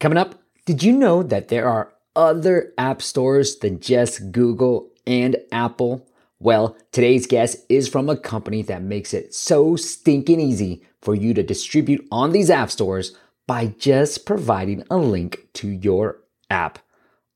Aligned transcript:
Coming 0.00 0.16
up, 0.16 0.42
did 0.64 0.82
you 0.82 0.92
know 0.96 1.22
that 1.22 1.48
there 1.48 1.68
are 1.68 1.92
other 2.16 2.72
app 2.78 3.02
stores 3.02 3.58
than 3.58 3.80
just 3.80 4.32
Google 4.32 4.90
and 5.06 5.36
Apple? 5.52 6.08
Well, 6.38 6.74
today's 6.90 7.26
guest 7.26 7.58
is 7.68 7.86
from 7.86 8.08
a 8.08 8.16
company 8.16 8.62
that 8.62 8.80
makes 8.80 9.12
it 9.12 9.34
so 9.34 9.76
stinking 9.76 10.40
easy 10.40 10.86
for 11.02 11.14
you 11.14 11.34
to 11.34 11.42
distribute 11.42 12.08
on 12.10 12.32
these 12.32 12.48
app 12.48 12.70
stores 12.70 13.14
by 13.46 13.74
just 13.78 14.24
providing 14.24 14.84
a 14.90 14.96
link 14.96 15.46
to 15.52 15.68
your 15.68 16.22
app. 16.48 16.78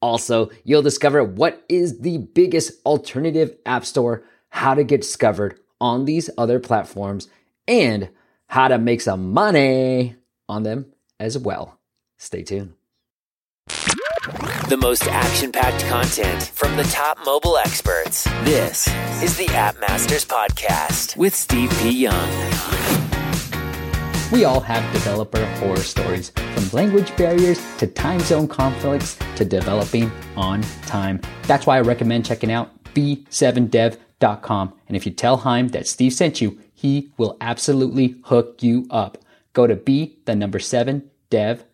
Also, 0.01 0.49
you'll 0.65 0.81
discover 0.81 1.23
what 1.23 1.63
is 1.69 2.01
the 2.01 2.17
biggest 2.17 2.81
alternative 2.87 3.55
app 3.67 3.85
store, 3.85 4.25
how 4.49 4.73
to 4.73 4.85
get 4.85 5.03
discovered 5.03 5.61
on 5.83 6.07
these 6.07 6.31
other 6.39 6.59
platforms, 6.59 7.29
and 7.69 8.09
how 8.47 8.69
to 8.69 8.79
make 8.79 9.03
some 9.03 9.35
money 9.35 10.17
on 10.49 10.63
them 10.63 10.87
as 11.21 11.37
well. 11.37 11.79
Stay 12.25 12.43
tuned. 12.43 12.73
The 14.71 14.79
most 14.81 15.07
action 15.09 15.53
packed 15.53 15.85
content 15.85 16.45
from 16.55 16.75
the 16.75 16.85
top 16.85 17.19
mobile 17.27 17.59
experts. 17.59 18.25
This 18.45 18.89
is 19.23 19.37
the 19.37 19.47
App 19.49 19.79
Masters 19.79 20.25
Podcast 20.25 21.19
with 21.19 21.35
Steve 21.35 21.71
P. 21.83 21.91
Young. 21.91 22.29
We 24.33 24.47
all 24.47 24.61
have 24.61 24.91
developer 24.95 25.45
horror 25.57 25.77
stories, 25.77 26.31
from 26.31 26.71
language 26.73 27.15
barriers 27.19 27.61
to 27.77 27.87
time 27.87 28.21
zone 28.21 28.49
conflicts 28.49 29.19
to 29.37 29.45
developing 29.45 30.11
on 30.35 30.63
time. 30.87 31.21
That's 31.43 31.67
why 31.67 31.77
I 31.77 31.83
recommend 31.83 32.25
checking 32.25 32.51
out 32.51 32.71
b7dev.com. 32.95 34.73
And 34.89 34.97
if 34.97 35.05
you 35.05 35.13
tell 35.13 35.37
Haim 35.37 35.69
that 35.69 35.87
Steve 35.87 36.15
sent 36.15 36.41
you, 36.41 36.59
he 36.73 37.13
will 37.19 37.37
absolutely 37.43 38.17
hook 38.25 38.63
you 38.63 38.87
up. 38.89 39.19
Go 39.53 39.67
to 39.67 39.77
b 39.77 40.17
the 40.25 40.35
number 40.35 40.59
7 40.59 41.11
dev.com. 41.29 41.69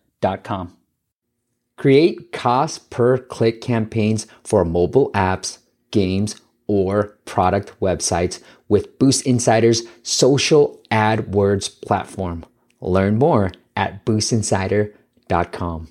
Create 1.77 2.31
cost 2.31 2.89
per 2.89 3.17
click 3.17 3.59
campaigns 3.59 4.27
for 4.43 4.63
mobile 4.63 5.11
apps, 5.13 5.57
games, 5.89 6.39
or 6.67 7.17
product 7.25 7.73
websites 7.81 8.39
with 8.69 8.97
Boost 8.99 9.25
Insider's 9.25 9.83
social 10.03 10.79
AdWords 10.91 11.81
platform. 11.81 12.45
Learn 12.79 13.17
more 13.17 13.51
at 13.75 14.05
boostinsider.com. 14.05 15.87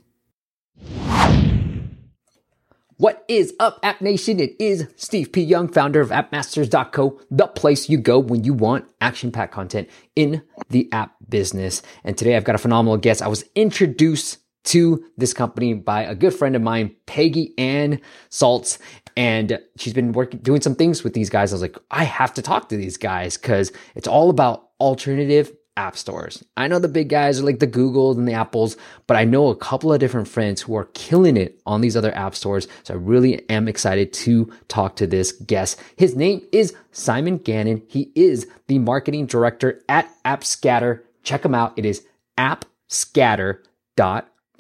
What 3.01 3.25
is 3.29 3.55
up, 3.59 3.81
App 3.83 4.03
Nation? 4.03 4.39
It 4.39 4.57
is 4.59 4.87
Steve 4.95 5.33
P. 5.33 5.41
Young, 5.41 5.69
founder 5.69 6.03
of 6.03 6.11
AppMasters.co, 6.11 7.19
the 7.31 7.47
place 7.47 7.89
you 7.89 7.97
go 7.97 8.19
when 8.19 8.45
you 8.45 8.53
want 8.53 8.85
action 9.01 9.33
packed 9.33 9.55
content 9.55 9.89
in 10.15 10.43
the 10.69 10.87
app 10.93 11.15
business. 11.27 11.81
And 12.05 12.19
today 12.19 12.37
I've 12.37 12.45
got 12.45 12.57
a 12.57 12.59
phenomenal 12.59 12.99
guest. 12.99 13.23
I 13.23 13.29
was 13.29 13.43
introduced 13.55 14.37
to 14.65 15.03
this 15.17 15.33
company 15.33 15.73
by 15.73 16.03
a 16.03 16.15
good 16.15 16.35
friend 16.35 16.55
of 16.55 16.61
mine, 16.61 16.95
Peggy 17.07 17.55
Anne 17.57 18.03
Salz. 18.29 18.77
And 19.17 19.59
she's 19.79 19.95
been 19.95 20.13
working, 20.13 20.41
doing 20.41 20.61
some 20.61 20.75
things 20.75 21.03
with 21.03 21.15
these 21.15 21.31
guys. 21.31 21.53
I 21.53 21.55
was 21.55 21.63
like, 21.63 21.79
I 21.91 22.05
have 22.05 22.35
to 22.35 22.43
talk 22.43 22.69
to 22.69 22.77
these 22.77 22.99
guys 22.99 23.39
because 23.39 23.73
it's 23.95 24.09
all 24.09 24.29
about 24.29 24.69
alternative 24.79 25.51
app 25.81 25.97
stores. 25.97 26.45
I 26.57 26.69
know 26.69 26.79
the 26.79 26.89
big 26.89 27.09
guys 27.09 27.41
are 27.41 27.45
like 27.45 27.59
the 27.59 27.67
Googles 27.67 28.17
and 28.17 28.29
the 28.29 28.35
Apples, 28.35 28.77
but 29.07 29.17
I 29.17 29.25
know 29.25 29.49
a 29.49 29.57
couple 29.57 29.93
of 29.93 29.99
different 29.99 30.29
friends 30.29 30.63
who 30.63 30.77
are 30.77 30.91
killing 30.95 31.37
it 31.37 31.61
on 31.67 31.81
these 31.81 31.97
other 31.97 32.15
app 32.15 32.35
stores. 32.37 32.69
So 32.85 32.95
I 32.95 32.99
really 32.99 33.49
am 33.51 33.67
excited 33.67 34.13
to 34.13 34.53
talk 34.69 34.97
to 34.97 35.07
this 35.07 35.33
guest. 35.33 35.81
His 35.97 36.15
name 36.15 36.43
is 36.53 36.75
Simon 36.93 37.39
Gannon. 37.39 37.83
He 37.89 38.13
is 38.15 38.47
the 38.69 38.79
marketing 38.79 39.27
director 39.27 39.83
at 39.89 40.09
AppScatter. 40.25 41.03
Check 41.23 41.45
him 41.45 41.55
out. 41.55 41.73
It 41.77 41.85
is 41.85 42.07
appscatter.com 42.39 43.65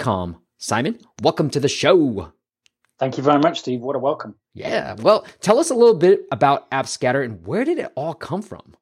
com. 0.01 0.37
Simon, 0.59 0.99
welcome 1.23 1.49
to 1.51 1.61
the 1.61 1.69
show. 1.69 2.33
Thank 2.99 3.17
you 3.17 3.23
very 3.23 3.39
much, 3.39 3.61
Steve. 3.61 3.81
What 3.81 3.97
a 3.97 3.99
welcome. 3.99 4.35
Yeah. 4.53 4.97
Well, 4.99 5.25
tell 5.41 5.59
us 5.59 5.71
a 5.71 5.75
little 5.75 5.95
bit 5.95 6.23
about 6.33 6.71
AppScatter 6.71 7.25
and 7.25 7.47
where 7.47 7.65
did 7.65 7.79
it 7.79 7.93
all 7.95 8.15
come 8.15 8.43
from? 8.43 8.75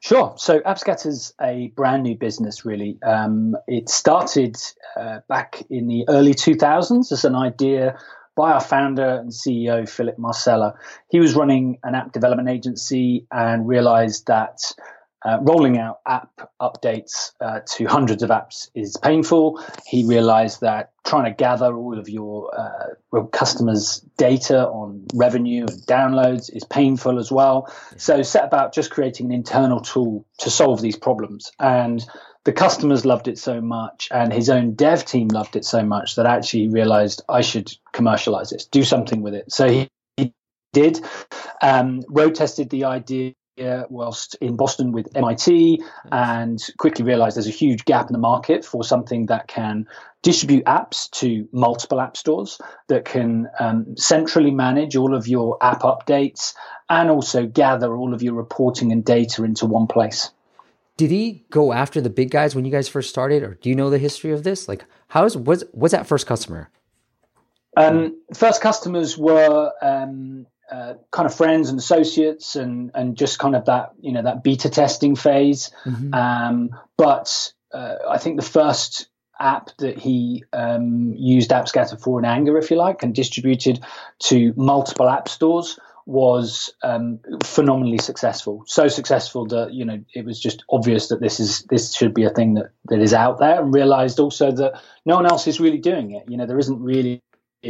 Sure. 0.00 0.34
So 0.36 0.60
AppScatter 0.60 1.06
is 1.06 1.32
a 1.40 1.68
brand 1.74 2.02
new 2.02 2.16
business, 2.16 2.64
really. 2.64 2.98
Um, 3.02 3.56
it 3.66 3.88
started 3.88 4.56
uh, 4.96 5.20
back 5.28 5.62
in 5.70 5.88
the 5.88 6.04
early 6.08 6.34
2000s 6.34 7.10
as 7.10 7.24
an 7.24 7.34
idea 7.34 7.98
by 8.36 8.52
our 8.52 8.60
founder 8.60 9.20
and 9.20 9.30
CEO, 9.30 9.88
Philip 9.88 10.18
Marcella. 10.18 10.74
He 11.08 11.20
was 11.20 11.34
running 11.34 11.78
an 11.84 11.94
app 11.94 12.12
development 12.12 12.48
agency 12.48 13.26
and 13.30 13.66
realized 13.66 14.26
that 14.26 14.60
uh, 15.24 15.38
rolling 15.40 15.78
out 15.78 16.00
app 16.06 16.50
updates 16.60 17.32
uh, 17.40 17.60
to 17.66 17.86
hundreds 17.86 18.22
of 18.22 18.30
apps 18.30 18.68
is 18.74 18.96
painful. 18.96 19.62
He 19.86 20.04
realized 20.04 20.60
that 20.60 20.92
trying 21.04 21.24
to 21.24 21.30
gather 21.30 21.74
all 21.74 21.98
of 21.98 22.08
your 22.08 22.50
uh, 22.54 23.24
customers' 23.32 24.00
data 24.16 24.66
on 24.68 25.06
revenue 25.14 25.62
and 25.62 25.86
downloads 25.86 26.54
is 26.54 26.64
painful 26.64 27.18
as 27.18 27.32
well. 27.32 27.72
So, 27.96 28.22
set 28.22 28.44
about 28.44 28.74
just 28.74 28.90
creating 28.90 29.26
an 29.26 29.32
internal 29.32 29.80
tool 29.80 30.26
to 30.38 30.50
solve 30.50 30.82
these 30.82 30.96
problems. 30.96 31.52
And 31.58 32.04
the 32.44 32.52
customers 32.52 33.06
loved 33.06 33.26
it 33.26 33.38
so 33.38 33.62
much, 33.62 34.08
and 34.10 34.32
his 34.32 34.50
own 34.50 34.74
dev 34.74 35.06
team 35.06 35.28
loved 35.28 35.56
it 35.56 35.64
so 35.64 35.82
much 35.82 36.16
that 36.16 36.26
actually 36.26 36.64
he 36.64 36.68
realized 36.68 37.22
I 37.28 37.40
should 37.40 37.72
commercialize 37.92 38.50
this, 38.50 38.66
do 38.66 38.84
something 38.84 39.22
with 39.22 39.34
it. 39.34 39.50
So, 39.50 39.68
he, 39.68 39.88
he 40.18 40.34
did, 40.74 41.00
um, 41.62 42.02
road 42.08 42.34
tested 42.34 42.68
the 42.68 42.84
idea 42.84 43.32
whilst 43.58 44.34
in 44.36 44.56
Boston 44.56 44.92
with 44.92 45.08
MIT 45.16 45.82
and 46.10 46.60
quickly 46.78 47.04
realized 47.04 47.36
there's 47.36 47.46
a 47.46 47.50
huge 47.50 47.84
gap 47.84 48.08
in 48.08 48.12
the 48.12 48.18
market 48.18 48.64
for 48.64 48.84
something 48.84 49.26
that 49.26 49.48
can 49.48 49.86
distribute 50.22 50.64
apps 50.64 51.10
to 51.10 51.46
multiple 51.52 52.00
app 52.00 52.16
stores, 52.16 52.60
that 52.88 53.04
can 53.04 53.48
um, 53.60 53.96
centrally 53.96 54.50
manage 54.50 54.96
all 54.96 55.14
of 55.14 55.28
your 55.28 55.58
app 55.60 55.82
updates 55.82 56.54
and 56.88 57.10
also 57.10 57.46
gather 57.46 57.94
all 57.94 58.14
of 58.14 58.22
your 58.22 58.34
reporting 58.34 58.90
and 58.90 59.04
data 59.04 59.44
into 59.44 59.66
one 59.66 59.86
place. 59.86 60.30
Did 60.96 61.10
he 61.10 61.44
go 61.50 61.72
after 61.72 62.00
the 62.00 62.10
big 62.10 62.30
guys 62.30 62.54
when 62.54 62.64
you 62.64 62.70
guys 62.70 62.88
first 62.88 63.10
started, 63.10 63.42
or 63.42 63.54
do 63.60 63.68
you 63.68 63.74
know 63.74 63.90
the 63.90 63.98
history 63.98 64.30
of 64.30 64.44
this? 64.44 64.68
Like, 64.68 64.84
how's 65.08 65.36
was 65.36 65.64
was 65.72 65.90
that 65.90 66.06
first 66.06 66.26
customer? 66.26 66.70
Um, 67.76 68.20
first 68.32 68.60
customers 68.60 69.18
were 69.18 69.72
um, 69.82 70.46
uh, 70.70 70.94
kind 71.10 71.26
of 71.26 71.34
friends 71.34 71.68
and 71.68 71.78
associates 71.78 72.56
and 72.56 72.90
and 72.94 73.16
just 73.16 73.38
kind 73.38 73.54
of 73.54 73.66
that 73.66 73.92
you 74.00 74.12
know 74.12 74.22
that 74.22 74.42
beta 74.42 74.68
testing 74.68 75.16
phase. 75.16 75.70
Mm-hmm. 75.84 76.14
Um, 76.14 76.70
but 76.96 77.52
uh, 77.72 77.96
I 78.08 78.18
think 78.18 78.36
the 78.36 78.46
first 78.46 79.08
app 79.38 79.76
that 79.78 79.98
he 79.98 80.44
um, 80.52 81.12
used 81.16 81.50
AppScatter 81.50 82.00
for 82.00 82.18
in 82.18 82.24
anger, 82.24 82.56
if 82.56 82.70
you 82.70 82.76
like, 82.76 83.02
and 83.02 83.14
distributed 83.14 83.80
to 84.20 84.54
multiple 84.56 85.08
app 85.08 85.28
stores 85.28 85.78
was 86.06 86.72
um, 86.82 87.18
phenomenally 87.42 87.98
successful. 87.98 88.62
So 88.66 88.88
successful 88.88 89.46
that 89.46 89.72
you 89.72 89.84
know 89.84 90.02
it 90.14 90.24
was 90.24 90.40
just 90.40 90.64
obvious 90.70 91.08
that 91.08 91.20
this 91.20 91.40
is 91.40 91.62
this 91.70 91.94
should 91.94 92.14
be 92.14 92.24
a 92.24 92.30
thing 92.30 92.54
that 92.54 92.70
that 92.86 93.00
is 93.00 93.14
out 93.14 93.38
there, 93.38 93.60
and 93.60 93.74
realized 93.74 94.20
also 94.20 94.50
that 94.52 94.80
no 95.04 95.16
one 95.16 95.26
else 95.26 95.46
is 95.46 95.60
really 95.60 95.78
doing 95.78 96.12
it. 96.12 96.24
You 96.28 96.36
know, 96.36 96.46
there 96.46 96.58
isn't 96.58 96.80
really 96.80 97.22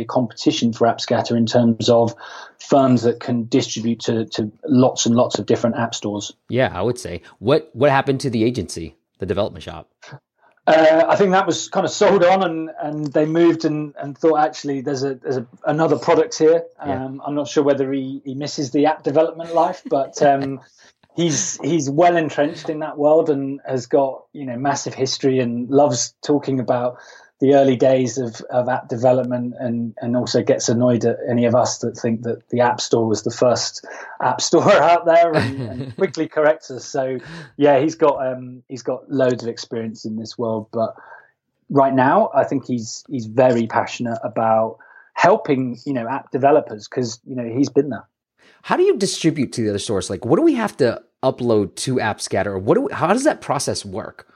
competition 0.03 0.73
for 0.73 0.89
AppScatter 0.89 1.37
in 1.37 1.47
terms 1.47 1.89
of 1.89 2.15
firms 2.59 3.03
that 3.03 3.21
can 3.21 3.47
distribute 3.47 4.01
to, 4.01 4.25
to 4.27 4.51
lots 4.67 5.07
and 5.07 5.15
lots 5.15 5.39
of 5.39 5.47
different 5.47 5.77
app 5.77 5.95
stores. 5.95 6.33
Yeah, 6.49 6.73
I 6.75 6.83
would 6.83 6.99
say. 6.99 7.23
What 7.39 7.71
what 7.73 7.91
happened 7.91 8.21
to 8.21 8.31
the 8.31 8.43
agency, 8.43 8.97
the 9.19 9.27
development 9.27 9.63
shop? 9.63 9.89
Uh, 10.67 11.05
I 11.07 11.17
think 11.17 11.33
that 11.33 11.47
was 11.47 11.69
kind 11.69 11.85
of 11.85 11.93
sold 11.93 12.25
on, 12.25 12.43
and, 12.43 12.71
and 12.81 13.07
they 13.13 13.27
moved 13.27 13.67
and, 13.67 13.95
and 14.01 14.17
thought 14.17 14.39
actually 14.39 14.81
there's 14.81 15.05
a 15.05 15.17
there's 15.17 15.37
a, 15.37 15.47
another 15.67 15.99
product 15.99 16.39
here. 16.39 16.65
Um, 16.79 16.89
yeah. 16.89 17.25
I'm 17.27 17.35
not 17.35 17.49
sure 17.49 17.63
whether 17.63 17.93
he, 17.93 18.23
he 18.25 18.35
misses 18.35 18.71
the 18.71 18.87
app 18.87 19.03
development 19.03 19.55
life, 19.55 19.83
but 19.85 20.23
um, 20.23 20.63
he's 21.17 21.59
he's 21.63 21.91
well 21.91 22.17
entrenched 22.17 22.71
in 22.71 22.79
that 22.79 22.97
world 22.97 23.29
and 23.29 23.61
has 23.67 23.87
got 23.87 24.25
you 24.33 24.47
know 24.47 24.57
massive 24.57 24.95
history 24.95 25.39
and 25.39 25.69
loves 25.69 26.15
talking 26.23 26.61
about 26.61 26.97
the 27.45 27.57
early 27.57 27.77
days 27.77 28.17
of, 28.17 28.41
of 28.49 28.71
app 28.71 28.89
development 28.89 29.53
and, 29.61 29.95
and 30.01 30.17
also 30.17 30.43
gets 30.43 30.71
annoyed 30.71 31.05
at 31.05 31.19
any 31.29 31.45
of 31.45 31.55
us 31.55 31.77
that 31.77 31.95
think 31.95 32.23
that 32.23 32.49
the 32.49 32.61
App 32.61 32.81
Store 32.81 33.07
was 33.07 33.23
the 33.23 33.31
first 33.31 33.85
app 34.23 34.41
store 34.41 34.73
out 34.91 35.05
there 35.05 35.35
and, 35.35 35.61
and 35.61 35.97
quickly 35.99 36.27
corrects 36.27 36.71
us. 36.71 36.87
So 36.87 37.19
yeah, 37.59 37.81
he's 37.81 37.97
got 37.97 38.27
um, 38.27 38.63
he's 38.67 38.83
got 38.83 39.11
loads 39.11 39.43
of 39.43 39.51
experience 39.51 40.07
in 40.07 40.17
this 40.17 40.39
world, 40.39 40.69
but 40.73 40.95
right 41.69 41.93
now 41.93 42.31
I 42.35 42.45
think 42.45 42.67
he's 42.67 43.05
he's 43.11 43.27
very 43.27 43.67
passionate 43.67 44.21
about 44.25 44.79
helping 45.13 45.79
you 45.85 45.93
know 45.93 46.09
app 46.09 46.31
developers 46.31 46.89
because 46.89 47.21
you 47.27 47.37
know 47.37 47.45
he's 47.45 47.69
been 47.69 47.91
there. 47.91 48.09
How 48.63 48.79
do 48.79 48.85
you 48.85 48.97
distribute 48.97 49.53
to 49.53 49.63
the 49.63 49.69
other 49.69 49.79
source? 49.79 50.09
Like, 50.09 50.25
what 50.25 50.37
do 50.37 50.43
we 50.43 50.55
have 50.55 50.79
to 50.79 51.03
upload 51.23 51.75
to 51.77 51.97
AppScatter? 51.97 52.47
Or 52.47 52.59
what 52.59 52.77
do 52.77 52.81
we, 52.83 52.93
how 52.95 53.09
does 53.09 53.25
that 53.25 53.43
process 53.43 53.85
work? 53.85 54.34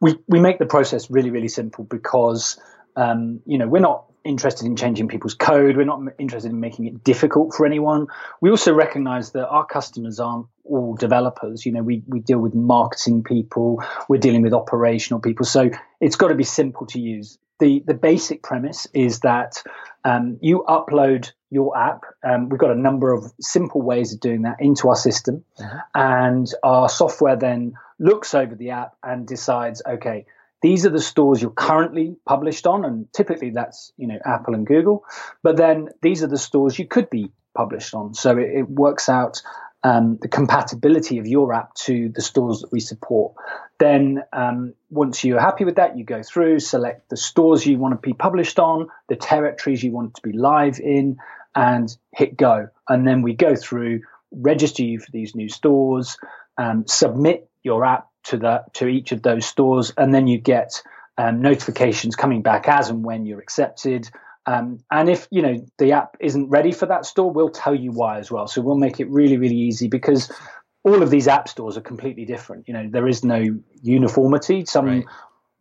We 0.00 0.16
we 0.28 0.40
make 0.40 0.58
the 0.58 0.66
process 0.66 1.10
really 1.10 1.30
really 1.30 1.48
simple 1.48 1.84
because 1.84 2.58
um, 2.96 3.40
you 3.46 3.58
know 3.58 3.68
we're 3.68 3.80
not 3.80 4.04
interested 4.24 4.66
in 4.66 4.76
changing 4.76 5.08
people's 5.08 5.34
code. 5.34 5.76
We're 5.76 5.86
not 5.86 6.00
interested 6.18 6.50
in 6.50 6.60
making 6.60 6.86
it 6.86 7.02
difficult 7.02 7.54
for 7.54 7.64
anyone. 7.64 8.06
We 8.40 8.50
also 8.50 8.74
recognize 8.74 9.32
that 9.32 9.48
our 9.48 9.64
customers 9.64 10.20
aren't 10.20 10.46
all 10.64 10.94
developers. 10.94 11.64
You 11.64 11.72
know, 11.72 11.82
we, 11.82 12.02
we 12.06 12.20
deal 12.20 12.38
with 12.38 12.54
marketing 12.54 13.22
people, 13.22 13.82
we're 14.08 14.20
dealing 14.20 14.42
with 14.42 14.52
operational 14.52 15.20
people. 15.20 15.46
So 15.46 15.70
it's 16.00 16.16
got 16.16 16.28
to 16.28 16.34
be 16.34 16.44
simple 16.44 16.86
to 16.88 17.00
use. 17.00 17.38
the 17.60 17.82
the 17.86 17.94
basic 17.94 18.42
premise 18.42 18.86
is 18.92 19.20
that 19.20 19.62
um, 20.04 20.38
you 20.40 20.64
upload 20.68 21.32
your 21.50 21.76
app. 21.76 22.04
Um, 22.24 22.48
we've 22.48 22.60
got 22.60 22.70
a 22.70 22.78
number 22.78 23.12
of 23.12 23.24
simple 23.40 23.82
ways 23.82 24.12
of 24.12 24.20
doing 24.20 24.42
that 24.42 24.56
into 24.60 24.88
our 24.88 24.96
system, 24.96 25.44
uh-huh. 25.58 25.80
and 25.94 26.52
our 26.62 26.88
software 26.88 27.36
then 27.36 27.74
looks 27.98 28.34
over 28.34 28.54
the 28.54 28.70
app 28.70 28.96
and 29.02 29.26
decides, 29.26 29.82
okay, 29.86 30.26
these 30.62 30.86
are 30.86 30.90
the 30.90 31.00
stores 31.00 31.42
you're 31.42 31.50
currently 31.50 32.16
published 32.26 32.66
on, 32.66 32.84
and 32.84 33.12
typically 33.12 33.50
that's 33.50 33.92
you 33.96 34.06
know 34.06 34.18
Apple 34.24 34.54
and 34.54 34.66
Google. 34.66 35.04
But 35.42 35.56
then 35.56 35.88
these 36.02 36.22
are 36.22 36.28
the 36.28 36.38
stores 36.38 36.78
you 36.78 36.86
could 36.86 37.10
be 37.10 37.30
published 37.54 37.94
on. 37.94 38.14
So 38.14 38.38
it, 38.38 38.50
it 38.50 38.68
works 38.68 39.08
out 39.08 39.42
um, 39.82 40.18
the 40.20 40.28
compatibility 40.28 41.18
of 41.18 41.26
your 41.26 41.52
app 41.54 41.74
to 41.74 42.10
the 42.10 42.20
stores 42.20 42.60
that 42.60 42.72
we 42.72 42.80
support. 42.80 43.34
Then, 43.78 44.22
um, 44.32 44.74
once 44.90 45.24
you're 45.24 45.40
happy 45.40 45.64
with 45.64 45.76
that, 45.76 45.96
you 45.96 46.04
go 46.04 46.22
through, 46.22 46.60
select 46.60 47.08
the 47.08 47.16
stores 47.16 47.64
you 47.64 47.78
want 47.78 47.94
to 47.94 48.06
be 48.06 48.12
published 48.12 48.58
on, 48.58 48.88
the 49.08 49.16
territories 49.16 49.82
you 49.82 49.92
want 49.92 50.14
to 50.16 50.22
be 50.22 50.32
live 50.32 50.78
in, 50.80 51.16
and 51.54 51.94
hit 52.14 52.36
go. 52.36 52.68
And 52.88 53.06
then 53.06 53.22
we 53.22 53.34
go 53.34 53.56
through, 53.56 54.02
register 54.30 54.82
you 54.82 54.98
for 54.98 55.10
these 55.12 55.34
new 55.34 55.48
stores, 55.48 56.16
um, 56.58 56.86
submit 56.86 57.48
your 57.62 57.84
app 57.84 58.06
to 58.24 58.36
the 58.36 58.64
to 58.74 58.86
each 58.86 59.12
of 59.12 59.22
those 59.22 59.46
stores, 59.46 59.92
and 59.96 60.14
then 60.14 60.26
you 60.26 60.38
get 60.38 60.82
um, 61.18 61.40
notifications 61.42 62.16
coming 62.16 62.42
back 62.42 62.68
as 62.68 62.90
and 62.90 63.04
when 63.04 63.26
you're 63.26 63.40
accepted. 63.40 64.08
Um, 64.46 64.78
and 64.90 65.08
if 65.08 65.28
you 65.30 65.42
know 65.42 65.66
the 65.78 65.92
app 65.92 66.16
isn't 66.20 66.48
ready 66.48 66.72
for 66.72 66.86
that 66.86 67.06
store, 67.06 67.30
we'll 67.30 67.50
tell 67.50 67.74
you 67.74 67.92
why 67.92 68.18
as 68.18 68.30
well. 68.30 68.46
So 68.46 68.60
we'll 68.60 68.76
make 68.76 69.00
it 69.00 69.08
really, 69.10 69.36
really 69.36 69.56
easy 69.56 69.88
because 69.88 70.30
all 70.82 71.02
of 71.02 71.10
these 71.10 71.28
app 71.28 71.48
stores 71.48 71.76
are 71.76 71.82
completely 71.82 72.24
different. 72.24 72.66
You 72.68 72.74
know, 72.74 72.88
there 72.90 73.06
is 73.06 73.22
no 73.22 73.60
uniformity. 73.82 74.64
Some 74.64 74.86
right. 74.86 75.04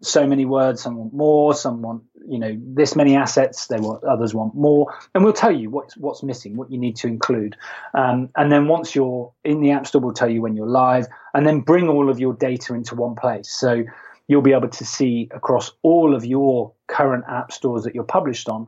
So 0.01 0.25
many 0.25 0.45
words, 0.45 0.81
some 0.81 0.95
want 0.95 1.13
more, 1.13 1.53
some 1.53 1.81
want 1.81 2.03
you 2.27 2.39
know 2.39 2.57
this 2.59 2.95
many 2.95 3.15
assets. 3.15 3.67
They 3.67 3.79
want 3.79 4.03
others 4.03 4.33
want 4.33 4.55
more, 4.55 4.93
and 5.13 5.23
we'll 5.23 5.33
tell 5.33 5.51
you 5.51 5.69
what's 5.69 5.97
what's 5.97 6.23
missing, 6.23 6.55
what 6.55 6.71
you 6.71 6.77
need 6.77 6.95
to 6.97 7.07
include. 7.07 7.55
Um, 7.93 8.29
and 8.35 8.51
then 8.51 8.67
once 8.67 8.95
you're 8.95 9.31
in 9.43 9.61
the 9.61 9.71
app 9.71 9.87
store, 9.87 10.01
we'll 10.01 10.13
tell 10.13 10.29
you 10.29 10.41
when 10.41 10.55
you're 10.55 10.67
live, 10.67 11.07
and 11.33 11.45
then 11.45 11.61
bring 11.61 11.89
all 11.89 12.09
of 12.09 12.19
your 12.19 12.33
data 12.33 12.73
into 12.73 12.95
one 12.95 13.15
place. 13.15 13.49
So 13.49 13.83
you'll 14.27 14.41
be 14.41 14.53
able 14.53 14.69
to 14.69 14.85
see 14.85 15.27
across 15.31 15.71
all 15.81 16.15
of 16.15 16.23
your 16.23 16.71
current 16.87 17.25
app 17.27 17.51
stores 17.51 17.83
that 17.83 17.95
you're 17.95 18.03
published 18.03 18.47
on 18.47 18.67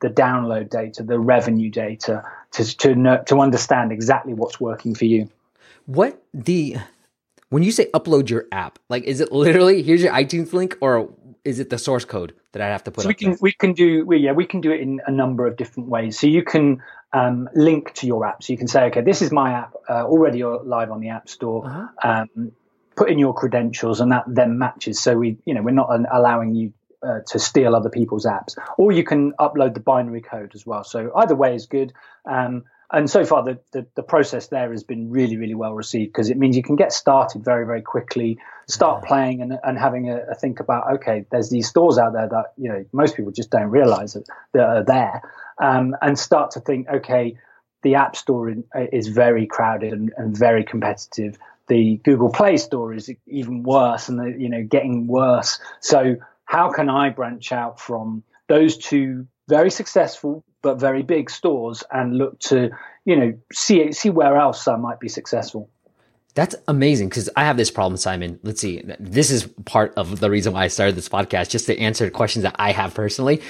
the 0.00 0.08
download 0.08 0.70
data, 0.70 1.02
the 1.02 1.18
revenue 1.18 1.70
data 1.70 2.22
to 2.52 2.76
to 2.78 2.94
know, 2.94 3.22
to 3.26 3.40
understand 3.40 3.92
exactly 3.92 4.34
what's 4.34 4.60
working 4.60 4.94
for 4.94 5.04
you. 5.04 5.28
What 5.86 6.22
the 6.32 6.76
when 7.50 7.62
you 7.62 7.70
say 7.70 7.90
upload 7.92 8.30
your 8.30 8.46
app, 8.50 8.78
like 8.88 9.04
is 9.04 9.20
it 9.20 9.30
literally 9.32 9.82
here's 9.82 10.02
your 10.02 10.12
iTunes 10.12 10.52
link 10.52 10.76
or 10.80 11.12
is 11.44 11.58
it 11.58 11.70
the 11.70 11.78
source 11.78 12.04
code 12.04 12.34
that 12.52 12.62
I 12.62 12.68
have 12.68 12.84
to 12.84 12.90
put? 12.90 13.02
So 13.02 13.08
we 13.08 13.14
can 13.14 13.30
there? 13.30 13.38
we 13.40 13.52
can 13.52 13.72
do 13.74 14.04
we, 14.06 14.18
yeah 14.18 14.32
we 14.32 14.46
can 14.46 14.60
do 14.60 14.70
it 14.70 14.80
in 14.80 15.00
a 15.06 15.10
number 15.10 15.46
of 15.46 15.56
different 15.56 15.88
ways. 15.88 16.18
So 16.18 16.26
you 16.26 16.42
can 16.42 16.82
um, 17.12 17.48
link 17.54 17.92
to 17.94 18.06
your 18.06 18.24
app. 18.24 18.42
So 18.42 18.52
you 18.52 18.58
can 18.58 18.68
say, 18.68 18.84
okay, 18.84 19.02
this 19.02 19.20
is 19.20 19.32
my 19.32 19.52
app 19.52 19.74
uh, 19.88 20.04
already 20.04 20.44
live 20.44 20.90
on 20.90 21.00
the 21.00 21.08
App 21.08 21.28
Store. 21.28 21.66
Uh-huh. 21.66 21.88
Um, 22.02 22.52
put 22.96 23.10
in 23.10 23.18
your 23.18 23.34
credentials 23.34 24.00
and 24.00 24.12
that 24.12 24.24
then 24.26 24.58
matches. 24.58 25.00
So 25.00 25.16
we, 25.16 25.38
you 25.44 25.54
know, 25.54 25.62
we're 25.62 25.70
not 25.70 25.90
allowing 26.12 26.54
you 26.54 26.72
uh, 27.02 27.20
to 27.28 27.38
steal 27.38 27.74
other 27.74 27.88
people's 27.88 28.26
apps, 28.26 28.56
or 28.76 28.92
you 28.92 29.02
can 29.02 29.32
upload 29.40 29.72
the 29.74 29.80
binary 29.80 30.20
code 30.20 30.52
as 30.54 30.66
well. 30.66 30.84
So 30.84 31.10
either 31.16 31.34
way 31.34 31.54
is 31.54 31.66
good. 31.66 31.92
Um, 32.26 32.64
and 32.92 33.08
so 33.08 33.24
far, 33.24 33.44
the, 33.44 33.58
the, 33.72 33.86
the, 33.94 34.02
process 34.02 34.48
there 34.48 34.70
has 34.72 34.82
been 34.82 35.10
really, 35.10 35.36
really 35.36 35.54
well 35.54 35.74
received 35.74 36.12
because 36.12 36.30
it 36.30 36.36
means 36.36 36.56
you 36.56 36.62
can 36.62 36.76
get 36.76 36.92
started 36.92 37.44
very, 37.44 37.64
very 37.64 37.82
quickly, 37.82 38.38
start 38.68 39.04
playing 39.04 39.42
and, 39.42 39.58
and 39.62 39.78
having 39.78 40.10
a, 40.10 40.18
a, 40.30 40.34
think 40.34 40.60
about, 40.60 40.94
okay, 40.94 41.24
there's 41.30 41.50
these 41.50 41.68
stores 41.68 41.98
out 41.98 42.12
there 42.12 42.28
that, 42.28 42.52
you 42.56 42.68
know, 42.68 42.84
most 42.92 43.16
people 43.16 43.32
just 43.32 43.50
don't 43.50 43.70
realize 43.70 44.14
that, 44.14 44.24
that 44.52 44.64
are 44.64 44.84
there 44.84 45.22
um, 45.62 45.94
and 46.02 46.18
start 46.18 46.52
to 46.52 46.60
think, 46.60 46.88
okay, 46.88 47.36
the 47.82 47.94
app 47.94 48.16
store 48.16 48.54
is 48.92 49.08
very 49.08 49.46
crowded 49.46 49.92
and, 49.92 50.12
and 50.16 50.36
very 50.36 50.64
competitive 50.64 51.38
the 51.70 52.00
Google 52.02 52.30
Play 52.30 52.56
Store 52.56 52.92
is 52.92 53.10
even 53.28 53.62
worse, 53.62 54.08
and 54.08 54.18
the, 54.18 54.36
you 54.36 54.50
know 54.50 54.62
getting 54.64 55.06
worse. 55.06 55.60
So 55.78 56.16
how 56.44 56.72
can 56.72 56.90
I 56.90 57.10
branch 57.10 57.52
out 57.52 57.80
from 57.80 58.24
those 58.48 58.76
two 58.76 59.28
very 59.48 59.70
successful 59.70 60.44
but 60.62 60.78
very 60.78 61.02
big 61.02 61.30
stores 61.30 61.82
and 61.90 62.16
look 62.16 62.38
to 62.40 62.70
you 63.04 63.16
know 63.16 63.34
see 63.52 63.92
see 63.92 64.10
where 64.10 64.36
else 64.36 64.66
I 64.68 64.76
might 64.76 65.00
be 65.00 65.08
successful? 65.08 65.68
That's 66.34 66.54
amazing 66.68 67.08
because 67.08 67.28
I 67.36 67.44
have 67.44 67.56
this 67.56 67.70
problem, 67.70 67.96
Simon. 67.96 68.38
Let's 68.42 68.60
see. 68.60 68.82
This 69.00 69.30
is 69.30 69.48
part 69.64 69.92
of 69.96 70.20
the 70.20 70.30
reason 70.30 70.52
why 70.52 70.64
I 70.64 70.68
started 70.68 70.94
this 70.94 71.08
podcast, 71.08 71.50
just 71.50 71.66
to 71.66 71.78
answer 71.78 72.08
questions 72.08 72.44
that 72.44 72.54
I 72.58 72.70
have 72.72 72.94
personally. 72.94 73.42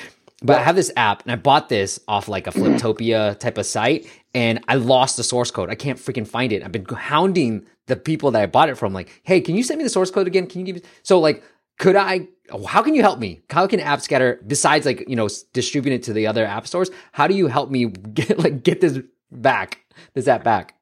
But 0.42 0.56
I 0.56 0.62
have 0.62 0.76
this 0.76 0.90
app 0.96 1.22
and 1.22 1.32
I 1.32 1.36
bought 1.36 1.68
this 1.68 2.00
off 2.08 2.26
like 2.26 2.46
a 2.46 2.50
Fliptopia 2.50 3.38
type 3.38 3.58
of 3.58 3.66
site 3.66 4.06
and 4.34 4.64
I 4.68 4.76
lost 4.76 5.18
the 5.18 5.22
source 5.22 5.50
code. 5.50 5.68
I 5.68 5.74
can't 5.74 5.98
freaking 5.98 6.26
find 6.26 6.52
it. 6.52 6.62
I've 6.62 6.72
been 6.72 6.86
hounding 6.86 7.66
the 7.86 7.96
people 7.96 8.30
that 8.30 8.40
I 8.40 8.46
bought 8.46 8.70
it 8.70 8.78
from, 8.78 8.94
like, 8.94 9.20
hey, 9.24 9.42
can 9.42 9.54
you 9.54 9.62
send 9.62 9.78
me 9.78 9.84
the 9.84 9.90
source 9.90 10.10
code 10.10 10.26
again? 10.26 10.46
Can 10.46 10.60
you 10.60 10.66
give 10.66 10.76
me? 10.76 10.82
So, 11.02 11.20
like, 11.20 11.42
could 11.78 11.96
I? 11.96 12.28
How 12.66 12.82
can 12.82 12.94
you 12.94 13.02
help 13.02 13.18
me? 13.18 13.40
How 13.50 13.66
can 13.66 13.80
AppScatter, 13.80 14.38
besides 14.46 14.86
like 14.86 15.08
you 15.08 15.16
know 15.16 15.28
distribute 15.52 15.94
it 15.94 16.02
to 16.04 16.12
the 16.12 16.26
other 16.26 16.44
app 16.44 16.66
stores, 16.66 16.90
how 17.12 17.26
do 17.26 17.34
you 17.34 17.46
help 17.46 17.70
me 17.70 17.86
get 18.14 18.38
like 18.38 18.62
get 18.62 18.80
this 18.80 18.98
back, 19.30 19.84
this 20.14 20.28
app 20.28 20.44
back? 20.44 20.74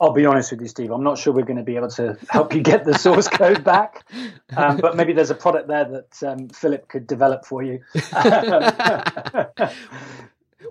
I'll 0.00 0.12
be 0.12 0.26
honest 0.26 0.50
with 0.50 0.60
you, 0.60 0.66
Steve. 0.66 0.90
I'm 0.90 1.04
not 1.04 1.16
sure 1.16 1.32
we're 1.32 1.44
going 1.44 1.58
to 1.58 1.62
be 1.62 1.76
able 1.76 1.90
to 1.90 2.18
help 2.28 2.54
you 2.54 2.60
get 2.60 2.84
the 2.84 2.98
source 2.98 3.28
code 3.28 3.62
back, 3.62 4.04
um, 4.56 4.78
but 4.78 4.96
maybe 4.96 5.12
there's 5.12 5.30
a 5.30 5.34
product 5.34 5.68
there 5.68 5.84
that 5.84 6.22
um, 6.28 6.48
Philip 6.48 6.88
could 6.88 7.06
develop 7.06 7.44
for 7.44 7.62
you. 7.62 7.80
well, 8.12 8.42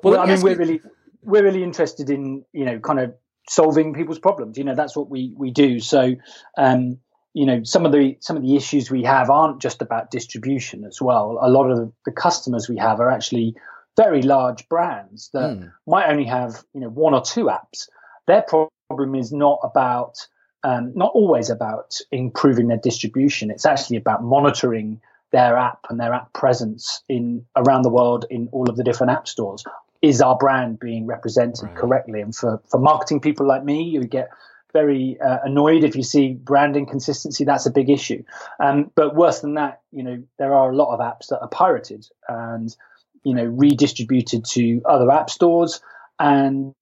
well 0.03 0.19
I 0.19 0.25
mean, 0.25 0.41
we're 0.41 0.57
really 0.57 0.81
we're 1.23 1.43
really 1.43 1.63
interested 1.63 2.09
in 2.09 2.43
you 2.51 2.65
know 2.65 2.79
kind 2.79 2.99
of 2.99 3.15
solving 3.47 3.93
people's 3.93 4.19
problems. 4.19 4.57
You 4.57 4.63
know, 4.63 4.75
that's 4.75 4.95
what 4.95 5.09
we 5.09 5.33
we 5.37 5.51
do. 5.51 5.79
So, 5.79 6.15
um, 6.57 6.99
you 7.33 7.45
know, 7.45 7.63
some 7.63 7.85
of 7.85 7.91
the 7.91 8.17
some 8.19 8.35
of 8.35 8.43
the 8.43 8.55
issues 8.55 8.91
we 8.91 9.03
have 9.03 9.29
aren't 9.29 9.61
just 9.61 9.81
about 9.81 10.11
distribution 10.11 10.83
as 10.85 11.01
well. 11.01 11.37
A 11.41 11.49
lot 11.49 11.69
of 11.69 11.91
the, 12.05 12.11
customers 12.11 12.67
we 12.67 12.77
have 12.77 12.99
are 12.99 13.09
actually 13.09 13.55
very 13.97 14.21
large 14.21 14.67
brands 14.69 15.29
that 15.33 15.57
mm. 15.57 15.71
might 15.87 16.09
only 16.09 16.25
have 16.25 16.63
you 16.73 16.81
know 16.81 16.89
one 16.89 17.13
or 17.13 17.21
two 17.21 17.45
apps. 17.45 17.89
Their 18.27 18.41
problem 18.43 19.15
is 19.15 19.31
not 19.31 19.59
about 19.63 20.27
um, 20.63 20.91
not 20.95 21.11
always 21.13 21.49
about 21.49 21.95
improving 22.11 22.67
their 22.67 22.77
distribution. 22.77 23.49
It's 23.49 23.65
actually 23.65 23.97
about 23.97 24.23
monitoring 24.23 25.01
their 25.31 25.57
app 25.57 25.85
and 25.89 25.99
their 25.99 26.13
app 26.13 26.33
presence 26.33 27.03
in 27.07 27.45
around 27.55 27.83
the 27.83 27.89
world 27.89 28.25
in 28.29 28.49
all 28.51 28.69
of 28.69 28.75
the 28.75 28.83
different 28.83 29.11
app 29.11 29.27
stores 29.27 29.63
is 30.01 30.21
our 30.21 30.35
brand 30.35 30.79
being 30.79 31.05
represented 31.05 31.63
right. 31.63 31.75
correctly? 31.75 32.21
And 32.21 32.35
for, 32.35 32.61
for 32.69 32.79
marketing 32.79 33.19
people 33.19 33.47
like 33.47 33.63
me, 33.63 33.83
you 33.83 34.03
get 34.03 34.29
very 34.73 35.17
uh, 35.19 35.39
annoyed 35.43 35.83
if 35.83 35.95
you 35.95 36.03
see 36.03 36.33
brand 36.33 36.75
inconsistency. 36.75 37.43
That's 37.43 37.65
a 37.65 37.71
big 37.71 37.89
issue. 37.89 38.23
Um, 38.59 38.91
but 38.95 39.15
worse 39.15 39.39
than 39.41 39.55
that, 39.55 39.81
you 39.91 40.03
know, 40.03 40.23
there 40.37 40.53
are 40.53 40.71
a 40.71 40.75
lot 40.75 40.93
of 40.93 40.99
apps 40.99 41.27
that 41.29 41.39
are 41.41 41.47
pirated 41.47 42.07
and, 42.27 42.75
you 43.23 43.35
know, 43.35 43.45
redistributed 43.45 44.45
to 44.45 44.81
other 44.85 45.11
app 45.11 45.29
stores. 45.29 45.81
And 46.19 46.73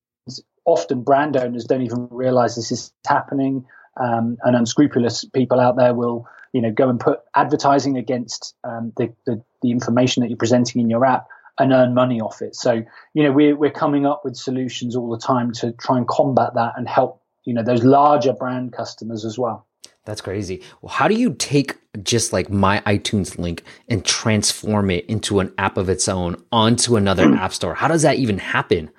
often 0.65 1.03
brand 1.03 1.36
owners 1.38 1.65
don't 1.65 1.81
even 1.81 2.08
realize 2.12 2.55
this 2.55 2.72
is 2.72 2.91
happening. 3.08 3.65
Um, 4.00 4.38
and 4.43 4.55
unscrupulous 4.55 5.25
people 5.25 5.60
out 5.60 5.75
there 5.75 5.93
will, 5.93 6.27
you 6.53 6.62
know, 6.62 6.72
go 6.72 6.89
and 6.89 7.00
put 7.00 7.19
advertising 7.36 7.98
against 7.98 8.55
um, 8.63 8.93
the, 8.96 9.13
the, 9.25 9.43
the 9.62 9.72
information 9.72 10.22
that 10.22 10.29
you're 10.29 10.38
presenting 10.38 10.81
in 10.81 10.89
your 10.89 11.05
app 11.05 11.27
and 11.58 11.74
earn 11.74 11.93
money 11.93 12.22
off 12.22 12.41
it. 12.41 12.55
So, 12.55 12.84
you 13.13 13.24
know, 13.24 13.34
we're, 13.34 13.55
we're 13.55 13.72
coming 13.72 14.05
up 14.05 14.22
with 14.24 14.38
solutions 14.38 14.96
all 14.96 15.10
the 15.10 15.17
time 15.17 15.51
to 15.53 15.74
try 15.74 15.98
and 15.98 16.08
combat 16.08 16.53
that 16.55 16.74
and 16.77 16.88
help, 16.88 17.22
you 17.43 17.53
know, 17.53 17.63
those 17.63 17.84
larger 17.84 18.34
brand 18.34 18.74
customers 18.74 19.25
as 19.25 19.38
well. 19.38 19.65
That's 20.05 20.22
crazy. 20.22 20.63
Well, 20.81 20.91
how 20.91 21.08
do 21.08 21.15
you 21.15 21.34
take 21.34 21.77
just 22.03 22.34
like 22.34 22.50
my 22.50 22.81
iTunes 22.81 23.38
link 23.38 23.63
and 23.88 24.03
transform 24.03 24.89
it 24.89 25.05
into 25.05 25.39
an 25.39 25.53
app 25.58 25.77
of 25.77 25.89
its 25.89 26.08
own 26.08 26.41
onto 26.51 26.96
another 26.96 27.34
app 27.36 27.53
store? 27.53 27.75
How 27.75 27.88
does 27.88 28.01
that 28.03 28.17
even 28.17 28.38
happen? 28.38 28.89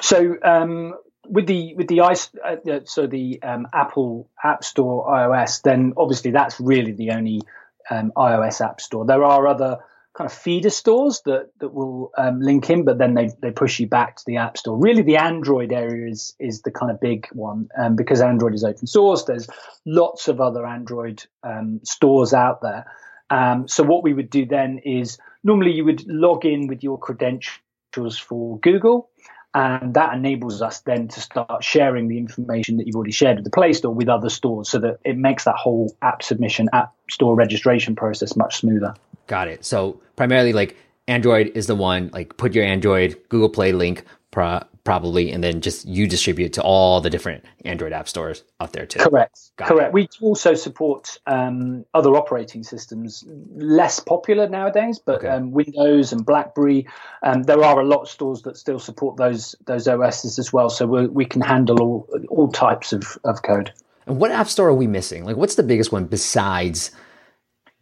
So, 0.00 0.36
um, 0.42 0.94
with 1.26 1.46
the 1.46 1.74
with 1.74 1.88
the 1.88 2.00
ice, 2.00 2.30
uh, 2.44 2.80
so 2.84 3.06
the 3.06 3.42
um, 3.42 3.68
Apple 3.72 4.28
App 4.42 4.64
Store 4.64 5.06
iOS, 5.08 5.62
then 5.62 5.92
obviously 5.96 6.30
that's 6.30 6.58
really 6.58 6.92
the 6.92 7.10
only 7.10 7.42
um, 7.90 8.12
iOS 8.16 8.64
app 8.64 8.80
store. 8.80 9.04
There 9.04 9.24
are 9.24 9.46
other 9.46 9.78
kind 10.16 10.30
of 10.30 10.36
feeder 10.36 10.70
stores 10.70 11.22
that 11.24 11.50
that 11.60 11.72
will 11.72 12.10
um, 12.18 12.40
link 12.40 12.68
in, 12.70 12.84
but 12.84 12.98
then 12.98 13.14
they 13.14 13.30
they 13.40 13.50
push 13.50 13.78
you 13.78 13.86
back 13.86 14.16
to 14.16 14.22
the 14.26 14.36
app 14.36 14.56
store. 14.56 14.76
Really, 14.76 15.02
the 15.02 15.16
Android 15.16 15.72
area 15.72 16.10
is 16.10 16.34
is 16.38 16.62
the 16.62 16.70
kind 16.70 16.90
of 16.90 17.00
big 17.00 17.28
one 17.32 17.68
um, 17.78 17.96
because 17.96 18.20
Android 18.20 18.54
is 18.54 18.64
open 18.64 18.86
source. 18.86 19.24
There's 19.24 19.48
lots 19.86 20.28
of 20.28 20.40
other 20.40 20.66
Android 20.66 21.24
um, 21.42 21.80
stores 21.84 22.34
out 22.34 22.62
there. 22.62 22.86
Um, 23.30 23.68
so 23.68 23.82
what 23.82 24.02
we 24.02 24.14
would 24.14 24.30
do 24.30 24.46
then 24.46 24.78
is 24.78 25.18
normally 25.44 25.72
you 25.72 25.84
would 25.84 26.06
log 26.06 26.44
in 26.44 26.66
with 26.66 26.82
your 26.82 26.98
credentials 26.98 28.18
for 28.18 28.58
Google, 28.60 29.10
And 29.54 29.94
that 29.94 30.14
enables 30.14 30.60
us 30.60 30.80
then 30.80 31.08
to 31.08 31.20
start 31.20 31.64
sharing 31.64 32.08
the 32.08 32.18
information 32.18 32.76
that 32.76 32.86
you've 32.86 32.96
already 32.96 33.12
shared 33.12 33.36
with 33.36 33.44
the 33.44 33.50
Play 33.50 33.72
Store 33.72 33.92
with 33.92 34.08
other 34.08 34.28
stores 34.28 34.68
so 34.68 34.78
that 34.80 34.98
it 35.04 35.16
makes 35.16 35.44
that 35.44 35.56
whole 35.56 35.94
app 36.02 36.22
submission, 36.22 36.68
app 36.72 36.94
store 37.10 37.34
registration 37.34 37.96
process 37.96 38.36
much 38.36 38.56
smoother. 38.58 38.94
Got 39.26 39.48
it. 39.48 39.64
So 39.64 40.00
primarily 40.16 40.52
like 40.52 40.76
Android 41.06 41.52
is 41.54 41.66
the 41.66 41.74
one, 41.74 42.10
like 42.12 42.36
put 42.36 42.54
your 42.54 42.64
Android 42.64 43.16
Google 43.30 43.48
Play 43.48 43.72
link 43.72 44.04
pro- 44.30 44.62
probably, 44.88 45.30
and 45.30 45.44
then 45.44 45.60
just 45.60 45.86
you 45.86 46.06
distribute 46.06 46.54
to 46.54 46.62
all 46.62 47.02
the 47.02 47.10
different 47.10 47.44
Android 47.66 47.92
app 47.92 48.08
stores 48.08 48.42
out 48.58 48.72
there 48.72 48.86
too. 48.86 48.98
Correct. 48.98 49.38
Got 49.58 49.68
Correct. 49.68 49.88
It. 49.88 49.92
We 49.92 50.08
also 50.22 50.54
support 50.54 51.18
um, 51.26 51.84
other 51.92 52.16
operating 52.16 52.62
systems, 52.62 53.22
less 53.54 54.00
popular 54.00 54.48
nowadays, 54.48 54.98
but 54.98 55.16
okay. 55.16 55.28
um, 55.28 55.50
Windows 55.50 56.14
and 56.14 56.24
BlackBerry. 56.24 56.88
Um, 57.22 57.42
there 57.42 57.62
are 57.62 57.80
a 57.80 57.84
lot 57.84 58.00
of 58.00 58.08
stores 58.08 58.40
that 58.42 58.56
still 58.56 58.78
support 58.78 59.18
those 59.18 59.54
those 59.66 59.86
OSs 59.86 60.38
as 60.38 60.54
well, 60.54 60.70
so 60.70 60.86
we 60.86 61.26
can 61.26 61.42
handle 61.42 61.82
all 61.82 62.08
all 62.30 62.48
types 62.48 62.94
of, 62.94 63.18
of 63.24 63.42
code. 63.42 63.70
And 64.06 64.18
what 64.18 64.30
app 64.30 64.48
store 64.48 64.68
are 64.68 64.74
we 64.74 64.86
missing? 64.86 65.26
Like, 65.26 65.36
what's 65.36 65.56
the 65.56 65.62
biggest 65.62 65.92
one 65.92 66.06
besides 66.06 66.92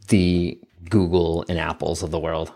the 0.08 0.58
Google 0.90 1.44
and 1.48 1.56
Apples 1.56 2.02
of 2.02 2.10
the 2.10 2.18
world? 2.18 2.52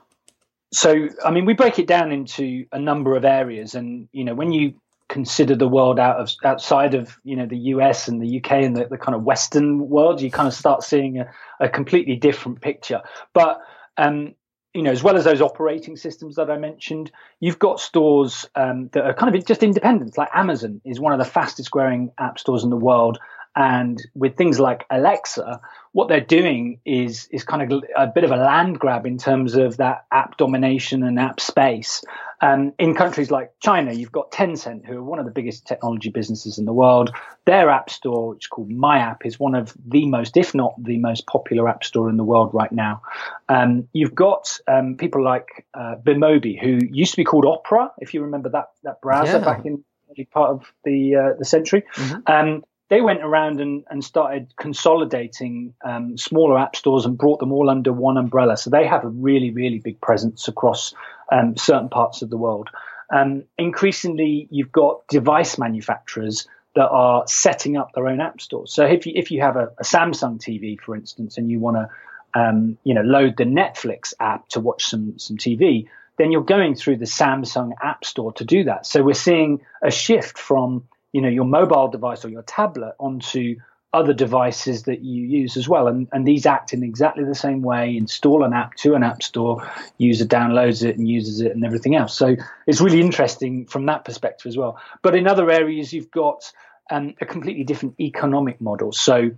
So, 0.72 1.08
I 1.24 1.30
mean, 1.30 1.46
we 1.46 1.54
break 1.54 1.78
it 1.78 1.86
down 1.86 2.12
into 2.12 2.66
a 2.72 2.78
number 2.78 3.16
of 3.16 3.24
areas, 3.24 3.74
and 3.74 4.08
you 4.12 4.24
know, 4.24 4.34
when 4.34 4.52
you 4.52 4.74
consider 5.08 5.56
the 5.56 5.66
world 5.66 5.98
out 5.98 6.20
of 6.20 6.30
outside 6.44 6.94
of 6.94 7.18
you 7.24 7.34
know 7.34 7.44
the 7.44 7.58
US 7.74 8.06
and 8.06 8.22
the 8.22 8.38
UK 8.38 8.52
and 8.52 8.76
the, 8.76 8.86
the 8.86 8.96
kind 8.96 9.16
of 9.16 9.24
Western 9.24 9.88
world, 9.88 10.20
you 10.20 10.30
kind 10.30 10.46
of 10.46 10.54
start 10.54 10.84
seeing 10.84 11.18
a, 11.18 11.30
a 11.58 11.68
completely 11.68 12.16
different 12.16 12.60
picture. 12.60 13.02
But 13.34 13.60
um, 13.96 14.34
you 14.72 14.82
know, 14.82 14.92
as 14.92 15.02
well 15.02 15.16
as 15.16 15.24
those 15.24 15.40
operating 15.40 15.96
systems 15.96 16.36
that 16.36 16.48
I 16.48 16.56
mentioned, 16.56 17.10
you've 17.40 17.58
got 17.58 17.80
stores 17.80 18.46
um, 18.54 18.88
that 18.92 19.04
are 19.04 19.14
kind 19.14 19.34
of 19.34 19.44
just 19.44 19.64
independent. 19.64 20.16
Like 20.16 20.28
Amazon 20.32 20.80
is 20.84 21.00
one 21.00 21.12
of 21.12 21.18
the 21.18 21.24
fastest 21.24 21.72
growing 21.72 22.12
app 22.18 22.38
stores 22.38 22.62
in 22.62 22.70
the 22.70 22.76
world, 22.76 23.18
and 23.60 24.00
with 24.14 24.38
things 24.38 24.58
like 24.58 24.86
Alexa, 24.88 25.60
what 25.92 26.08
they're 26.08 26.18
doing 26.22 26.80
is 26.86 27.28
is 27.30 27.44
kind 27.44 27.70
of 27.70 27.84
a 27.94 28.06
bit 28.06 28.24
of 28.24 28.30
a 28.30 28.36
land 28.36 28.78
grab 28.78 29.04
in 29.04 29.18
terms 29.18 29.54
of 29.54 29.76
that 29.76 30.06
app 30.10 30.38
domination 30.38 31.02
and 31.02 31.18
app 31.20 31.40
space. 31.40 32.02
Um, 32.40 32.72
in 32.78 32.94
countries 32.94 33.30
like 33.30 33.52
China, 33.60 33.92
you've 33.92 34.12
got 34.12 34.32
Tencent, 34.32 34.86
who 34.86 34.96
are 34.96 35.02
one 35.02 35.18
of 35.18 35.26
the 35.26 35.30
biggest 35.30 35.66
technology 35.66 36.08
businesses 36.08 36.56
in 36.56 36.64
the 36.64 36.72
world. 36.72 37.10
Their 37.44 37.68
app 37.68 37.90
store, 37.90 38.30
which 38.30 38.44
is 38.44 38.48
called 38.48 38.70
My 38.70 39.00
App, 39.00 39.26
is 39.26 39.38
one 39.38 39.54
of 39.54 39.74
the 39.86 40.06
most, 40.06 40.38
if 40.38 40.54
not 40.54 40.72
the 40.82 40.96
most 40.96 41.26
popular 41.26 41.68
app 41.68 41.84
store 41.84 42.08
in 42.08 42.16
the 42.16 42.24
world 42.24 42.54
right 42.54 42.72
now. 42.72 43.02
Um, 43.50 43.88
you've 43.92 44.14
got 44.14 44.58
um, 44.66 44.96
people 44.96 45.22
like 45.22 45.66
uh, 45.74 45.96
Bemobi, 46.02 46.58
who 46.58 46.78
used 46.90 47.10
to 47.10 47.18
be 47.18 47.24
called 47.24 47.44
Opera, 47.44 47.92
if 47.98 48.14
you 48.14 48.22
remember 48.22 48.48
that 48.48 48.70
that 48.84 49.02
browser 49.02 49.32
yeah. 49.32 49.44
back 49.44 49.66
in 49.66 49.84
part 50.30 50.50
of 50.50 50.72
the 50.84 51.16
uh, 51.16 51.38
the 51.38 51.44
century. 51.44 51.84
Mm-hmm. 51.94 52.20
Um, 52.26 52.64
they 52.90 53.00
went 53.00 53.22
around 53.22 53.60
and, 53.60 53.84
and 53.88 54.04
started 54.04 54.52
consolidating 54.56 55.74
um, 55.84 56.18
smaller 56.18 56.58
app 56.58 56.74
stores 56.74 57.06
and 57.06 57.16
brought 57.16 57.38
them 57.38 57.52
all 57.52 57.70
under 57.70 57.92
one 57.92 58.16
umbrella. 58.16 58.56
So 58.56 58.68
they 58.68 58.86
have 58.86 59.04
a 59.04 59.08
really, 59.08 59.50
really 59.50 59.78
big 59.78 60.00
presence 60.00 60.48
across 60.48 60.92
um, 61.30 61.56
certain 61.56 61.88
parts 61.88 62.20
of 62.22 62.30
the 62.30 62.36
world. 62.36 62.68
Um, 63.12 63.44
increasingly, 63.56 64.48
you've 64.50 64.72
got 64.72 65.06
device 65.06 65.56
manufacturers 65.56 66.48
that 66.74 66.88
are 66.88 67.24
setting 67.26 67.76
up 67.76 67.92
their 67.94 68.08
own 68.08 68.20
app 68.20 68.40
stores. 68.40 68.72
So 68.72 68.84
if 68.84 69.06
you 69.06 69.12
if 69.16 69.30
you 69.30 69.40
have 69.40 69.56
a, 69.56 69.70
a 69.78 69.84
Samsung 69.84 70.40
TV, 70.40 70.78
for 70.78 70.94
instance, 70.94 71.38
and 71.38 71.50
you 71.50 71.58
want 71.60 71.76
to 71.76 72.40
um, 72.40 72.76
you 72.84 72.94
know 72.94 73.02
load 73.02 73.36
the 73.36 73.44
Netflix 73.44 74.14
app 74.20 74.48
to 74.50 74.60
watch 74.60 74.84
some 74.84 75.18
some 75.18 75.36
TV, 75.36 75.88
then 76.18 76.30
you're 76.30 76.42
going 76.42 76.74
through 76.74 76.98
the 76.98 77.06
Samsung 77.06 77.72
App 77.82 78.04
Store 78.04 78.32
to 78.34 78.44
do 78.44 78.64
that. 78.64 78.86
So 78.86 79.02
we're 79.02 79.14
seeing 79.14 79.60
a 79.82 79.90
shift 79.90 80.38
from 80.38 80.84
you 81.12 81.20
know 81.20 81.28
your 81.28 81.44
mobile 81.44 81.88
device 81.88 82.24
or 82.24 82.28
your 82.28 82.42
tablet 82.42 82.94
onto 82.98 83.56
other 83.92 84.12
devices 84.12 84.84
that 84.84 85.02
you 85.02 85.24
use 85.24 85.56
as 85.56 85.68
well. 85.68 85.88
And, 85.88 86.06
and 86.12 86.26
these 86.26 86.46
act 86.46 86.72
in 86.72 86.84
exactly 86.84 87.24
the 87.24 87.34
same 87.34 87.62
way. 87.62 87.96
Install 87.96 88.44
an 88.44 88.52
app 88.52 88.74
to 88.76 88.94
an 88.94 89.02
app 89.02 89.22
store, 89.22 89.68
user 89.98 90.24
downloads 90.24 90.84
it 90.84 90.96
and 90.96 91.08
uses 91.08 91.40
it 91.40 91.52
and 91.52 91.64
everything 91.64 91.96
else. 91.96 92.16
So 92.16 92.36
it's 92.66 92.80
really 92.80 93.00
interesting 93.00 93.66
from 93.66 93.86
that 93.86 94.04
perspective 94.04 94.48
as 94.48 94.56
well. 94.56 94.78
But 95.02 95.16
in 95.16 95.26
other 95.26 95.50
areas, 95.50 95.92
you've 95.92 96.10
got 96.10 96.52
um, 96.88 97.14
a 97.20 97.26
completely 97.26 97.64
different 97.64 97.98
economic 97.98 98.60
model. 98.60 98.92
So 98.92 99.32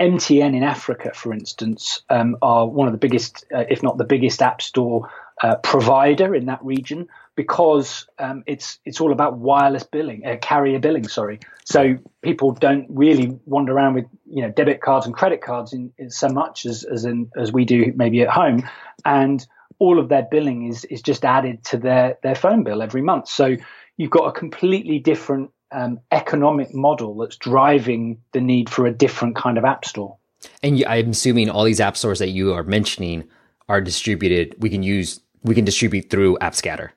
MTN 0.00 0.56
in 0.56 0.64
Africa, 0.64 1.12
for 1.14 1.32
instance, 1.32 2.02
um, 2.10 2.36
are 2.42 2.66
one 2.66 2.88
of 2.88 2.92
the 2.92 2.98
biggest, 2.98 3.44
uh, 3.54 3.64
if 3.68 3.84
not 3.84 3.98
the 3.98 4.04
biggest, 4.04 4.42
app 4.42 4.60
store 4.62 5.08
uh, 5.42 5.56
provider 5.56 6.34
in 6.34 6.46
that 6.46 6.64
region 6.64 7.08
because 7.36 8.06
um, 8.18 8.42
it's 8.46 8.80
it's 8.84 9.00
all 9.00 9.12
about 9.12 9.36
wireless 9.36 9.84
billing, 9.84 10.26
uh, 10.26 10.36
carrier 10.40 10.80
billing. 10.80 11.06
Sorry, 11.06 11.38
so 11.64 11.98
people 12.22 12.52
don't 12.52 12.86
really 12.88 13.38
wander 13.44 13.72
around 13.72 13.94
with 13.94 14.06
you 14.26 14.42
know 14.42 14.50
debit 14.50 14.80
cards 14.80 15.06
and 15.06 15.14
credit 15.14 15.42
cards 15.42 15.72
in, 15.72 15.92
in 15.98 16.10
so 16.10 16.28
much 16.28 16.66
as 16.66 16.82
as 16.82 17.04
in, 17.04 17.30
as 17.36 17.52
we 17.52 17.64
do 17.64 17.92
maybe 17.94 18.22
at 18.22 18.28
home, 18.28 18.68
and 19.04 19.46
all 19.78 19.98
of 19.98 20.08
their 20.08 20.26
billing 20.28 20.66
is 20.66 20.84
is 20.86 21.02
just 21.02 21.24
added 21.24 21.62
to 21.64 21.76
their 21.76 22.18
their 22.22 22.34
phone 22.34 22.64
bill 22.64 22.82
every 22.82 23.02
month. 23.02 23.28
So 23.28 23.56
you've 23.96 24.10
got 24.10 24.26
a 24.26 24.32
completely 24.32 24.98
different 24.98 25.50
um, 25.72 26.00
economic 26.10 26.74
model 26.74 27.16
that's 27.18 27.36
driving 27.36 28.20
the 28.32 28.40
need 28.40 28.70
for 28.70 28.86
a 28.86 28.92
different 28.92 29.36
kind 29.36 29.58
of 29.58 29.64
app 29.64 29.84
store. 29.84 30.16
And 30.62 30.82
I'm 30.86 31.10
assuming 31.10 31.50
all 31.50 31.64
these 31.64 31.80
app 31.80 31.96
stores 31.96 32.18
that 32.20 32.30
you 32.30 32.54
are 32.54 32.62
mentioning 32.62 33.28
are 33.68 33.80
distributed. 33.80 34.54
We 34.58 34.70
can 34.70 34.82
use 34.82 35.20
we 35.42 35.54
can 35.54 35.64
distribute 35.64 36.10
through 36.10 36.38
AppScatter. 36.40 36.90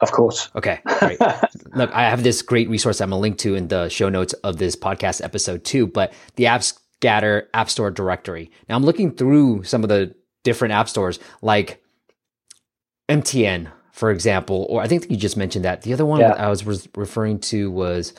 Of 0.00 0.12
course. 0.12 0.50
Okay, 0.56 0.80
great. 0.98 1.20
Look, 1.74 1.90
I 1.92 2.02
have 2.02 2.22
this 2.22 2.42
great 2.42 2.68
resource 2.68 3.00
I'm 3.00 3.10
going 3.10 3.18
to 3.18 3.22
link 3.22 3.38
to 3.38 3.54
in 3.54 3.68
the 3.68 3.88
show 3.88 4.08
notes 4.08 4.32
of 4.34 4.58
this 4.58 4.76
podcast 4.76 5.22
episode 5.24 5.64
too, 5.64 5.86
but 5.86 6.12
the 6.36 6.44
AppScatter 6.44 7.46
App 7.54 7.70
Store 7.70 7.90
directory. 7.90 8.50
Now 8.68 8.76
I'm 8.76 8.84
looking 8.84 9.12
through 9.12 9.64
some 9.64 9.82
of 9.82 9.88
the 9.88 10.14
different 10.42 10.74
app 10.74 10.88
stores 10.88 11.18
like 11.42 11.82
MTN, 13.08 13.70
for 13.92 14.10
example, 14.10 14.66
or 14.68 14.82
I 14.82 14.88
think 14.88 15.10
you 15.10 15.16
just 15.16 15.36
mentioned 15.36 15.64
that. 15.64 15.82
The 15.82 15.92
other 15.92 16.06
one 16.06 16.20
yeah. 16.20 16.32
I 16.32 16.48
was 16.48 16.66
re- 16.66 16.90
referring 16.96 17.38
to 17.40 17.70
was 17.70 18.12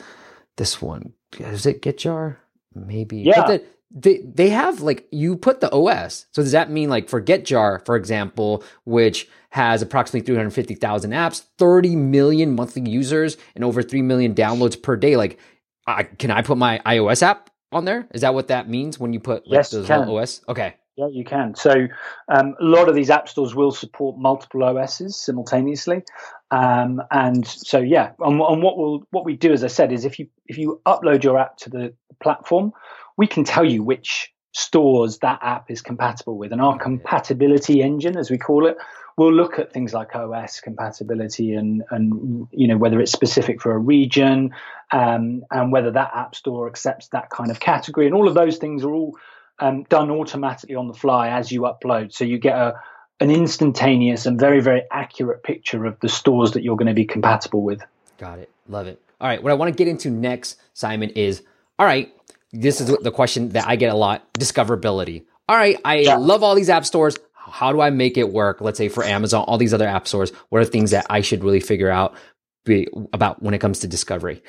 this 0.56 0.80
one. 0.80 1.12
Is 1.38 1.66
it 1.66 1.82
GetJar? 1.82 2.36
Maybe. 2.74 3.18
Yeah. 3.18 3.46
The, 3.46 3.64
they 3.90 4.18
they 4.18 4.48
have 4.50 4.80
like 4.80 5.06
you 5.10 5.36
put 5.36 5.60
the 5.60 5.72
OS. 5.72 6.26
So 6.32 6.42
does 6.42 6.52
that 6.52 6.70
mean 6.70 6.88
like 6.88 7.08
for 7.08 7.22
GetJar, 7.22 7.84
for 7.86 7.96
example, 7.96 8.64
which 8.84 9.28
has 9.50 9.80
approximately 9.80 10.20
350,000 10.26 11.12
apps, 11.12 11.44
30 11.56 11.96
million 11.96 12.54
monthly 12.54 12.88
users, 12.88 13.38
and 13.54 13.64
over 13.64 13.82
3 13.82 14.02
million 14.02 14.34
downloads 14.34 14.80
per 14.80 14.96
day. 14.96 15.16
Like, 15.16 15.38
I, 15.86 16.02
can 16.02 16.30
I 16.30 16.42
put 16.42 16.58
my 16.58 16.78
iOS 16.84 17.22
app 17.22 17.48
on 17.72 17.86
there? 17.86 18.06
Is 18.12 18.20
that 18.20 18.34
what 18.34 18.48
that 18.48 18.68
means 18.68 19.00
when 19.00 19.14
you 19.14 19.20
put 19.20 19.46
like, 19.46 19.56
yes, 19.56 19.70
those 19.70 19.88
OS? 19.88 20.42
Okay. 20.46 20.74
Yeah, 20.96 21.08
you 21.10 21.24
can. 21.24 21.54
So 21.54 21.88
um, 22.28 22.54
a 22.60 22.64
lot 22.64 22.88
of 22.88 22.94
these 22.94 23.08
app 23.08 23.28
stores 23.28 23.54
will 23.54 23.70
support 23.70 24.18
multiple 24.18 24.62
OSs 24.62 25.16
simultaneously, 25.16 26.02
um, 26.50 27.02
and 27.10 27.46
so 27.46 27.80
yeah. 27.80 28.12
And, 28.18 28.40
and, 28.40 28.62
what 28.62 28.78
we'll 28.78 29.02
what 29.10 29.26
we 29.26 29.36
do, 29.36 29.52
as 29.52 29.62
I 29.62 29.66
said, 29.66 29.92
is 29.92 30.06
if 30.06 30.18
you 30.18 30.28
if 30.46 30.56
you 30.56 30.80
upload 30.86 31.22
your 31.22 31.38
app 31.38 31.58
to 31.58 31.70
the 31.70 31.94
platform, 32.22 32.72
we 33.16 33.26
can 33.26 33.44
tell 33.44 33.64
you 33.64 33.82
which 33.82 34.32
stores 34.52 35.18
that 35.18 35.38
app 35.42 35.70
is 35.70 35.82
compatible 35.82 36.38
with, 36.38 36.52
and 36.52 36.60
our 36.60 36.78
compatibility 36.78 37.82
engine, 37.82 38.16
as 38.16 38.30
we 38.30 38.38
call 38.38 38.66
it, 38.66 38.76
we'll 39.16 39.32
look 39.32 39.58
at 39.58 39.72
things 39.72 39.94
like 39.94 40.14
OS 40.14 40.60
compatibility 40.60 41.54
and 41.54 41.82
and 41.90 42.48
you 42.50 42.68
know 42.68 42.76
whether 42.76 43.00
it's 43.00 43.12
specific 43.12 43.60
for 43.60 43.72
a 43.72 43.78
region 43.78 44.50
um, 44.92 45.42
and 45.50 45.72
whether 45.72 45.90
that 45.90 46.10
app 46.14 46.34
store 46.34 46.68
accepts 46.68 47.08
that 47.08 47.30
kind 47.30 47.50
of 47.50 47.60
category 47.60 48.06
and 48.06 48.14
all 48.14 48.28
of 48.28 48.34
those 48.34 48.58
things 48.58 48.84
are 48.84 48.92
all 48.92 49.16
um, 49.58 49.84
done 49.84 50.10
automatically 50.10 50.74
on 50.74 50.88
the 50.88 50.94
fly 50.94 51.28
as 51.28 51.50
you 51.50 51.62
upload. 51.62 52.12
So 52.12 52.24
you 52.24 52.38
get 52.38 52.56
a 52.56 52.74
an 53.18 53.30
instantaneous 53.30 54.26
and 54.26 54.38
very 54.38 54.60
very 54.60 54.82
accurate 54.90 55.42
picture 55.42 55.86
of 55.86 55.98
the 56.00 56.08
stores 56.08 56.52
that 56.52 56.62
you're 56.62 56.76
going 56.76 56.88
to 56.88 56.94
be 56.94 57.06
compatible 57.06 57.62
with. 57.62 57.82
Got 58.18 58.38
it. 58.38 58.50
Love 58.68 58.86
it. 58.86 59.00
All 59.20 59.28
right. 59.28 59.42
What 59.42 59.50
I 59.50 59.54
want 59.54 59.72
to 59.72 59.76
get 59.76 59.88
into 59.88 60.10
next, 60.10 60.58
Simon, 60.74 61.10
is 61.10 61.42
all 61.78 61.86
right. 61.86 62.12
This 62.52 62.80
is 62.80 62.94
the 63.02 63.10
question 63.10 63.50
that 63.50 63.66
I 63.66 63.76
get 63.76 63.92
a 63.92 63.96
lot: 63.96 64.32
discoverability. 64.34 65.24
All 65.48 65.56
right, 65.56 65.78
I 65.84 65.98
yeah. 65.98 66.16
love 66.16 66.42
all 66.42 66.54
these 66.54 66.70
app 66.70 66.84
stores 66.84 67.16
how 67.50 67.72
do 67.72 67.80
I 67.80 67.90
make 67.90 68.16
it 68.16 68.32
work? 68.32 68.60
Let's 68.60 68.78
say 68.78 68.88
for 68.88 69.04
Amazon, 69.04 69.44
all 69.46 69.58
these 69.58 69.74
other 69.74 69.86
app 69.86 70.08
stores, 70.08 70.32
what 70.48 70.60
are 70.60 70.64
things 70.64 70.90
that 70.90 71.06
I 71.08 71.20
should 71.20 71.44
really 71.44 71.60
figure 71.60 71.90
out 71.90 72.16
be, 72.64 72.88
about 73.12 73.42
when 73.42 73.54
it 73.54 73.60
comes 73.60 73.80
to 73.80 73.88
discovery? 73.88 74.42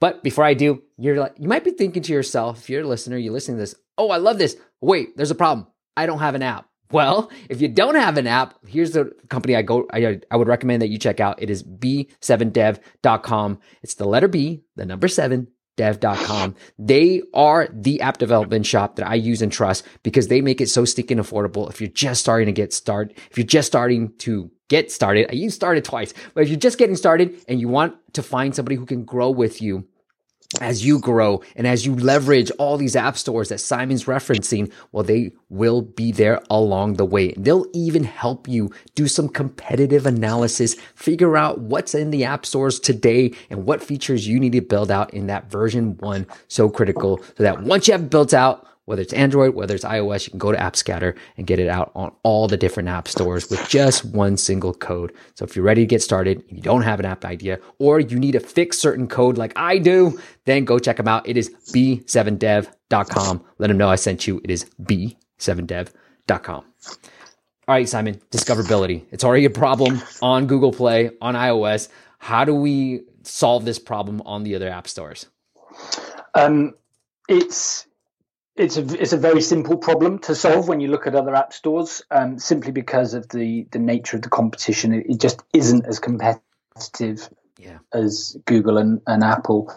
But 0.00 0.22
before 0.22 0.44
I 0.44 0.54
do, 0.54 0.82
you're 0.98 1.18
like, 1.18 1.34
you 1.38 1.48
might 1.48 1.64
be 1.64 1.70
thinking 1.70 2.02
to 2.02 2.12
yourself, 2.12 2.60
if 2.60 2.70
you're 2.70 2.82
a 2.82 2.86
listener, 2.86 3.16
you're 3.16 3.32
listening 3.32 3.56
to 3.58 3.62
this, 3.62 3.74
oh, 3.96 4.10
I 4.10 4.16
love 4.16 4.38
this. 4.38 4.56
Wait, 4.80 5.16
there's 5.16 5.30
a 5.30 5.36
problem. 5.36 5.66
I 5.96 6.06
don't 6.06 6.18
have 6.18 6.34
an 6.34 6.42
app. 6.42 6.68
Well, 6.90 7.30
if 7.48 7.62
you 7.62 7.68
don't 7.68 7.94
have 7.94 8.18
an 8.18 8.26
app, 8.26 8.54
here's 8.66 8.90
the 8.90 9.12
company 9.30 9.56
I 9.56 9.62
go 9.62 9.86
I, 9.90 10.20
I 10.30 10.36
would 10.36 10.48
recommend 10.48 10.82
that 10.82 10.88
you 10.88 10.98
check 10.98 11.20
out. 11.20 11.40
It 11.40 11.48
is 11.48 11.62
b7dev.com. 11.62 13.60
It's 13.82 13.94
the 13.94 14.04
letter 14.04 14.28
B, 14.28 14.62
the 14.76 14.84
number 14.84 15.08
7 15.08 15.48
dev.com. 15.76 16.54
They 16.78 17.22
are 17.34 17.68
the 17.72 18.00
app 18.00 18.18
development 18.18 18.66
shop 18.66 18.96
that 18.96 19.08
I 19.08 19.14
use 19.14 19.42
and 19.42 19.52
trust 19.52 19.84
because 20.02 20.28
they 20.28 20.40
make 20.40 20.60
it 20.60 20.68
so 20.68 20.84
sticky 20.84 21.14
and 21.14 21.22
affordable. 21.22 21.68
If 21.70 21.80
you're 21.80 21.90
just 21.90 22.20
starting 22.20 22.46
to 22.46 22.52
get 22.52 22.72
started, 22.72 23.16
if 23.30 23.38
you're 23.38 23.46
just 23.46 23.68
starting 23.68 24.12
to 24.18 24.50
get 24.68 24.90
started, 24.90 25.28
I 25.30 25.34
use 25.34 25.54
started 25.54 25.84
twice, 25.84 26.14
but 26.34 26.42
if 26.42 26.48
you're 26.48 26.58
just 26.58 26.78
getting 26.78 26.96
started 26.96 27.44
and 27.48 27.60
you 27.60 27.68
want 27.68 27.94
to 28.14 28.22
find 28.22 28.54
somebody 28.54 28.76
who 28.76 28.86
can 28.86 29.04
grow 29.04 29.30
with 29.30 29.60
you, 29.60 29.86
as 30.60 30.84
you 30.84 30.98
grow 30.98 31.42
and 31.56 31.66
as 31.66 31.86
you 31.86 31.94
leverage 31.94 32.50
all 32.58 32.76
these 32.76 32.96
app 32.96 33.16
stores 33.16 33.48
that 33.48 33.58
Simon's 33.58 34.04
referencing, 34.04 34.72
well, 34.92 35.04
they 35.04 35.32
will 35.48 35.82
be 35.82 36.12
there 36.12 36.42
along 36.50 36.94
the 36.94 37.04
way. 37.04 37.32
They'll 37.36 37.66
even 37.72 38.04
help 38.04 38.48
you 38.48 38.70
do 38.94 39.08
some 39.08 39.28
competitive 39.28 40.06
analysis, 40.06 40.74
figure 40.94 41.36
out 41.36 41.60
what's 41.60 41.94
in 41.94 42.10
the 42.10 42.24
app 42.24 42.44
stores 42.46 42.80
today 42.80 43.32
and 43.50 43.64
what 43.64 43.82
features 43.82 44.26
you 44.26 44.38
need 44.38 44.52
to 44.52 44.60
build 44.60 44.90
out 44.90 45.12
in 45.14 45.26
that 45.28 45.50
version 45.50 45.96
one. 45.98 46.26
So 46.48 46.68
critical 46.68 47.22
so 47.36 47.42
that 47.42 47.62
once 47.62 47.88
you 47.88 47.92
have 47.92 48.10
built 48.10 48.34
out 48.34 48.66
whether 48.92 49.00
it's 49.00 49.14
Android, 49.14 49.54
whether 49.54 49.74
it's 49.74 49.86
iOS, 49.86 50.26
you 50.26 50.32
can 50.32 50.38
go 50.38 50.52
to 50.52 50.58
AppScatter 50.58 51.16
and 51.38 51.46
get 51.46 51.58
it 51.58 51.66
out 51.66 51.92
on 51.94 52.12
all 52.24 52.46
the 52.46 52.58
different 52.58 52.90
app 52.90 53.08
stores 53.08 53.48
with 53.48 53.66
just 53.66 54.04
one 54.04 54.36
single 54.36 54.74
code. 54.74 55.14
So 55.34 55.46
if 55.46 55.56
you're 55.56 55.64
ready 55.64 55.80
to 55.80 55.86
get 55.86 56.02
started, 56.02 56.44
you 56.48 56.60
don't 56.60 56.82
have 56.82 57.00
an 57.00 57.06
app 57.06 57.24
idea, 57.24 57.58
or 57.78 58.00
you 58.00 58.18
need 58.18 58.32
to 58.32 58.40
fix 58.40 58.76
certain 58.76 59.08
code 59.08 59.38
like 59.38 59.54
I 59.56 59.78
do, 59.78 60.20
then 60.44 60.66
go 60.66 60.78
check 60.78 60.98
them 60.98 61.08
out. 61.08 61.26
It 61.26 61.38
is 61.38 61.48
b7dev.com. 61.72 63.44
Let 63.56 63.68
them 63.68 63.78
know 63.78 63.88
I 63.88 63.94
sent 63.94 64.26
you. 64.26 64.42
It 64.44 64.50
is 64.50 64.66
b7dev.com. 64.82 66.64
All 67.68 67.74
right, 67.74 67.88
Simon, 67.88 68.20
discoverability. 68.30 69.06
It's 69.10 69.24
already 69.24 69.46
a 69.46 69.50
problem 69.50 70.02
on 70.20 70.46
Google 70.46 70.70
Play, 70.70 71.12
on 71.22 71.34
iOS. 71.34 71.88
How 72.18 72.44
do 72.44 72.54
we 72.54 73.04
solve 73.22 73.64
this 73.64 73.78
problem 73.78 74.20
on 74.26 74.42
the 74.42 74.54
other 74.54 74.68
app 74.68 74.86
stores? 74.86 75.24
Um, 76.34 76.74
it's 77.26 77.86
it's 78.62 78.76
a 78.76 79.00
it's 79.00 79.12
a 79.12 79.18
very 79.18 79.42
simple 79.42 79.76
problem 79.76 80.18
to 80.20 80.34
solve 80.34 80.68
when 80.68 80.80
you 80.80 80.88
look 80.88 81.06
at 81.06 81.14
other 81.14 81.34
app 81.34 81.52
stores, 81.52 82.02
um, 82.10 82.38
simply 82.38 82.72
because 82.72 83.14
of 83.14 83.28
the 83.28 83.66
the 83.72 83.78
nature 83.78 84.16
of 84.16 84.22
the 84.22 84.28
competition. 84.28 84.92
It, 84.94 85.06
it 85.08 85.20
just 85.20 85.42
isn't 85.52 85.86
as 85.86 85.98
competitive 85.98 87.28
yeah. 87.58 87.78
as 87.92 88.36
Google 88.46 88.78
and, 88.78 89.00
and 89.06 89.22
Apple. 89.22 89.72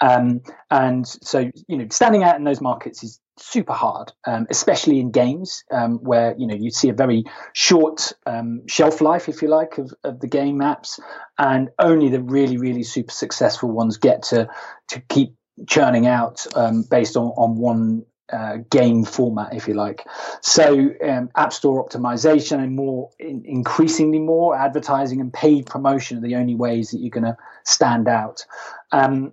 Um, 0.00 0.42
and 0.70 1.06
so, 1.06 1.50
you 1.68 1.78
know, 1.78 1.86
standing 1.90 2.22
out 2.22 2.36
in 2.36 2.44
those 2.44 2.60
markets 2.60 3.02
is 3.02 3.20
super 3.38 3.72
hard, 3.72 4.12
um, 4.26 4.46
especially 4.50 5.00
in 5.00 5.10
games 5.10 5.64
um, 5.70 5.98
where 5.98 6.34
you 6.36 6.46
know 6.46 6.54
you 6.54 6.70
see 6.70 6.88
a 6.88 6.94
very 6.94 7.24
short 7.52 8.12
um, 8.26 8.62
shelf 8.68 9.00
life, 9.00 9.28
if 9.28 9.42
you 9.42 9.48
like, 9.48 9.78
of, 9.78 9.92
of 10.04 10.20
the 10.20 10.28
game 10.28 10.58
apps, 10.58 11.00
and 11.38 11.70
only 11.78 12.10
the 12.10 12.22
really, 12.22 12.58
really 12.58 12.82
super 12.82 13.12
successful 13.12 13.70
ones 13.70 13.96
get 13.96 14.22
to 14.24 14.48
to 14.88 15.00
keep 15.08 15.34
churning 15.68 16.06
out 16.06 16.46
um, 16.54 16.82
based 16.82 17.16
on 17.16 17.28
on 17.28 17.56
one 17.56 18.04
uh, 18.32 18.58
game 18.70 19.04
format, 19.04 19.54
if 19.54 19.68
you 19.68 19.74
like. 19.74 20.04
So, 20.40 20.90
um, 21.06 21.28
App 21.36 21.52
Store 21.52 21.86
optimization 21.86 22.62
and 22.62 22.74
more, 22.74 23.10
in, 23.18 23.42
increasingly 23.44 24.18
more 24.18 24.56
advertising 24.56 25.20
and 25.20 25.32
paid 25.32 25.66
promotion 25.66 26.18
are 26.18 26.22
the 26.22 26.36
only 26.36 26.54
ways 26.54 26.90
that 26.90 26.98
you're 26.98 27.10
going 27.10 27.24
to 27.24 27.36
stand 27.64 28.08
out. 28.08 28.46
Um, 28.92 29.32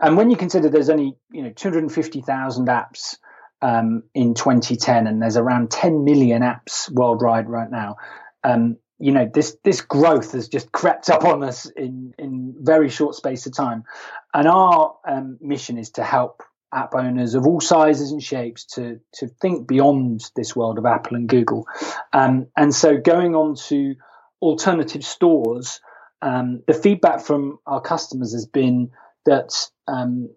and 0.00 0.16
when 0.16 0.30
you 0.30 0.36
consider 0.36 0.68
there's 0.68 0.90
only 0.90 1.16
you 1.30 1.42
know 1.42 1.50
250,000 1.50 2.66
apps 2.68 3.16
um, 3.62 4.02
in 4.14 4.34
2010, 4.34 5.06
and 5.06 5.22
there's 5.22 5.36
around 5.36 5.70
10 5.70 6.04
million 6.04 6.42
apps 6.42 6.90
worldwide 6.90 7.48
right 7.48 7.70
now. 7.70 7.96
Um, 8.42 8.76
you 9.04 9.12
know 9.12 9.30
this 9.34 9.58
this 9.64 9.82
growth 9.82 10.32
has 10.32 10.48
just 10.48 10.72
crept 10.72 11.10
up 11.10 11.26
on 11.26 11.42
us 11.42 11.66
in 11.66 12.14
in 12.18 12.54
very 12.58 12.88
short 12.88 13.14
space 13.14 13.44
of 13.44 13.54
time. 13.54 13.84
And 14.32 14.48
our 14.48 14.96
um, 15.06 15.36
mission 15.42 15.76
is 15.76 15.90
to 15.90 16.02
help 16.02 16.42
app 16.72 16.94
owners 16.94 17.34
of 17.34 17.46
all 17.46 17.60
sizes 17.60 18.12
and 18.12 18.22
shapes 18.22 18.64
to 18.76 18.98
to 19.16 19.28
think 19.42 19.68
beyond 19.68 20.30
this 20.36 20.56
world 20.56 20.78
of 20.78 20.86
apple 20.86 21.18
and 21.18 21.28
google. 21.28 21.66
Um, 22.14 22.46
and 22.56 22.74
so 22.74 22.96
going 22.96 23.34
on 23.34 23.56
to 23.68 23.94
alternative 24.40 25.04
stores 25.04 25.80
um, 26.22 26.62
the 26.66 26.72
feedback 26.72 27.20
from 27.20 27.58
our 27.66 27.82
customers 27.82 28.32
has 28.32 28.46
been 28.46 28.90
that 29.26 29.52
um, 29.86 30.30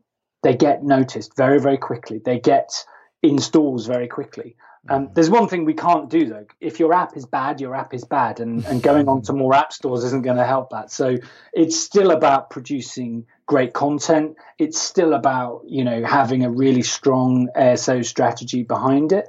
they 0.44 0.56
get 0.56 0.84
noticed 0.84 1.38
very 1.38 1.62
very 1.62 1.78
quickly. 1.78 2.20
They 2.20 2.38
get 2.38 2.84
installs 3.24 3.88
very 3.88 4.10
quickly 4.10 4.58
um, 4.90 5.10
there's 5.14 5.30
one 5.30 5.48
thing 5.48 5.66
we 5.66 5.74
can't 5.74 6.10
do 6.10 6.28
though. 6.28 6.46
If 6.60 6.80
your 6.80 6.94
app 6.94 7.18
is 7.18 7.26
bad, 7.26 7.60
your 7.60 7.76
app 7.76 7.94
is 7.94 8.04
bad, 8.04 8.40
and, 8.40 8.66
and 8.66 8.82
going 8.82 9.08
on 9.08 9.22
to 9.24 9.34
more 9.34 9.54
app 9.54 9.74
stores 9.74 10.04
isn't 10.04 10.24
going 10.24 10.38
to 10.38 10.46
help 10.46 10.70
that. 10.72 10.92
So 10.92 11.18
it's 11.54 11.80
still 11.80 12.12
about 12.12 12.50
producing 12.50 13.26
great 13.46 13.74
content. 13.74 14.36
It's 14.58 14.80
still 14.80 15.14
about 15.14 15.64
you 15.68 15.84
know 15.84 16.04
having 16.04 16.44
a 16.44 16.50
really 16.50 16.84
strong 16.84 17.50
ASO 17.56 18.06
strategy 18.06 18.64
behind 18.64 19.12
it. 19.12 19.28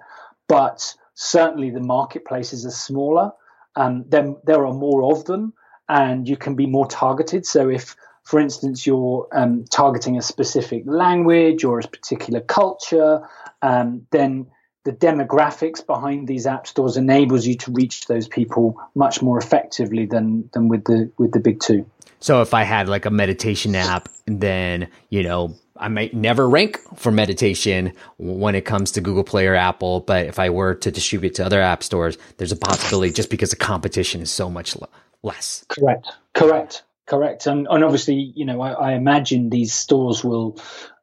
But 0.49 0.95
certainly 1.15 1.71
the 1.71 1.81
marketplaces 1.81 2.65
are 2.65 2.71
smaller. 2.71 3.33
Um, 3.77 4.05
then 4.09 4.37
there 4.45 4.67
are 4.67 4.75
more 4.75 5.13
of 5.13 5.25
them, 5.25 5.53
and 5.89 6.29
you 6.29 6.37
can 6.37 6.55
be 6.55 6.67
more 6.67 6.87
targeted. 6.87 7.47
So 7.47 7.69
if 7.69 7.97
for 8.29 8.39
instance, 8.39 8.87
you're 8.87 9.27
um, 9.33 9.65
targeting 9.71 10.19
a 10.19 10.23
specific 10.23 10.83
language 10.85 11.65
or 11.65 11.81
a 11.81 11.83
particular 11.83 12.43
culture, 12.43 13.23
um, 13.63 14.07
then 14.11 14.49
the 14.85 14.93
demographics 14.93 15.85
behind 15.85 16.29
these 16.29 16.47
app 16.47 16.67
stores 16.67 16.97
enables 16.97 17.47
you 17.47 17.57
to 17.57 17.73
reach 17.73 18.07
those 18.07 18.29
people 18.29 18.81
much 18.95 19.23
more 19.23 19.39
effectively 19.39 20.07
than 20.07 20.49
than 20.53 20.69
with 20.69 20.85
the 20.85 21.11
with 21.19 21.33
the 21.33 21.41
big 21.41 21.61
two. 21.61 21.85
So 22.21 22.43
if 22.43 22.55
I 22.55 22.65
had 22.65 22.89
like 22.89 23.05
a 23.05 23.11
meditation 23.11 23.75
app, 23.75 24.09
then 24.27 24.89
you 25.11 25.23
know 25.23 25.55
I 25.77 25.89
might 25.89 26.15
never 26.15 26.49
rank 26.49 26.81
for 26.97 27.13
meditation 27.13 27.93
when 28.19 28.55
it 28.55 28.65
comes 28.65 28.91
to 28.93 29.01
Google 29.01 29.25
Play 29.25 29.47
or 29.47 29.55
Apple. 29.55 30.01
But 30.01 30.27
if 30.27 30.39
I 30.39 30.51
were 30.51 30.75
to 30.77 30.91
distribute 30.91 31.35
to 31.37 31.47
other 31.47 31.61
app 31.61 31.83
stores, 31.83 32.19
there's 32.37 32.53
a 32.53 32.57
possibility 32.57 33.13
just 33.13 33.31
because 33.31 33.51
the 33.51 33.57
competition 33.57 34.21
is 34.21 34.31
so 34.31 34.51
much 34.51 34.77
less. 35.23 35.65
Correct. 35.69 36.09
Correct. 36.35 36.83
Correct. 37.07 37.47
And 37.47 37.67
and 37.71 37.85
obviously, 37.85 38.33
you 38.35 38.45
know, 38.45 38.61
I, 38.61 38.73
I 38.73 38.93
imagine 38.93 39.51
these 39.51 39.73
stores 39.73 40.25
will 40.25 40.59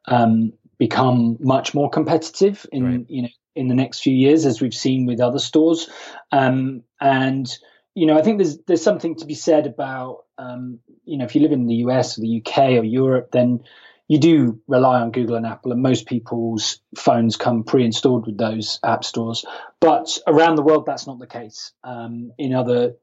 um, 0.06 0.52
become 0.78 1.36
much 1.40 1.74
more 1.74 1.90
competitive 1.90 2.66
in 2.72 2.84
right. 2.84 3.06
you 3.08 3.22
know 3.22 3.28
in 3.56 3.68
the 3.68 3.74
next 3.74 4.00
few 4.00 4.14
years, 4.14 4.46
as 4.46 4.60
we've 4.60 4.74
seen 4.74 5.06
with 5.06 5.20
other 5.20 5.38
stores. 5.38 5.88
Um, 6.30 6.82
and 7.00 7.48
you 7.94 8.06
know, 8.06 8.18
I 8.18 8.22
think 8.22 8.38
there's 8.38 8.58
there's 8.66 8.82
something 8.82 9.16
to 9.16 9.26
be 9.26 9.34
said 9.34 9.66
about 9.66 10.24
um, 10.38 10.78
you 11.04 11.18
know 11.18 11.24
if 11.24 11.34
you 11.34 11.40
live 11.40 11.52
in 11.52 11.66
the 11.66 11.76
US 11.86 12.16
or 12.16 12.20
the 12.20 12.42
UK 12.44 12.58
or 12.78 12.84
Europe, 12.84 13.30
then 13.32 13.60
you 14.08 14.18
do 14.20 14.60
rely 14.68 15.00
on 15.00 15.10
Google 15.10 15.36
and 15.36 15.46
Apple, 15.46 15.72
and 15.72 15.82
most 15.82 16.06
people's 16.06 16.78
phones 16.96 17.36
come 17.36 17.64
pre-installed 17.64 18.26
with 18.26 18.38
those 18.38 18.78
app 18.84 19.02
stores. 19.02 19.44
But 19.80 20.18
around 20.26 20.56
the 20.56 20.62
world, 20.62 20.86
that's 20.86 21.06
not 21.06 21.18
the 21.18 21.26
case. 21.26 21.72
Um, 21.82 22.32
in 22.38 22.54
other 22.54 22.94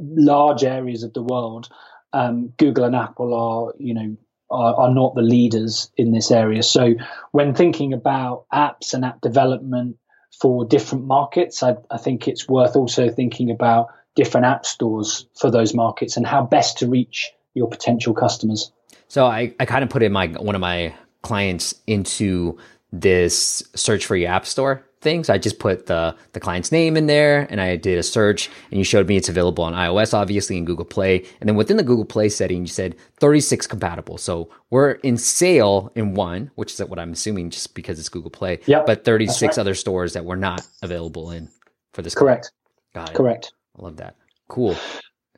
large 0.00 0.64
areas 0.64 1.02
of 1.02 1.12
the 1.12 1.22
world, 1.22 1.68
um, 2.12 2.52
Google 2.56 2.84
and 2.84 2.96
Apple 2.96 3.34
are 3.34 3.74
you 3.78 3.94
know 3.94 4.16
are, 4.50 4.74
are, 4.74 4.94
not 4.94 5.14
the 5.14 5.22
leaders 5.22 5.90
in 5.96 6.12
this 6.12 6.30
area. 6.30 6.62
So 6.62 6.94
when 7.32 7.54
thinking 7.54 7.92
about 7.92 8.46
apps 8.52 8.94
and 8.94 9.04
app 9.04 9.20
development 9.20 9.96
for 10.40 10.64
different 10.64 11.06
markets, 11.06 11.62
I, 11.62 11.76
I 11.90 11.98
think 11.98 12.28
it's 12.28 12.48
worth 12.48 12.76
also 12.76 13.10
thinking 13.10 13.50
about 13.50 13.88
different 14.14 14.46
app 14.46 14.66
stores 14.66 15.26
for 15.38 15.50
those 15.50 15.74
markets 15.74 16.16
and 16.16 16.26
how 16.26 16.42
best 16.42 16.78
to 16.78 16.88
reach 16.88 17.30
your 17.54 17.68
potential 17.68 18.14
customers. 18.14 18.72
So 19.08 19.26
I, 19.26 19.54
I 19.60 19.64
kind 19.64 19.82
of 19.82 19.90
put 19.90 20.02
in 20.02 20.12
my 20.12 20.28
one 20.28 20.54
of 20.54 20.60
my 20.60 20.94
clients 21.22 21.74
into 21.86 22.58
this 22.92 23.62
search 23.74 24.06
for 24.06 24.16
your 24.16 24.30
app 24.30 24.46
store 24.46 24.84
things. 25.00 25.30
I 25.30 25.38
just 25.38 25.58
put 25.58 25.86
the 25.86 26.14
the 26.32 26.40
client's 26.40 26.72
name 26.72 26.96
in 26.96 27.06
there 27.06 27.46
and 27.50 27.60
I 27.60 27.76
did 27.76 27.98
a 27.98 28.02
search 28.02 28.50
and 28.70 28.78
you 28.78 28.84
showed 28.84 29.06
me 29.06 29.16
it's 29.16 29.28
available 29.28 29.64
on 29.64 29.72
iOS 29.72 30.14
obviously 30.14 30.56
in 30.56 30.64
Google 30.64 30.84
Play. 30.84 31.24
And 31.40 31.48
then 31.48 31.56
within 31.56 31.76
the 31.76 31.82
Google 31.82 32.04
Play 32.04 32.28
setting 32.28 32.62
you 32.62 32.66
said 32.66 32.96
36 33.20 33.66
compatible. 33.66 34.18
So 34.18 34.50
we're 34.70 34.92
in 34.92 35.16
sale 35.16 35.92
in 35.94 36.14
one, 36.14 36.50
which 36.56 36.72
is 36.72 36.80
what 36.80 36.98
I'm 36.98 37.12
assuming 37.12 37.50
just 37.50 37.74
because 37.74 37.98
it's 37.98 38.08
Google 38.08 38.30
Play. 38.30 38.60
Yep, 38.66 38.86
but 38.86 39.04
36 39.04 39.42
right. 39.42 39.58
other 39.58 39.74
stores 39.74 40.12
that 40.14 40.24
we're 40.24 40.36
not 40.36 40.66
available 40.82 41.30
in 41.30 41.48
for 41.92 42.02
this. 42.02 42.14
Correct. 42.14 42.50
Got 42.94 43.10
it. 43.10 43.14
Correct. 43.14 43.52
I 43.78 43.82
love 43.82 43.96
that. 43.98 44.16
Cool. 44.48 44.76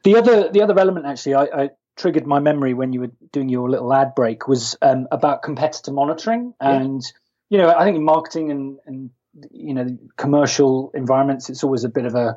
The 0.04 0.16
other 0.16 0.48
the 0.50 0.62
other 0.62 0.78
element 0.78 1.06
actually 1.06 1.34
I, 1.34 1.44
I 1.44 1.70
triggered 1.96 2.26
my 2.26 2.38
memory 2.38 2.72
when 2.72 2.92
you 2.92 3.00
were 3.00 3.10
doing 3.32 3.48
your 3.48 3.68
little 3.68 3.92
ad 3.92 4.14
break 4.14 4.48
was 4.48 4.76
um, 4.80 5.06
about 5.10 5.42
competitor 5.42 5.92
monitoring 5.92 6.54
and 6.60 7.02
yeah. 7.50 7.58
you 7.58 7.58
know 7.58 7.74
I 7.76 7.84
think 7.84 7.96
in 7.96 8.04
marketing 8.04 8.50
and, 8.50 8.78
and 8.86 9.10
you 9.50 9.74
know 9.74 9.86
commercial 10.16 10.90
environments 10.94 11.48
it's 11.48 11.64
always 11.64 11.84
a 11.84 11.88
bit 11.88 12.04
of 12.04 12.14
a 12.14 12.36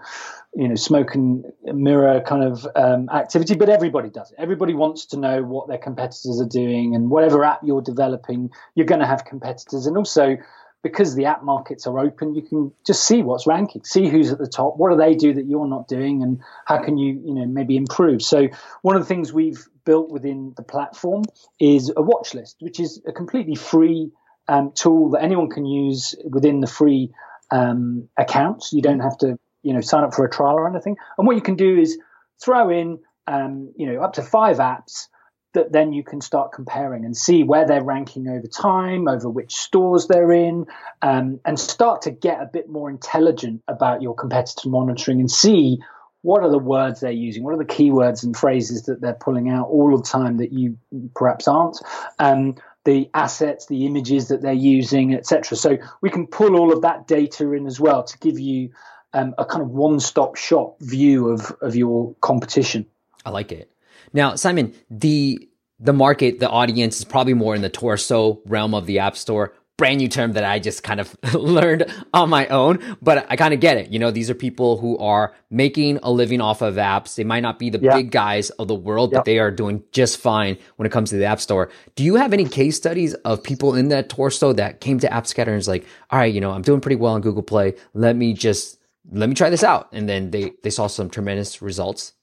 you 0.55 0.67
know 0.67 0.75
smoke 0.75 1.15
and 1.15 1.45
mirror 1.63 2.21
kind 2.21 2.43
of 2.43 2.67
um, 2.75 3.09
activity 3.09 3.55
but 3.55 3.69
everybody 3.69 4.09
does 4.09 4.31
it. 4.31 4.37
Everybody 4.37 4.73
wants 4.73 5.05
to 5.07 5.17
know 5.17 5.43
what 5.43 5.67
their 5.67 5.77
competitors 5.77 6.39
are 6.41 6.47
doing 6.47 6.95
and 6.95 7.09
whatever 7.09 7.43
app 7.43 7.61
you're 7.63 7.81
developing 7.81 8.49
you're 8.75 8.85
going 8.85 9.01
to 9.01 9.07
have 9.07 9.25
competitors. 9.25 9.85
And 9.85 9.97
also 9.97 10.37
because 10.81 11.15
the 11.15 11.25
app 11.25 11.43
markets 11.43 11.87
are 11.87 11.97
open 11.97 12.35
you 12.35 12.41
can 12.41 12.71
just 12.85 13.05
see 13.05 13.23
what's 13.23 13.47
ranking 13.47 13.83
see 13.83 14.09
who's 14.09 14.31
at 14.31 14.37
the 14.37 14.47
top 14.47 14.75
what 14.77 14.91
do 14.91 14.97
they 14.97 15.15
do 15.15 15.33
that 15.33 15.45
you're 15.45 15.67
not 15.67 15.87
doing 15.87 16.21
and 16.21 16.41
how 16.65 16.77
can 16.77 16.97
you 16.97 17.21
you 17.25 17.33
know 17.33 17.45
maybe 17.45 17.75
improve. 17.75 18.21
So 18.21 18.47
one 18.81 18.95
of 18.95 19.01
the 19.01 19.07
things 19.07 19.33
we've 19.33 19.65
built 19.85 20.09
within 20.09 20.53
the 20.55 20.63
platform 20.63 21.23
is 21.59 21.91
a 21.95 22.01
watch 22.01 22.33
list 22.33 22.57
which 22.59 22.79
is 22.79 23.01
a 23.07 23.11
completely 23.11 23.55
free 23.55 24.11
um, 24.47 24.71
tool 24.73 25.11
that 25.11 25.23
anyone 25.23 25.49
can 25.49 25.65
use 25.65 26.15
within 26.29 26.59
the 26.59 26.67
free 26.67 27.11
um, 27.51 28.09
accounts. 28.17 28.73
You 28.73 28.81
don't 28.81 28.99
have 28.99 29.17
to 29.19 29.37
you 29.63 29.73
know 29.73 29.81
sign 29.81 30.03
up 30.03 30.13
for 30.13 30.25
a 30.25 30.29
trial 30.29 30.55
or 30.55 30.67
anything. 30.67 30.97
And 31.17 31.27
what 31.27 31.35
you 31.35 31.41
can 31.41 31.55
do 31.55 31.77
is 31.77 31.97
throw 32.43 32.69
in 32.69 32.99
um, 33.27 33.73
you 33.75 33.91
know 33.91 34.01
up 34.01 34.13
to 34.13 34.21
five 34.21 34.57
apps 34.57 35.07
that 35.53 35.71
then 35.71 35.93
you 35.93 36.03
can 36.03 36.19
start 36.19 36.51
comparing 36.51 37.05
and 37.05 37.15
see 37.15 37.43
where 37.43 37.65
they're 37.65 37.83
ranking 37.83 38.27
over 38.27 38.47
time, 38.47 39.07
over 39.07 39.29
which 39.29 39.53
stores 39.53 40.07
they're 40.07 40.31
in, 40.31 40.65
um, 41.01 41.39
and 41.45 41.59
start 41.59 42.01
to 42.03 42.11
get 42.11 42.41
a 42.41 42.49
bit 42.51 42.69
more 42.69 42.89
intelligent 42.89 43.61
about 43.67 44.01
your 44.01 44.15
competitor 44.15 44.67
monitoring 44.67 45.19
and 45.19 45.29
see 45.29 45.77
what 46.23 46.41
are 46.41 46.49
the 46.49 46.57
words 46.57 47.01
they're 47.01 47.11
using, 47.11 47.43
what 47.43 47.53
are 47.53 47.57
the 47.57 47.65
keywords 47.65 48.23
and 48.23 48.35
phrases 48.35 48.83
that 48.83 49.01
they're 49.01 49.13
pulling 49.13 49.49
out 49.49 49.67
all 49.67 49.95
the 49.95 50.03
time 50.03 50.37
that 50.37 50.53
you 50.53 50.77
perhaps 51.13 51.47
aren't. 51.47 51.77
Um, 52.17 52.55
the 52.85 53.09
assets, 53.13 53.67
the 53.67 53.85
images 53.85 54.27
that 54.27 54.41
they're 54.41 54.53
using, 54.53 55.13
etc. 55.13 55.57
So 55.57 55.77
we 56.01 56.09
can 56.09 56.27
pull 56.27 56.55
all 56.55 56.73
of 56.73 56.81
that 56.81 57.07
data 57.07 57.51
in 57.53 57.65
as 57.65 57.79
well 57.79 58.03
to 58.03 58.17
give 58.19 58.39
you 58.39 58.71
um, 59.13 59.33
a 59.37 59.45
kind 59.45 59.61
of 59.61 59.69
one-stop 59.69 60.35
shop 60.35 60.79
view 60.81 61.29
of 61.29 61.55
of 61.61 61.75
your 61.75 62.15
competition. 62.21 62.85
I 63.25 63.29
like 63.29 63.51
it. 63.51 63.71
Now, 64.11 64.35
Simon, 64.35 64.73
the 64.89 65.49
the 65.79 65.93
market, 65.93 66.39
the 66.39 66.49
audience 66.49 66.99
is 66.99 67.05
probably 67.05 67.33
more 67.33 67.55
in 67.55 67.61
the 67.61 67.69
torso 67.69 68.41
realm 68.45 68.73
of 68.73 68.85
the 68.85 68.99
App 68.99 69.17
Store. 69.17 69.53
Brand 69.75 69.97
new 69.97 70.07
term 70.07 70.33
that 70.33 70.43
I 70.43 70.59
just 70.59 70.83
kind 70.83 70.99
of 70.99 71.15
learned 71.33 71.91
on 72.13 72.29
my 72.29 72.47
own, 72.47 72.79
but 73.01 73.25
I 73.29 73.35
kind 73.35 73.53
of 73.53 73.59
get 73.59 73.77
it. 73.77 73.89
You 73.91 73.97
know, 73.97 74.11
these 74.11 74.29
are 74.29 74.35
people 74.35 74.77
who 74.77 74.97
are 74.99 75.33
making 75.49 75.99
a 76.03 76.11
living 76.11 76.41
off 76.41 76.61
of 76.61 76.75
apps. 76.75 77.15
They 77.15 77.23
might 77.23 77.39
not 77.39 77.57
be 77.57 77.71
the 77.71 77.79
yeah. 77.79 77.95
big 77.95 78.11
guys 78.11 78.51
of 78.51 78.67
the 78.67 78.75
world, 78.75 79.11
but 79.11 79.25
they 79.25 79.39
are 79.39 79.49
doing 79.49 79.83
just 79.91 80.19
fine 80.19 80.57
when 80.75 80.85
it 80.85 80.91
comes 80.91 81.09
to 81.09 81.17
the 81.17 81.25
App 81.25 81.39
Store. 81.39 81.71
Do 81.95 82.03
you 82.03 82.15
have 82.15 82.33
any 82.33 82.45
case 82.45 82.77
studies 82.77 83.15
of 83.15 83.41
people 83.41 83.73
in 83.73 83.89
that 83.89 84.09
torso 84.09 84.53
that 84.53 84.79
came 84.79 84.99
to 84.99 85.07
AppScatter 85.07 85.47
and 85.47 85.57
is 85.57 85.67
like, 85.67 85.85
all 86.11 86.19
right, 86.19 86.33
you 86.33 86.39
know, 86.39 86.51
I'm 86.51 86.61
doing 86.61 86.79
pretty 86.79 86.97
well 86.97 87.13
on 87.13 87.21
Google 87.21 87.43
Play. 87.43 87.73
Let 87.95 88.15
me 88.15 88.33
just 88.33 88.79
let 89.11 89.27
me 89.27 89.35
try 89.35 89.49
this 89.49 89.63
out. 89.63 89.89
And 89.91 90.07
then 90.07 90.31
they 90.31 90.53
they 90.61 90.69
saw 90.69 90.87
some 90.87 91.09
tremendous 91.09 91.61
results. 91.61 92.13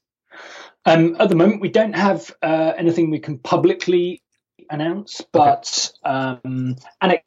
Um, 0.85 1.15
at 1.19 1.29
the 1.29 1.35
moment, 1.35 1.61
we 1.61 1.69
don't 1.69 1.95
have 1.95 2.33
uh, 2.41 2.73
anything 2.77 3.11
we 3.11 3.19
can 3.19 3.37
publicly 3.37 4.23
announce, 4.69 5.21
but 5.31 5.91
okay. 6.05 6.39
um, 6.43 6.75
anecdotally, 7.03 7.21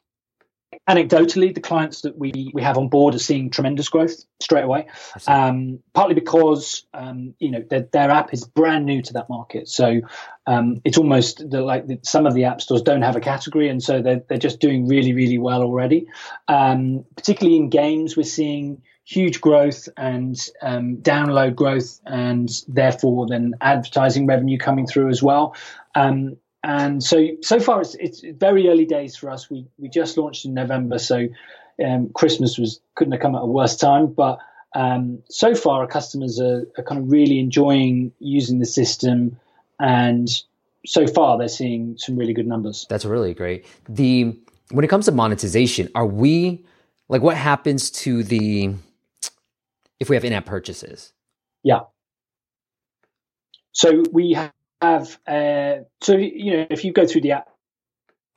the 1.51 1.61
clients 1.61 2.01
that 2.01 2.17
we, 2.17 2.51
we 2.53 2.61
have 2.61 2.77
on 2.77 2.87
board 2.87 3.15
are 3.15 3.19
seeing 3.19 3.49
tremendous 3.49 3.89
growth 3.89 4.23
straight 4.39 4.63
away. 4.63 4.87
Um, 5.27 5.79
partly 5.93 6.15
because 6.15 6.85
um, 6.93 7.33
you 7.39 7.51
know 7.51 7.63
their, 7.69 7.81
their, 7.91 8.11
app 8.11 8.33
is 8.33 8.45
brand 8.45 8.85
new 8.85 9.01
to 9.01 9.13
that 9.13 9.29
market, 9.29 9.67
so 9.67 10.01
um, 10.47 10.81
it's 10.83 10.97
almost 10.97 11.49
the, 11.49 11.61
like 11.61 11.87
the, 11.87 11.99
some 12.03 12.25
of 12.25 12.33
the 12.33 12.45
app 12.45 12.61
stores 12.61 12.81
don't 12.81 13.01
have 13.01 13.15
a 13.15 13.21
category, 13.21 13.69
and 13.69 13.81
so 13.81 14.01
they're 14.01 14.23
they're 14.27 14.37
just 14.37 14.59
doing 14.59 14.87
really 14.87 15.13
really 15.13 15.37
well 15.37 15.61
already. 15.61 16.07
Um, 16.47 17.05
particularly 17.15 17.57
in 17.57 17.69
games, 17.69 18.15
we're 18.15 18.23
seeing 18.23 18.81
huge 19.05 19.39
growth 19.39 19.87
and 19.97 20.35
um, 20.61 20.97
download 20.97 21.55
growth, 21.55 21.99
and 22.05 22.49
therefore 22.67 23.27
then 23.27 23.53
advertising 23.61 24.27
revenue 24.27 24.57
coming 24.57 24.87
through 24.87 25.09
as 25.09 25.21
well. 25.21 25.55
Um, 25.93 26.37
and 26.65 27.03
so 27.03 27.27
so 27.41 27.59
far 27.59 27.81
it's 27.81 27.95
it's 27.95 28.21
very 28.21 28.67
early 28.67 28.85
days 28.85 29.15
for 29.15 29.29
us. 29.29 29.49
We 29.51 29.67
we 29.77 29.87
just 29.87 30.17
launched 30.17 30.45
in 30.45 30.55
November, 30.55 30.97
so 30.97 31.27
um, 31.83 32.09
Christmas 32.13 32.57
was 32.57 32.81
couldn't 32.95 33.13
have 33.13 33.21
come 33.21 33.35
at 33.35 33.43
a 33.43 33.45
worse 33.45 33.75
time. 33.75 34.07
But 34.07 34.39
um, 34.73 35.21
so 35.29 35.53
far, 35.53 35.81
our 35.81 35.87
customers 35.87 36.39
are, 36.39 36.65
are 36.75 36.83
kind 36.83 36.99
of 36.99 37.11
really 37.11 37.39
enjoying 37.39 38.11
using 38.17 38.57
the 38.57 38.65
system, 38.65 39.39
and 39.79 40.27
so 40.87 41.05
far 41.05 41.37
they're 41.37 41.47
seeing 41.47 41.97
some 41.99 42.17
really 42.17 42.33
good 42.33 42.47
numbers. 42.47 42.87
That's 42.89 43.05
really 43.05 43.35
great. 43.35 43.65
The 43.87 44.35
when 44.71 44.83
it 44.83 44.87
comes 44.87 45.05
to 45.05 45.11
monetization, 45.11 45.89
are 45.93 46.07
we 46.07 46.65
like 47.09 47.21
what 47.21 47.37
happens 47.37 47.91
to 47.91 48.23
the 48.23 48.73
if 49.99 50.09
we 50.09 50.15
have 50.15 50.25
in-app 50.25 50.47
purchases? 50.47 51.13
Yeah. 51.61 51.81
So 53.71 54.03
we 54.11 54.35
have 54.81 55.17
uh, 55.27 55.83
so 56.01 56.15
you 56.15 56.57
know 56.57 56.67
if 56.69 56.83
you 56.83 56.93
go 56.93 57.07
through 57.07 57.21
the 57.21 57.33
app 57.33 57.49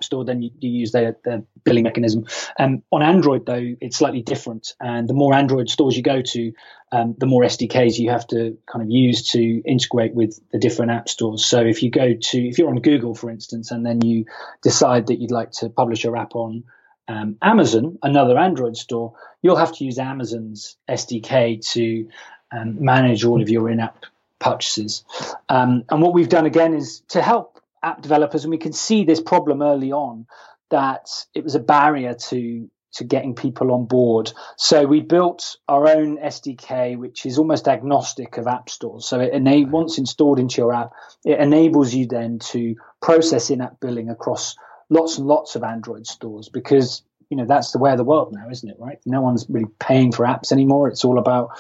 store, 0.03 0.24
then 0.24 0.42
you, 0.42 0.51
you 0.59 0.70
use 0.70 0.92
their, 0.92 1.16
billing 1.64 1.83
mechanism. 1.83 2.27
Um, 2.59 2.83
on 2.90 3.03
Android, 3.03 3.44
though, 3.46 3.74
it's 3.81 3.96
slightly 3.96 4.22
different. 4.22 4.74
And 4.81 5.09
the 5.09 5.14
more 5.14 5.35
Android 5.35 5.68
stores 5.68 5.96
you 5.96 6.03
go 6.03 6.22
to, 6.22 6.53
um, 6.92 7.14
the 7.18 7.27
more 7.27 7.42
SDKs 7.42 7.98
you 7.98 8.11
have 8.11 8.27
to 8.29 8.57
kind 8.70 8.83
of 8.83 8.90
use 8.90 9.31
to 9.33 9.62
integrate 9.66 10.14
with 10.14 10.40
the 10.51 10.59
different 10.59 10.92
app 10.92 11.09
stores. 11.09 11.44
So 11.44 11.61
if 11.61 11.83
you 11.83 11.90
go 11.90 12.14
to, 12.14 12.48
if 12.48 12.59
you're 12.59 12.70
on 12.70 12.81
Google, 12.81 13.14
for 13.14 13.31
instance, 13.31 13.70
and 13.70 13.85
then 13.85 14.01
you 14.03 14.24
decide 14.62 15.09
that 15.09 15.20
you'd 15.20 15.31
like 15.31 15.53
to 15.53 15.68
publish 15.68 16.05
your 16.05 16.16
app 16.16 16.35
on 16.35 16.64
um, 17.09 17.37
Amazon, 17.42 17.98
another 18.03 18.38
Android 18.38 18.77
store, 18.77 19.14
you'll 19.42 19.57
have 19.57 19.77
to 19.77 19.85
use 19.85 19.98
Amazon's 19.98 20.77
SDK 20.88 21.61
to 21.72 22.09
um, 22.53 22.83
manage 22.83 23.24
all 23.24 23.42
of 23.42 23.48
your 23.48 23.68
in-app 23.68 24.05
purchases. 24.38 25.05
Um, 25.48 25.85
and 25.90 26.03
what 26.03 26.14
we've 26.14 26.29
done 26.29 26.46
again 26.46 26.74
is 26.74 27.03
to 27.09 27.22
help 27.22 27.61
app 27.83 28.03
developers, 28.03 28.44
and 28.44 28.51
we 28.51 28.59
can 28.59 28.72
see 28.72 29.05
this 29.05 29.20
problem 29.20 29.62
early 29.62 29.92
on 29.92 30.27
that 30.70 31.09
it 31.35 31.44
was 31.44 31.55
a 31.55 31.61
barrier 31.61 32.14
to 32.14 32.68
to 32.90 33.05
getting 33.05 33.35
people 33.35 33.72
on 33.72 33.85
board. 33.85 34.33
So 34.57 34.87
we 34.87 35.01
built 35.01 35.57
our 35.68 35.87
own 35.88 36.18
SDK, 36.18 36.96
which 36.96 37.27
is 37.27 37.38
almost 37.38 37.68
agnostic 37.68 38.38
of 38.38 38.46
app 38.46 38.70
stores. 38.70 39.07
So 39.07 39.20
it 39.20 39.68
once 39.68 39.98
installed 39.98 40.38
into 40.38 40.61
your 40.62 40.74
app, 40.74 40.92
it 41.24 41.38
enables 41.38 41.94
you 41.94 42.07
then 42.07 42.38
to 42.51 42.77
process 43.01 43.51
in-app 43.51 43.79
billing 43.81 44.09
across 44.09 44.57
lots 44.88 45.18
and 45.18 45.27
lots 45.27 45.55
of 45.55 45.62
Android 45.62 46.07
stores 46.07 46.48
because 46.48 47.03
you 47.29 47.37
know 47.37 47.44
that's 47.44 47.72
the 47.72 47.79
way 47.79 47.90
of 47.90 47.98
the 47.98 48.05
world 48.05 48.33
now, 48.33 48.48
isn't 48.51 48.68
it? 48.68 48.77
Right? 48.79 48.98
No 49.05 49.20
one's 49.20 49.46
really 49.51 49.70
paying 49.79 50.12
for 50.12 50.24
apps 50.24 50.51
anymore. 50.51 50.88
It's 50.88 51.05
all 51.05 51.18
about 51.18 51.51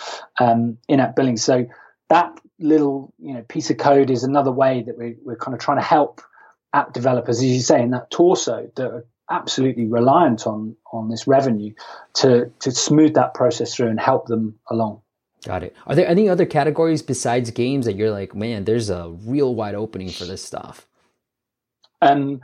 um, 0.40 0.78
in-app 0.88 1.14
billing. 1.14 1.36
So 1.36 1.66
that 2.08 2.40
little 2.58 3.12
you 3.18 3.34
know 3.34 3.42
piece 3.42 3.70
of 3.70 3.78
code 3.78 4.10
is 4.10 4.24
another 4.24 4.52
way 4.52 4.82
that 4.82 4.98
we, 4.98 5.16
we're 5.24 5.36
kind 5.36 5.54
of 5.54 5.60
trying 5.60 5.78
to 5.78 5.84
help 5.84 6.20
app 6.72 6.92
developers, 6.92 7.38
as 7.38 7.44
you 7.44 7.60
say, 7.60 7.82
in 7.82 7.90
that 7.90 8.10
torso 8.10 8.70
that 8.76 8.86
are 8.86 9.06
absolutely 9.30 9.86
reliant 9.86 10.46
on 10.46 10.76
on 10.92 11.08
this 11.08 11.26
revenue 11.26 11.72
to 12.14 12.50
to 12.60 12.70
smooth 12.70 13.14
that 13.14 13.34
process 13.34 13.74
through 13.74 13.88
and 13.88 14.00
help 14.00 14.26
them 14.26 14.58
along. 14.70 15.00
Got 15.44 15.62
it. 15.62 15.76
Are 15.86 15.94
there 15.94 16.08
any 16.08 16.28
other 16.28 16.46
categories 16.46 17.02
besides 17.02 17.50
games 17.52 17.86
that 17.86 17.94
you're 17.94 18.10
like, 18.10 18.34
man, 18.34 18.64
there's 18.64 18.90
a 18.90 19.10
real 19.24 19.54
wide 19.54 19.74
opening 19.74 20.10
for 20.10 20.24
this 20.24 20.44
stuff? 20.44 20.86
Um, 22.02 22.40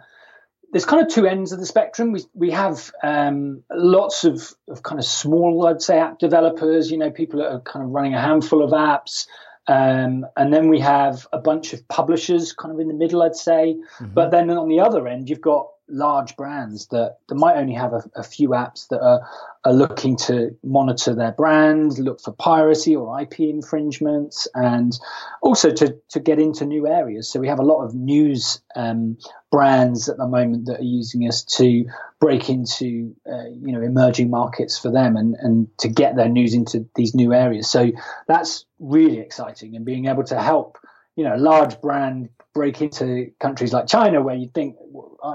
there's 0.70 0.84
kind 0.84 1.02
of 1.02 1.12
two 1.12 1.26
ends 1.26 1.52
of 1.52 1.58
the 1.58 1.66
spectrum. 1.66 2.12
We 2.12 2.22
we 2.34 2.50
have 2.52 2.92
um, 3.02 3.62
lots 3.70 4.24
of, 4.24 4.52
of 4.68 4.82
kind 4.82 4.98
of 4.98 5.04
small, 5.04 5.66
I'd 5.66 5.82
say, 5.82 5.98
app 5.98 6.18
developers. 6.18 6.90
You 6.90 6.98
know, 6.98 7.10
people 7.10 7.40
that 7.40 7.50
are 7.50 7.60
kind 7.60 7.84
of 7.84 7.90
running 7.90 8.14
a 8.14 8.20
handful 8.20 8.62
of 8.62 8.70
apps, 8.70 9.26
um, 9.66 10.26
and 10.36 10.52
then 10.52 10.68
we 10.68 10.80
have 10.80 11.26
a 11.32 11.38
bunch 11.38 11.72
of 11.72 11.86
publishers, 11.88 12.52
kind 12.52 12.72
of 12.72 12.80
in 12.80 12.88
the 12.88 12.94
middle, 12.94 13.22
I'd 13.22 13.36
say. 13.36 13.76
Mm-hmm. 13.98 14.14
But 14.14 14.30
then 14.30 14.50
on 14.50 14.68
the 14.68 14.80
other 14.80 15.08
end, 15.08 15.30
you've 15.30 15.40
got 15.40 15.68
large 15.88 16.36
brands 16.36 16.86
that, 16.88 17.18
that 17.28 17.34
might 17.34 17.56
only 17.56 17.74
have 17.74 17.92
a, 17.92 18.02
a, 18.16 18.22
few 18.22 18.50
apps 18.50 18.88
that 18.88 19.00
are, 19.00 19.28
are 19.64 19.72
looking 19.72 20.16
to 20.16 20.56
monitor 20.62 21.14
their 21.14 21.32
brand, 21.32 21.98
look 21.98 22.20
for 22.20 22.32
piracy 22.32 22.96
or 22.96 23.20
IP 23.20 23.40
infringements, 23.40 24.48
and 24.54 24.98
also 25.42 25.70
to, 25.70 25.96
to 26.08 26.20
get 26.20 26.38
into 26.38 26.64
new 26.64 26.86
areas. 26.86 27.28
So 27.28 27.38
we 27.38 27.48
have 27.48 27.58
a 27.58 27.64
lot 27.64 27.84
of 27.84 27.94
news 27.94 28.60
um, 28.74 29.18
brands 29.50 30.08
at 30.08 30.16
the 30.16 30.26
moment 30.26 30.66
that 30.66 30.80
are 30.80 30.84
using 30.84 31.28
us 31.28 31.44
to 31.44 31.84
break 32.18 32.48
into 32.48 33.14
uh, 33.30 33.44
you 33.44 33.72
know 33.72 33.82
emerging 33.82 34.30
markets 34.30 34.78
for 34.78 34.90
them 34.90 35.16
and, 35.16 35.36
and 35.38 35.68
to 35.78 35.88
get 35.88 36.16
their 36.16 36.28
news 36.28 36.54
into 36.54 36.88
these 36.96 37.14
new 37.14 37.32
areas. 37.32 37.70
So 37.70 37.92
that's 38.26 38.64
really 38.78 39.18
exciting 39.18 39.76
and 39.76 39.84
being 39.84 40.06
able 40.06 40.24
to 40.24 40.40
help 40.40 40.78
you 41.14 41.24
know 41.24 41.36
large 41.36 41.80
brand 41.80 42.30
break 42.54 42.80
into 42.80 43.32
countries 43.40 43.72
like 43.72 43.86
China, 43.86 44.22
where 44.22 44.36
you 44.36 44.48
think, 44.54 44.76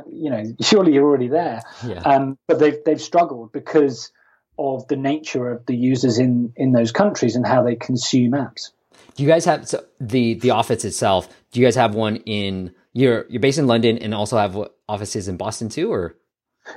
you 0.07 0.29
know, 0.29 0.43
surely 0.61 0.93
you're 0.93 1.05
already 1.05 1.27
there. 1.27 1.61
Yeah. 1.85 1.99
Um, 1.99 2.37
but 2.47 2.59
they've 2.59 2.77
they've 2.85 3.01
struggled 3.01 3.51
because 3.51 4.11
of 4.57 4.87
the 4.87 4.95
nature 4.95 5.51
of 5.51 5.65
the 5.65 5.75
users 5.75 6.17
in 6.17 6.53
in 6.55 6.71
those 6.71 6.91
countries 6.91 7.35
and 7.35 7.45
how 7.45 7.63
they 7.63 7.75
consume 7.75 8.31
apps. 8.31 8.71
Do 9.15 9.23
you 9.23 9.29
guys 9.29 9.45
have 9.45 9.67
so 9.67 9.83
the 9.99 10.35
the 10.35 10.51
office 10.51 10.85
itself? 10.85 11.27
Do 11.51 11.59
you 11.59 11.65
guys 11.65 11.75
have 11.75 11.95
one 11.95 12.17
in 12.17 12.73
you're 12.93 13.25
you're 13.29 13.41
based 13.41 13.59
in 13.59 13.67
London 13.67 13.97
and 13.97 14.13
also 14.13 14.37
have 14.37 14.57
offices 14.87 15.27
in 15.27 15.37
Boston 15.37 15.69
too, 15.69 15.91
or? 15.91 16.15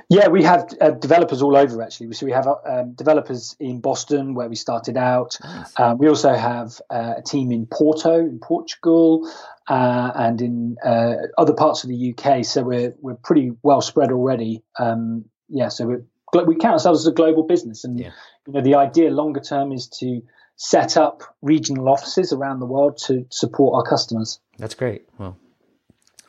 Yeah, 0.09 0.27
we 0.27 0.43
have 0.43 0.73
uh, 0.79 0.91
developers 0.91 1.41
all 1.41 1.55
over 1.55 1.81
actually. 1.81 2.13
So 2.13 2.25
we 2.25 2.31
have 2.31 2.47
uh, 2.47 2.55
um, 2.65 2.93
developers 2.93 3.55
in 3.59 3.79
Boston 3.81 4.33
where 4.33 4.49
we 4.49 4.55
started 4.55 4.97
out. 4.97 5.37
Nice. 5.43 5.73
Uh, 5.77 5.95
we 5.97 6.07
also 6.07 6.33
have 6.33 6.81
uh, 6.89 7.15
a 7.17 7.21
team 7.21 7.51
in 7.51 7.65
Porto 7.65 8.19
in 8.19 8.39
Portugal 8.39 9.29
uh, 9.67 10.11
and 10.15 10.41
in 10.41 10.77
uh, 10.85 11.13
other 11.37 11.53
parts 11.53 11.83
of 11.83 11.89
the 11.89 12.15
UK. 12.17 12.45
So 12.45 12.63
we're 12.63 12.93
we're 13.01 13.15
pretty 13.15 13.51
well 13.63 13.81
spread 13.81 14.11
already. 14.11 14.63
Um, 14.79 15.25
yeah, 15.49 15.69
so 15.69 15.85
we 15.85 16.43
we 16.45 16.55
count 16.55 16.73
ourselves 16.73 17.01
as 17.01 17.07
a 17.07 17.11
global 17.11 17.43
business, 17.43 17.83
and 17.83 17.99
yeah. 17.99 18.11
you 18.47 18.53
know 18.53 18.61
the 18.61 18.75
idea 18.75 19.09
longer 19.09 19.39
term 19.39 19.71
is 19.71 19.87
to 19.99 20.21
set 20.55 20.97
up 20.97 21.23
regional 21.41 21.89
offices 21.89 22.31
around 22.31 22.59
the 22.59 22.65
world 22.65 22.97
to 22.97 23.25
support 23.29 23.75
our 23.75 23.83
customers. 23.83 24.39
That's 24.57 24.75
great. 24.75 25.07
Well, 25.17 25.37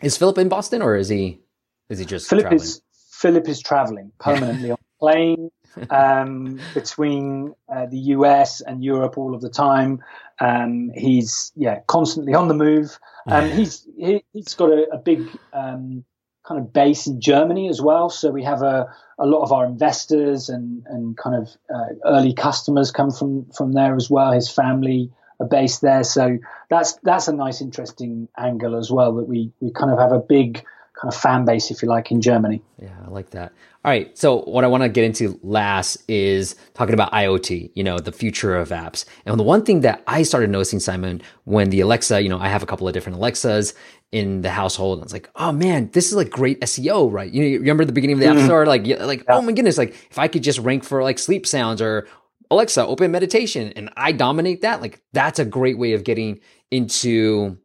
is 0.03 0.17
Philip 0.17 0.39
in 0.39 0.49
Boston 0.49 0.83
or 0.83 0.97
is 0.97 1.09
he 1.09 1.41
is 1.89 1.99
he 1.99 2.05
just 2.05 2.29
Philip 2.29 2.45
traveling? 2.45 2.63
is 2.63 2.81
Philip 3.25 3.49
is 3.49 3.59
traveling 3.63 4.13
permanently 4.19 4.71
on 4.71 4.77
a 4.79 4.99
plane. 5.01 5.51
um, 5.91 6.61
between 6.75 7.55
uh, 7.75 7.87
the 7.87 7.99
US 7.99 8.61
and 8.61 8.85
Europe 8.85 9.19
all 9.19 9.35
of 9.35 9.41
the 9.41 9.49
time. 9.49 10.03
Um, 10.39 10.91
he's 10.95 11.53
yeah 11.57 11.81
constantly 11.87 12.35
on 12.35 12.49
the 12.49 12.55
move. 12.55 12.99
Um, 13.27 13.51
he's 13.51 13.89
he, 13.97 14.23
has 14.35 14.55
got 14.55 14.71
a, 14.71 14.87
a 14.93 14.99
big 14.99 15.27
um, 15.55 16.05
kind 16.47 16.61
of 16.61 16.73
base 16.73 17.07
in 17.07 17.21
Germany 17.21 17.69
as 17.71 17.81
well. 17.81 18.11
So 18.11 18.31
we 18.31 18.45
have 18.45 18.63
a, 18.63 18.87
a 19.19 19.27
lot 19.27 19.43
of 19.43 19.53
our 19.53 19.65
investors 19.65 20.49
and 20.51 20.85
and 20.87 21.17
kind 21.17 21.37
of 21.43 21.49
uh, 21.75 21.95
early 22.05 22.35
customers 22.35 22.93
come 22.93 23.11
from 23.11 23.47
from 23.57 23.73
there 23.73 23.97
as 23.97 24.11
well. 24.11 24.31
His 24.33 24.51
family 24.51 25.11
are 25.41 25.49
based 25.49 25.81
there, 25.81 26.05
so 26.05 26.39
that's 26.71 26.99
that's 27.03 27.27
a 27.27 27.33
nice, 27.33 27.61
interesting 27.61 28.29
angle 28.39 28.77
as 28.77 28.91
well. 28.93 29.15
That 29.15 29.25
we 29.25 29.51
we 29.61 29.73
kind 29.73 29.91
of 29.91 29.99
have 29.99 30.13
a 30.13 30.21
big 30.21 30.65
kind 31.01 31.13
of 31.13 31.19
fan 31.19 31.45
base, 31.45 31.71
if 31.71 31.83
you 31.83 31.89
like, 31.89 32.11
in 32.11 32.21
Germany. 32.21 32.63
Yeah, 32.81 32.97
I 33.05 33.11
like 33.11 33.31
that. 33.31 33.53
All 33.85 33.91
right. 33.91 34.17
So 34.17 34.43
what 34.43 34.65
I 34.65 34.67
want 34.67 34.83
to 34.83 34.89
get 34.89 35.05
into 35.05 35.39
last 35.43 35.99
is 36.09 36.57
talking 36.73 36.95
about 36.95 37.13
IoT, 37.13 37.73
you 37.75 37.85
know, 37.85 37.99
the 37.99 38.13
future 38.13 38.57
of 38.57 38.71
apps. 38.71 39.05
And 39.27 39.39
the 39.39 39.45
one 39.45 39.63
thing 39.63 39.81
that 39.83 40.03
I 40.07 40.23
started 40.23 40.49
noticing, 40.49 40.81
Simon, 40.81 41.21
when 41.45 41.69
the 41.69 41.81
Alexa, 41.81 42.23
you 42.23 42.31
know, 42.31 42.39
I 42.39 42.49
have 42.49 42.63
a 42.63 42.67
couple 42.67 42.89
of 42.89 42.95
different 42.95 43.19
Alexas 43.19 43.75
in 44.11 44.41
the 44.41 44.51
household. 44.51 44.99
And 44.99 45.03
I 45.03 45.07
was 45.07 45.13
like, 45.13 45.29
oh 45.37 45.53
man, 45.53 45.91
this 45.93 46.07
is 46.07 46.15
like 46.15 46.31
great 46.31 46.61
SEO, 46.63 47.13
right? 47.13 47.31
You, 47.31 47.43
know, 47.43 47.49
you 47.49 47.59
remember 47.59 47.85
the 47.85 47.93
beginning 47.93 48.15
of 48.15 48.21
the 48.21 48.27
App 48.27 48.37
mm-hmm. 48.37 48.47
Store? 48.47 48.65
Like, 48.65 48.87
like, 48.87 49.25
yeah. 49.29 49.37
oh 49.37 49.43
my 49.43 49.53
goodness, 49.53 49.77
like 49.77 49.91
if 50.11 50.19
I 50.19 50.29
could 50.29 50.43
just 50.43 50.61
rank 50.61 50.85
for 50.85 51.03
like 51.03 51.19
sleep 51.19 51.47
sounds 51.47 51.83
or 51.83 52.07
Alexa, 52.51 52.87
open 52.87 53.11
meditation, 53.11 53.73
and 53.75 53.91
I 53.97 54.13
dominate 54.13 54.63
that, 54.63 54.81
like 54.81 55.03
that's 55.13 55.39
a 55.39 55.45
great 55.45 55.77
way 55.77 55.93
of 55.93 56.05
getting 56.05 56.41
into 56.71 57.59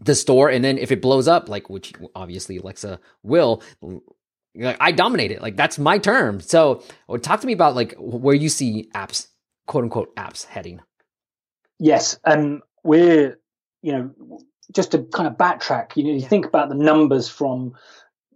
the 0.00 0.14
store. 0.14 0.48
And 0.50 0.64
then 0.64 0.78
if 0.78 0.92
it 0.92 1.02
blows 1.02 1.28
up, 1.28 1.48
like 1.48 1.68
which 1.68 1.92
obviously 2.14 2.58
Alexa 2.58 3.00
will, 3.22 3.62
like 4.54 4.76
I 4.80 4.92
dominate 4.92 5.30
it. 5.30 5.42
Like 5.42 5.56
that's 5.56 5.78
my 5.78 5.98
term. 5.98 6.40
So 6.40 6.82
talk 7.20 7.40
to 7.40 7.46
me 7.46 7.52
about 7.52 7.74
like 7.74 7.94
where 7.98 8.34
you 8.34 8.48
see 8.48 8.88
apps, 8.94 9.28
quote 9.66 9.84
unquote 9.84 10.14
apps 10.16 10.44
heading. 10.44 10.80
Yes, 11.78 12.18
um, 12.24 12.62
we're 12.84 13.38
you 13.82 13.92
know 13.92 14.40
just 14.72 14.92
to 14.92 15.04
kind 15.04 15.28
of 15.28 15.34
backtrack. 15.34 15.96
You 15.96 16.04
know, 16.04 16.12
you 16.12 16.20
think 16.20 16.46
about 16.46 16.68
the 16.68 16.74
numbers 16.74 17.28
from 17.28 17.74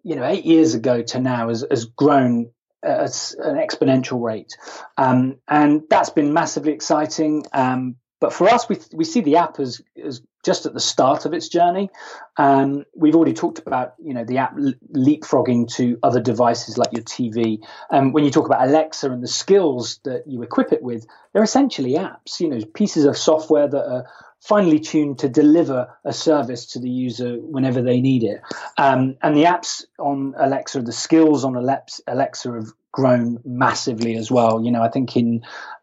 you 0.03 0.17
know 0.17 0.25
eight 0.25 0.45
years 0.45 0.75
ago 0.75 1.03
to 1.03 1.21
now 1.21 1.49
has 1.49 1.65
has 1.71 1.85
grown 1.85 2.51
at 2.85 3.35
an 3.39 3.57
exponential 3.57 4.21
rate, 4.23 4.57
um, 4.97 5.39
and 5.49 5.83
that's 5.89 6.11
been 6.11 6.33
massively 6.33 6.73
exciting. 6.73 7.45
Um, 7.53 7.97
but 8.23 8.33
for 8.33 8.49
us, 8.49 8.69
we 8.69 8.79
we 8.95 9.05
see 9.05 9.21
the 9.21 9.37
app 9.37 9.59
as 9.59 9.83
as 10.01 10.23
just 10.45 10.65
at 10.65 10.75
the 10.75 10.81
start 10.81 11.27
of 11.27 11.35
its 11.35 11.49
journey. 11.49 11.91
Um, 12.37 12.85
we've 12.95 13.17
already 13.17 13.33
talked 13.33 13.59
about 13.59 13.95
you 13.99 14.15
know 14.15 14.25
the 14.25 14.39
app 14.39 14.57
leapfrogging 14.95 15.69
to 15.75 15.99
other 16.05 16.21
devices 16.21 16.79
like 16.79 16.93
your 16.93 17.03
TV. 17.03 17.59
Um, 17.91 18.13
when 18.13 18.23
you 18.23 18.31
talk 18.31 18.47
about 18.47 18.65
Alexa 18.65 19.11
and 19.11 19.25
the 19.25 19.29
skills 19.29 19.99
that 20.05 20.23
you 20.29 20.41
equip 20.43 20.73
it 20.73 20.85
with, 20.85 21.05
they're 21.33 21.43
essentially 21.43 21.95
apps. 21.95 22.39
You 22.39 22.51
know, 22.51 22.61
pieces 22.75 23.07
of 23.07 23.19
software 23.19 23.67
that 23.67 23.85
are 23.85 24.07
finely 24.41 24.79
tuned 24.79 25.19
to 25.19 25.29
deliver 25.29 25.89
a 26.05 26.13
service 26.13 26.67
to 26.67 26.79
the 26.79 26.91
user 26.91 27.35
whenever 27.35 27.83
they 27.83 28.01
need 28.01 28.23
it. 28.23 28.41
Um, 28.79 29.17
and 29.21 29.37
the 29.37 29.45
apps 29.45 29.85
on 29.99 30.35
Alexa, 30.39 30.83
the 30.83 30.93
skills 30.93 31.45
on 31.45 31.57
Alexa 31.57 32.53
have 32.53 32.73
grown 32.93 33.41
massively 33.45 34.15
as 34.17 34.31
well. 34.31 34.63
You 34.63 34.71
know, 34.71 34.83
I 34.83 34.91
think 34.91 35.17
in 35.17 35.43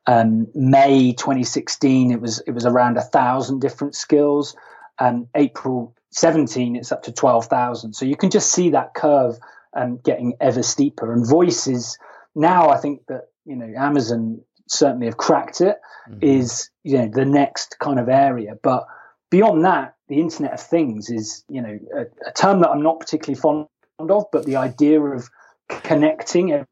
um, 0.09 0.47
May 0.55 1.13
2016 1.13 2.11
it 2.11 2.19
was 2.19 2.39
it 2.47 2.51
was 2.51 2.65
around 2.65 2.97
a 2.97 3.01
thousand 3.01 3.59
different 3.59 3.95
skills. 3.95 4.55
Um, 4.97 5.27
April 5.35 5.95
17 6.11 6.75
it's 6.75 6.91
up 6.91 7.03
to 7.03 7.11
12,000. 7.11 7.93
So 7.93 8.05
you 8.05 8.15
can 8.15 8.31
just 8.31 8.51
see 8.51 8.71
that 8.71 8.95
curve 8.95 9.37
um, 9.75 9.99
getting 10.03 10.33
ever 10.41 10.63
steeper. 10.63 11.13
And 11.13 11.27
voices 11.27 11.99
now 12.33 12.69
I 12.69 12.77
think 12.77 13.05
that 13.07 13.29
you 13.45 13.55
know 13.55 13.71
Amazon 13.77 14.41
certainly 14.67 15.05
have 15.05 15.17
cracked 15.17 15.61
it 15.61 15.77
mm-hmm. 16.09 16.19
is 16.23 16.69
you 16.83 16.97
know 16.97 17.07
the 17.07 17.25
next 17.25 17.77
kind 17.79 17.99
of 17.99 18.07
area 18.07 18.53
but 18.61 18.85
beyond 19.31 19.65
that 19.65 19.95
the 20.07 20.19
internet 20.19 20.53
of 20.53 20.61
things 20.61 21.09
is 21.09 21.43
you 21.49 21.61
know 21.61 21.79
a, 21.95 22.29
a 22.29 22.31
term 22.33 22.59
that 22.59 22.69
i'm 22.69 22.83
not 22.83 22.99
particularly 22.99 23.39
fond 23.39 23.65
of 23.97 24.25
but 24.31 24.45
the 24.45 24.55
idea 24.55 25.01
of 25.01 25.27
connecting 25.67 26.65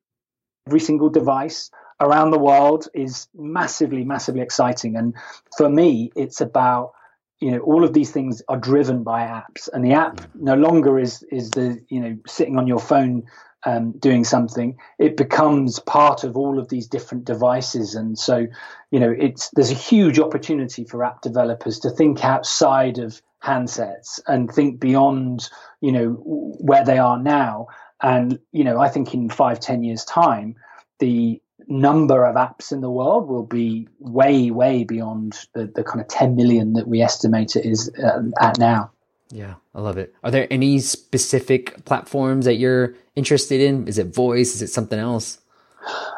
every 0.68 0.80
single 0.80 1.10
device 1.10 1.72
around 2.00 2.32
the 2.32 2.40
world 2.40 2.88
is 2.94 3.28
massively 3.36 4.04
massively 4.04 4.42
exciting 4.42 4.96
and 4.96 5.16
for 5.58 5.70
me 5.70 6.12
it's 6.16 6.42
about 6.42 6.94
you 7.40 7.52
know 7.52 7.60
all 7.60 7.84
of 7.84 7.94
these 7.94 8.12
things 8.12 8.42
are 8.48 8.58
driven 8.58 9.04
by 9.04 9.22
apps 9.22 9.70
and 9.74 9.84
the 9.84 9.94
app 9.94 10.16
mm-hmm. 10.16 10.46
no 10.46 10.56
longer 10.56 11.00
is 11.00 11.24
is 11.32 11.52
the 11.52 11.80
you 11.90 12.00
know 12.00 12.18
sitting 12.28 12.58
on 12.58 12.68
your 12.68 12.80
phone 12.80 13.24
um, 13.66 13.92
doing 14.00 14.24
something, 14.24 14.78
it 14.98 15.18
becomes 15.18 15.80
part 15.80 16.24
of 16.24 16.38
all 16.38 16.58
of 16.58 16.70
these 16.70 16.88
different 16.88 17.26
devices. 17.26 17.96
And 17.96 18.18
so, 18.18 18.48
you 18.92 19.00
know, 19.00 19.14
it's 19.18 19.50
there's 19.50 19.72
a 19.72 19.76
huge 19.76 20.20
opportunity 20.20 20.86
for 20.86 21.04
app 21.04 21.22
developers 21.22 21.80
to 21.80 21.90
think 21.90 22.24
outside 22.24 22.98
of 22.98 23.22
handsets 23.44 24.20
and 24.26 24.50
think 24.50 24.80
beyond, 24.80 25.50
you 25.82 25.92
know, 25.92 26.12
where 26.24 26.86
they 26.86 26.98
are 26.98 27.20
now. 27.20 27.68
And 28.02 28.40
you 28.52 28.64
know, 28.64 28.80
I 28.80 28.90
think 28.90 29.14
in 29.14 29.30
five, 29.30 29.60
ten 29.60 29.84
years' 29.84 30.06
time, 30.06 30.56
the 31.00 31.42
number 31.68 32.26
of 32.26 32.36
apps 32.36 32.72
in 32.72 32.82
the 32.82 32.90
world 32.90 33.28
will 33.28 33.46
be 33.46 33.88
way, 34.00 34.52
way 34.52 34.84
beyond 34.84 35.48
the, 35.54 35.66
the 35.66 35.84
kind 35.84 36.02
of 36.02 36.08
10 36.08 36.36
million 36.36 36.74
that 36.74 36.88
we 36.88 37.02
estimate 37.02 37.56
it 37.56 37.66
is 37.66 37.92
uh, 38.04 38.22
at 38.40 38.58
now. 38.58 38.92
Yeah, 39.30 39.56
I 39.76 39.82
love 39.82 39.98
it. 39.98 40.14
Are 40.24 40.32
there 40.32 40.48
any 40.50 40.80
specific 40.80 41.84
platforms 41.86 42.46
that 42.46 42.56
you're 42.56 42.96
interested 43.16 43.60
in? 43.60 43.88
Is 43.88 43.98
it 43.98 44.14
voice? 44.14 44.56
Is 44.56 44.62
it 44.62 44.70
something 44.70 44.98
else? 44.98 45.40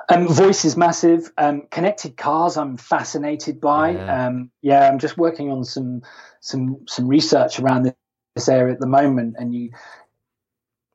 Um, 0.10 0.28
voice 0.28 0.66
is 0.66 0.78
massive. 0.78 1.32
Um, 1.38 1.64
connected 1.72 2.18
cars, 2.18 2.58
I'm 2.58 2.78
fascinated 2.78 3.60
by. 3.60 3.92
Yeah. 3.92 4.28
Um, 4.28 4.52
yeah, 4.62 4.88
I'm 4.88 5.00
just 5.00 5.18
working 5.18 5.52
on 5.52 5.64
some 5.64 6.02
some 6.40 6.86
some 6.88 7.08
research 7.08 7.60
around 7.60 7.94
this 8.36 8.50
area 8.50 8.74
at 8.74 8.80
the 8.80 8.88
moment, 8.88 9.36
and 9.38 9.54
you 9.54 9.72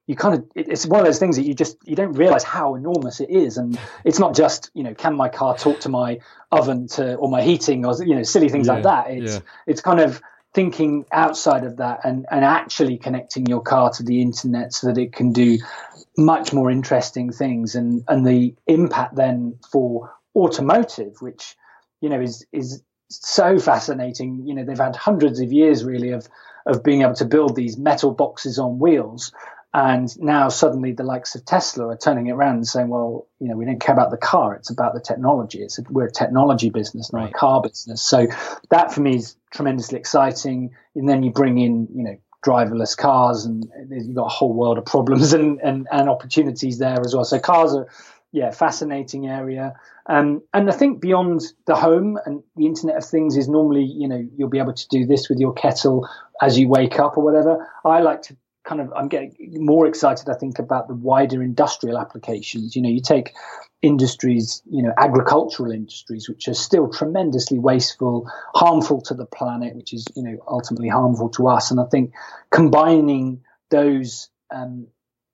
you 0.07 0.17
kind 0.17 0.35
of 0.35 0.45
it's 0.55 0.87
one 0.87 1.01
of 1.01 1.07
those 1.07 1.19
things 1.19 1.37
that 1.37 1.45
you 1.45 1.55
just 1.55 1.77
you 1.85 1.97
don't 1.97 2.13
realize 2.13 2.43
how 2.43 2.75
enormous 2.75 3.21
it 3.21 3.31
is 3.31 3.57
and 3.57 3.79
it's 4.05 4.19
not 4.19 4.35
just 4.35 4.71
you 4.75 4.83
know 4.83 4.95
can 4.95 5.17
my 5.17 5.29
car 5.29 5.57
talk 5.57 5.81
to 5.81 5.89
my 5.89 6.19
oven 6.53 6.87
to 6.89 7.15
or 7.15 7.31
my 7.31 7.43
heating 7.43 7.87
or 7.87 7.95
you 8.05 8.15
know 8.15 8.23
silly 8.23 8.49
things 8.49 8.67
yeah, 8.67 8.75
like 8.75 8.83
that 8.83 9.11
it's 9.11 9.35
yeah. 9.35 9.41
it's 9.67 9.81
kind 9.81 10.01
of 10.01 10.21
thinking 10.55 11.05
outside 11.11 11.65
of 11.65 11.79
that 11.79 12.01
and, 12.05 12.27
and 12.31 12.45
actually 12.45 12.97
connecting 12.97 13.45
your 13.47 13.61
car 13.61 13.91
to 13.91 14.05
the 14.05 14.23
internet 14.23 14.73
so 14.73 14.87
that 14.87 14.97
it 14.97 15.13
can 15.13 15.33
do 15.33 15.59
much 16.17 16.53
more 16.53 16.71
interesting 16.71 17.33
things 17.33 17.75
and, 17.75 18.05
and 18.07 18.25
the 18.25 18.55
impact 18.69 19.17
then 19.17 19.59
for 19.71 20.15
automotive, 20.37 21.21
which, 21.21 21.57
you 22.01 22.09
know, 22.09 22.21
is, 22.21 22.47
is 22.53 22.83
so 23.11 23.59
fascinating. 23.59 24.47
You 24.47 24.55
know, 24.55 24.65
they've 24.65 24.79
had 24.79 24.95
hundreds 24.95 25.41
of 25.41 25.53
years 25.53 25.83
really 25.83 26.11
of, 26.11 26.29
of 26.67 26.85
being 26.85 27.03
able 27.03 27.15
to 27.15 27.25
build 27.25 27.57
these 27.57 27.77
metal 27.77 28.13
boxes 28.13 28.61
on 28.61 28.79
wheels 28.79 29.33
and 29.75 30.17
now 30.21 30.49
suddenly 30.51 30.93
the 30.93 31.03
likes 31.03 31.35
of 31.35 31.45
Tesla 31.45 31.89
are 31.89 31.97
turning 31.97 32.29
it 32.29 32.31
around 32.31 32.55
and 32.55 32.67
saying, 32.67 32.89
well, 32.89 33.27
you 33.41 33.49
know, 33.49 33.57
we 33.57 33.65
don't 33.65 33.81
care 33.81 33.93
about 33.93 34.13
the 34.13 34.17
car. 34.17 34.55
It's 34.55 34.71
about 34.71 34.95
the 34.95 35.01
technology. 35.01 35.63
It's 35.63 35.81
a, 35.81 35.83
we're 35.91 36.07
a 36.07 36.13
technology 36.13 36.71
business, 36.71 37.13
not 37.13 37.23
right. 37.23 37.31
a 37.31 37.33
car 37.35 37.61
business. 37.61 38.01
So 38.01 38.29
that 38.71 38.95
for 38.95 39.01
me 39.01 39.17
is 39.17 39.37
tremendously 39.51 39.99
exciting. 39.99 40.71
And 40.95 41.09
then 41.09 41.25
you 41.25 41.33
bring 41.33 41.59
in, 41.59 41.89
you 41.93 42.05
know, 42.05 42.17
driverless 42.47 42.97
cars 42.97 43.47
and 43.47 43.67
you've 43.91 44.15
got 44.15 44.27
a 44.27 44.29
whole 44.29 44.53
world 44.53 44.79
of 44.79 44.85
problems 44.85 45.33
and, 45.35 45.61
and, 45.61 45.89
and 45.91 46.09
opportunities 46.09 46.79
there 46.79 47.01
as 47.01 47.13
well. 47.13 47.25
So 47.25 47.41
cars 47.41 47.75
are, 47.75 47.89
yeah, 48.31 48.53
fascinating 48.53 49.27
area. 49.27 49.75
Um, 50.07 50.43
and 50.53 50.71
I 50.71 50.73
think 50.73 51.01
beyond 51.01 51.43
the 51.67 51.75
home 51.75 52.17
and 52.27 52.45
the 52.55 52.67
Internet 52.67 52.99
of 52.99 53.05
Things 53.05 53.37
is 53.37 53.49
normally, 53.49 53.85
you 53.85 54.07
know, 54.07 54.25
you'll 54.37 54.49
be 54.49 54.59
able 54.59 54.75
to 54.75 54.89
do 54.89 55.05
this 55.05 55.29
with 55.29 55.39
your 55.39 55.53
kettle 55.53 56.09
as 56.41 56.57
you 56.57 56.69
wake 56.69 57.01
up 57.01 57.17
or 57.17 57.25
whatever. 57.25 57.69
I 57.85 58.01
like 58.01 58.23
to 58.23 58.37
kind 58.65 58.81
of 58.81 58.93
I'm 58.95 59.09
getting 59.09 59.35
more 59.65 59.87
excited. 59.87 60.29
I 60.29 60.35
think 60.35 60.59
about 60.59 60.89
the 60.89 60.95
wider 60.95 61.43
industrial 61.43 61.99
applications. 61.99 62.75
You 62.75 62.83
know, 62.83 62.89
you 62.89 63.01
take 63.01 63.35
industries, 63.83 64.63
you 64.69 64.83
know, 64.83 64.93
agricultural 64.97 65.71
industries, 65.71 66.29
which 66.29 66.49
are 66.49 66.55
still 66.55 66.89
tremendously 66.89 67.59
wasteful, 67.59 68.31
harmful 68.55 69.03
to 69.03 69.15
the 69.15 69.27
planet, 69.27 69.77
which 69.77 69.93
is 69.93 70.07
you 70.17 70.23
know 70.23 70.39
ultimately 70.49 70.89
harmful 70.89 71.29
to 71.31 71.49
us. 71.49 71.71
And 71.71 71.79
I 71.79 71.85
think 71.85 72.13
combining 72.51 73.43
those 73.71 74.31
um, 74.55 74.87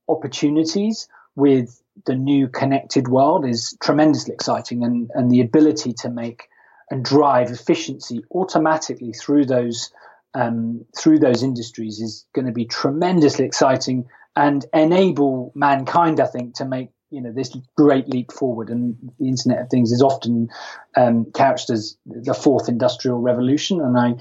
opportunities 0.08 1.08
with 1.36 1.80
the 2.06 2.16
new 2.16 2.48
connected 2.48 3.08
world 3.08 3.46
is 3.46 3.76
tremendously 3.80 4.34
exciting, 4.34 4.82
and 4.82 5.10
and 5.14 5.30
the 5.30 5.40
ability 5.40 5.94
to 6.00 6.10
make 6.10 6.48
and 6.90 7.04
drive 7.04 7.50
efficiency 7.52 8.24
automatically 8.32 9.12
through 9.12 9.44
those 9.44 9.92
um, 10.34 10.84
through 10.96 11.18
those 11.18 11.42
industries 11.42 12.00
is 12.00 12.26
going 12.34 12.46
to 12.46 12.52
be 12.52 12.64
tremendously 12.64 13.44
exciting 13.44 14.06
and 14.36 14.64
enable 14.72 15.52
mankind, 15.54 16.20
I 16.20 16.26
think, 16.26 16.54
to 16.56 16.64
make 16.64 16.90
you 17.10 17.20
know 17.20 17.32
this 17.32 17.56
great 17.76 18.08
leap 18.08 18.32
forward. 18.32 18.70
And 18.70 18.96
the 19.18 19.28
Internet 19.28 19.62
of 19.62 19.68
Things 19.68 19.92
is 19.92 20.02
often 20.02 20.48
um, 20.96 21.26
couched 21.34 21.70
as 21.70 21.96
the 22.06 22.34
fourth 22.34 22.68
industrial 22.68 23.18
revolution, 23.18 23.80
and 23.80 23.98
I 23.98 24.14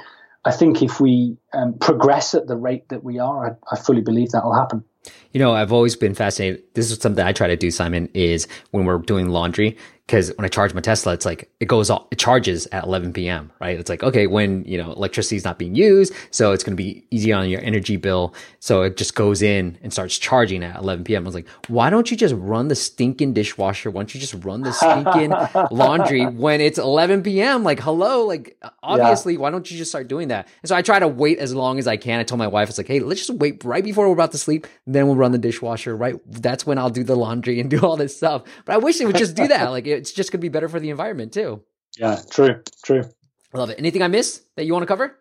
I 0.45 0.51
think 0.51 0.81
if 0.81 0.99
we 0.99 1.37
um, 1.53 1.77
progress 1.79 2.33
at 2.33 2.47
the 2.47 2.55
rate 2.55 2.89
that 2.89 3.03
we 3.03 3.19
are, 3.19 3.51
I, 3.51 3.75
I 3.75 3.79
fully 3.79 4.01
believe 4.01 4.31
that 4.31 4.43
will 4.43 4.55
happen. 4.55 4.83
You 5.31 5.39
know, 5.39 5.53
I've 5.53 5.71
always 5.71 5.95
been 5.95 6.13
fascinated. 6.13 6.63
This 6.73 6.91
is 6.91 6.99
something 6.99 7.23
I 7.23 7.31
try 7.31 7.47
to 7.47 7.55
do, 7.55 7.71
Simon, 7.71 8.09
is 8.13 8.47
when 8.71 8.85
we're 8.85 8.97
doing 8.97 9.29
laundry, 9.29 9.77
because 10.09 10.35
when 10.37 10.43
I 10.43 10.47
charge 10.47 10.73
my 10.73 10.81
Tesla, 10.81 11.13
it's 11.13 11.23
like 11.23 11.51
it 11.59 11.67
goes 11.67 11.91
off, 11.91 12.07
it 12.09 12.17
charges 12.17 12.65
at 12.71 12.83
11 12.83 13.13
p.m. 13.13 13.51
Right? 13.61 13.79
It's 13.79 13.91
like 13.91 14.01
okay, 14.01 14.25
when 14.25 14.63
you 14.65 14.75
know 14.75 14.91
electricity 14.91 15.35
is 15.35 15.45
not 15.45 15.59
being 15.59 15.75
used, 15.75 16.13
so 16.31 16.51
it's 16.51 16.63
going 16.63 16.75
to 16.75 16.83
be 16.83 17.05
easy 17.11 17.31
on 17.31 17.47
your 17.47 17.61
energy 17.61 17.95
bill. 17.95 18.33
So 18.59 18.81
it 18.81 18.97
just 18.97 19.13
goes 19.13 19.43
in 19.43 19.77
and 19.83 19.93
starts 19.93 20.17
charging 20.17 20.63
at 20.63 20.77
11 20.77 21.03
p.m. 21.03 21.23
I 21.23 21.27
was 21.27 21.35
like, 21.35 21.47
why 21.67 21.91
don't 21.91 22.09
you 22.09 22.17
just 22.17 22.33
run 22.35 22.69
the 22.69 22.75
stinking 22.75 23.33
dishwasher? 23.33 23.91
Why 23.91 24.01
don't 24.01 24.15
you 24.15 24.19
just 24.19 24.33
run 24.43 24.61
the 24.63 24.73
stinking 24.73 25.31
laundry 25.71 26.25
when 26.25 26.59
it's 26.59 26.79
11 26.79 27.21
p.m.? 27.21 27.63
Like, 27.63 27.79
hello, 27.79 28.25
like 28.25 28.59
obviously, 28.81 29.33
yeah. 29.33 29.41
why 29.41 29.51
don't 29.51 29.69
you 29.69 29.77
just 29.77 29.91
start 29.91 30.07
doing 30.07 30.29
that? 30.29 30.47
And 30.63 30.69
so 30.69 30.75
I 30.75 30.81
try 30.81 30.97
to 30.97 31.07
wait 31.07 31.37
as 31.37 31.53
long 31.53 31.77
as 31.77 31.85
I 31.85 31.97
can. 31.97 32.19
I 32.19 32.23
told 32.23 32.39
my 32.39 32.47
wife, 32.47 32.69
it's 32.69 32.79
like, 32.79 32.87
hey, 32.87 32.99
let's 32.99 33.27
just 33.27 33.39
wait 33.39 33.63
right 33.63 33.83
before 33.83 34.07
we're 34.07 34.13
about 34.13 34.31
to 34.31 34.39
sleep, 34.39 34.65
then 34.87 35.05
we'll 35.05 35.17
run 35.17 35.33
the 35.33 35.37
dishwasher. 35.37 35.95
Right? 35.95 36.15
That's 36.25 36.65
when 36.65 36.79
I'll 36.79 36.89
do 36.89 37.03
the 37.03 37.15
laundry 37.15 37.59
and 37.59 37.69
do 37.69 37.79
all 37.81 37.95
this 37.95 38.17
stuff. 38.17 38.41
But 38.65 38.73
I 38.73 38.77
wish 38.77 38.99
it 38.99 39.05
would 39.05 39.15
just 39.15 39.35
do 39.35 39.47
that. 39.47 39.69
Like. 39.69 39.85
It, 39.85 39.98
it's 39.99 40.11
just 40.11 40.31
going 40.31 40.39
to 40.39 40.41
be 40.41 40.49
better 40.49 40.69
for 40.69 40.79
the 40.79 40.89
environment 40.89 41.33
too. 41.33 41.63
Yeah, 41.97 42.19
true, 42.31 42.61
true. 42.83 43.03
I 43.53 43.57
love 43.57 43.69
it. 43.69 43.79
Anything 43.79 44.01
I 44.01 44.07
missed 44.07 44.43
that 44.55 44.65
you 44.65 44.73
want 44.73 44.83
to 44.83 44.87
cover? 44.87 45.17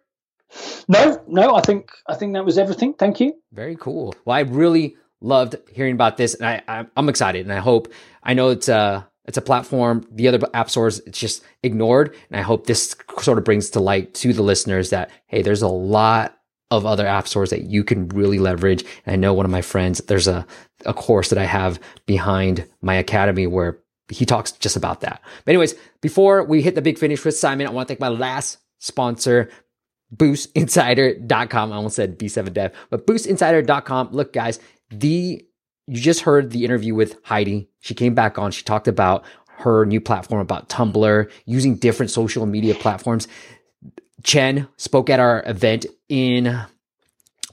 No, 0.89 1.23
no. 1.27 1.55
I 1.57 1.61
think 1.61 1.91
I 2.09 2.15
think 2.15 2.35
that 2.35 2.45
was 2.45 2.57
everything. 2.59 2.95
Thank 2.95 3.21
you. 3.21 3.35
Very 3.53 3.77
cool. 3.77 4.15
Well, 4.25 4.37
I 4.37 4.41
really 4.41 4.97
loved 5.21 5.57
hearing 5.73 5.95
about 5.95 6.17
this, 6.17 6.35
and 6.35 6.47
I, 6.47 6.63
I 6.69 6.87
I'm 6.97 7.09
excited, 7.09 7.45
and 7.45 7.53
I 7.53 7.59
hope 7.59 7.93
I 8.23 8.35
know 8.35 8.51
it's 8.51 8.69
a 8.69 9.07
it's 9.27 9.37
a 9.37 9.43
platform 9.43 10.07
the 10.11 10.29
other 10.29 10.41
app 10.55 10.71
stores 10.71 11.01
it's 11.01 11.19
just 11.19 11.43
ignored, 11.63 12.15
and 12.31 12.39
I 12.39 12.43
hope 12.43 12.67
this 12.67 12.97
sort 13.21 13.39
of 13.39 13.45
brings 13.45 13.71
to 13.71 13.81
light 13.81 14.15
to 14.15 14.33
the 14.33 14.43
listeners 14.43 14.91
that 14.91 15.11
hey, 15.27 15.43
there's 15.43 15.63
a 15.63 15.69
lot 15.69 16.39
of 16.71 16.85
other 16.85 17.07
app 17.07 17.27
stores 17.27 17.51
that 17.51 17.63
you 17.65 17.83
can 17.83 18.09
really 18.09 18.39
leverage. 18.39 18.85
And 19.07 19.15
I 19.15 19.17
know 19.17 19.33
one 19.33 19.47
of 19.47 19.53
my 19.53 19.63
friends, 19.63 19.99
there's 20.07 20.29
a, 20.29 20.47
a 20.85 20.93
course 20.93 21.31
that 21.31 21.39
I 21.39 21.45
have 21.45 21.81
behind 22.07 22.67
my 22.83 22.95
academy 22.95 23.47
where 23.47 23.79
he 24.11 24.25
talks 24.25 24.53
just 24.53 24.77
about 24.77 25.01
that. 25.01 25.21
But 25.45 25.53
anyways, 25.53 25.75
before 26.01 26.45
we 26.45 26.63
hit 26.63 26.75
the 26.75 26.83
big 26.83 26.99
finish 26.99 27.25
with 27.25 27.37
Simon, 27.37 27.67
I 27.67 27.71
want 27.71 27.89
to 27.89 27.93
thank 27.93 28.01
my 28.01 28.09
last 28.09 28.59
sponsor, 28.79 29.51
boostinsider.com. 30.15 31.73
I 31.73 31.77
almost 31.77 31.97
said 31.97 32.19
B7dev, 32.19 32.73
but 32.91 33.07
boostinsider.com. 33.07 34.11
Look, 34.13 34.33
guys, 34.33 34.61
the 34.91 35.45
you 35.87 36.01
just 36.01 36.21
heard 36.21 36.51
the 36.51 36.65
interview 36.65 36.95
with 36.95 37.17
Heidi. 37.25 37.71
She 37.81 37.95
came 37.95 38.15
back 38.15 38.39
on. 38.39 38.51
She 38.51 38.63
talked 38.63 38.89
about 38.89 39.25
her 39.59 39.87
new 39.87 40.01
platform 40.01 40.41
about 40.41 40.69
Tumblr, 40.69 41.31
using 41.47 41.77
different 41.77 42.11
social 42.11 42.47
media 42.47 42.75
platforms. 42.75 43.27
Chen 44.23 44.69
spoke 44.77 45.09
at 45.09 45.19
our 45.19 45.43
event 45.47 45.87
in 46.09 46.61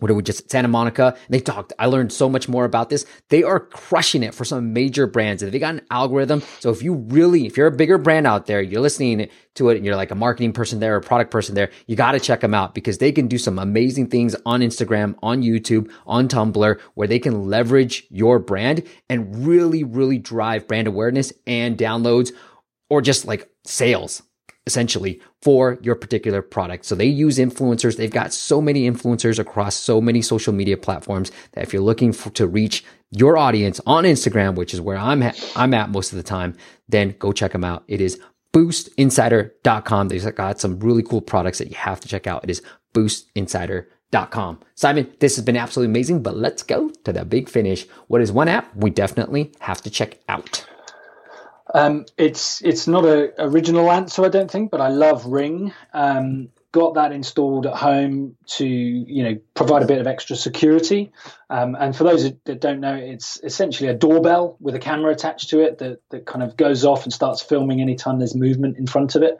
what 0.05 0.09
did 0.09 0.17
we 0.17 0.21
just 0.21 0.51
Santa 0.51 0.67
Monica? 0.67 1.17
They 1.29 1.39
talked. 1.39 1.73
I 1.79 1.87
learned 1.87 2.13
so 2.13 2.29
much 2.29 2.47
more 2.47 2.63
about 2.63 2.91
this. 2.91 3.07
They 3.29 3.41
are 3.41 3.59
crushing 3.59 4.21
it 4.21 4.35
for 4.35 4.45
some 4.45 4.71
major 4.71 5.07
brands. 5.07 5.41
They 5.41 5.57
got 5.57 5.73
an 5.73 5.81
algorithm. 5.89 6.43
So 6.59 6.69
if 6.69 6.83
you 6.83 6.93
really, 6.93 7.47
if 7.47 7.57
you're 7.57 7.65
a 7.65 7.75
bigger 7.75 7.97
brand 7.97 8.27
out 8.27 8.45
there, 8.45 8.61
you're 8.61 8.83
listening 8.83 9.29
to 9.55 9.69
it 9.69 9.77
and 9.77 9.83
you're 9.83 9.95
like 9.95 10.11
a 10.11 10.15
marketing 10.15 10.53
person 10.53 10.79
there, 10.79 10.93
or 10.93 10.97
a 10.97 11.01
product 11.01 11.31
person 11.31 11.55
there, 11.55 11.71
you 11.87 11.95
got 11.95 12.11
to 12.11 12.19
check 12.19 12.41
them 12.41 12.53
out 12.53 12.75
because 12.75 12.99
they 12.99 13.11
can 13.11 13.27
do 13.27 13.39
some 13.39 13.57
amazing 13.57 14.05
things 14.05 14.35
on 14.45 14.59
Instagram, 14.59 15.15
on 15.23 15.41
YouTube, 15.41 15.89
on 16.05 16.27
Tumblr, 16.27 16.79
where 16.93 17.07
they 17.07 17.17
can 17.17 17.45
leverage 17.45 18.05
your 18.11 18.37
brand 18.37 18.83
and 19.09 19.47
really, 19.47 19.83
really 19.83 20.19
drive 20.19 20.67
brand 20.67 20.87
awareness 20.87 21.33
and 21.47 21.79
downloads 21.79 22.31
or 22.91 23.01
just 23.01 23.25
like 23.25 23.49
sales 23.63 24.21
essentially 24.67 25.21
for 25.41 25.77
your 25.81 25.95
particular 25.95 26.41
product. 26.41 26.85
So 26.85 26.95
they 26.95 27.05
use 27.05 27.37
influencers. 27.37 27.97
They've 27.97 28.11
got 28.11 28.33
so 28.33 28.61
many 28.61 28.89
influencers 28.89 29.37
across 29.37 29.75
so 29.75 30.01
many 30.01 30.21
social 30.21 30.53
media 30.53 30.77
platforms 30.77 31.31
that 31.51 31.63
if 31.63 31.73
you're 31.73 31.81
looking 31.81 32.11
for, 32.11 32.29
to 32.31 32.47
reach 32.47 32.83
your 33.11 33.37
audience 33.37 33.79
on 33.85 34.03
Instagram, 34.03 34.55
which 34.55 34.73
is 34.73 34.81
where 34.81 34.97
I'm 34.97 35.23
I'm 35.55 35.73
at 35.73 35.89
most 35.89 36.11
of 36.11 36.17
the 36.17 36.23
time, 36.23 36.55
then 36.89 37.15
go 37.19 37.31
check 37.31 37.51
them 37.51 37.63
out. 37.63 37.83
It 37.87 38.01
is 38.01 38.19
boostinsider.com. 38.53 40.07
They've 40.07 40.35
got 40.35 40.59
some 40.59 40.79
really 40.79 41.03
cool 41.03 41.21
products 41.21 41.59
that 41.59 41.69
you 41.69 41.75
have 41.75 41.99
to 41.99 42.07
check 42.07 42.25
out. 42.25 42.43
It 42.43 42.49
is 42.49 42.61
boostinsider.com. 42.93 44.59
Simon, 44.75 45.13
this 45.19 45.35
has 45.35 45.45
been 45.45 45.57
absolutely 45.57 45.91
amazing, 45.91 46.23
but 46.23 46.37
let's 46.37 46.63
go 46.63 46.89
to 47.03 47.13
the 47.13 47.25
big 47.25 47.49
finish. 47.49 47.85
What 48.07 48.21
is 48.21 48.31
one 48.31 48.47
app 48.47 48.73
we 48.75 48.89
definitely 48.89 49.51
have 49.59 49.81
to 49.83 49.89
check 49.89 50.19
out? 50.29 50.65
Um, 51.75 52.05
it's 52.17 52.61
it's 52.63 52.87
not 52.87 53.03
a 53.03 53.33
original 53.37 53.91
answer, 53.91 54.23
I 54.23 54.29
don't 54.29 54.49
think, 54.49 54.71
but 54.71 54.79
I 54.79 54.87
love 54.87 55.25
Ring. 55.25 55.73
Um, 55.93 56.47
got 56.71 56.93
that 56.93 57.11
installed 57.11 57.65
at 57.65 57.73
home 57.73 58.37
to 58.45 58.65
you 58.65 59.23
know 59.23 59.37
provide 59.55 59.83
a 59.83 59.85
bit 59.85 59.99
of 59.99 60.07
extra 60.07 60.37
security. 60.37 61.11
Um, 61.49 61.75
and 61.77 61.93
for 61.93 62.05
those 62.05 62.31
that 62.45 62.61
don't 62.61 62.79
know, 62.79 62.95
it's 62.95 63.41
essentially 63.43 63.89
a 63.89 63.93
doorbell 63.93 64.55
with 64.61 64.75
a 64.75 64.79
camera 64.79 65.11
attached 65.11 65.49
to 65.49 65.59
it 65.59 65.79
that 65.79 65.99
that 66.11 66.25
kind 66.25 66.43
of 66.43 66.55
goes 66.55 66.85
off 66.85 67.03
and 67.03 67.11
starts 67.11 67.41
filming 67.41 67.81
anytime 67.81 68.19
there's 68.19 68.35
movement 68.35 68.77
in 68.77 68.87
front 68.87 69.15
of 69.15 69.23
it. 69.23 69.37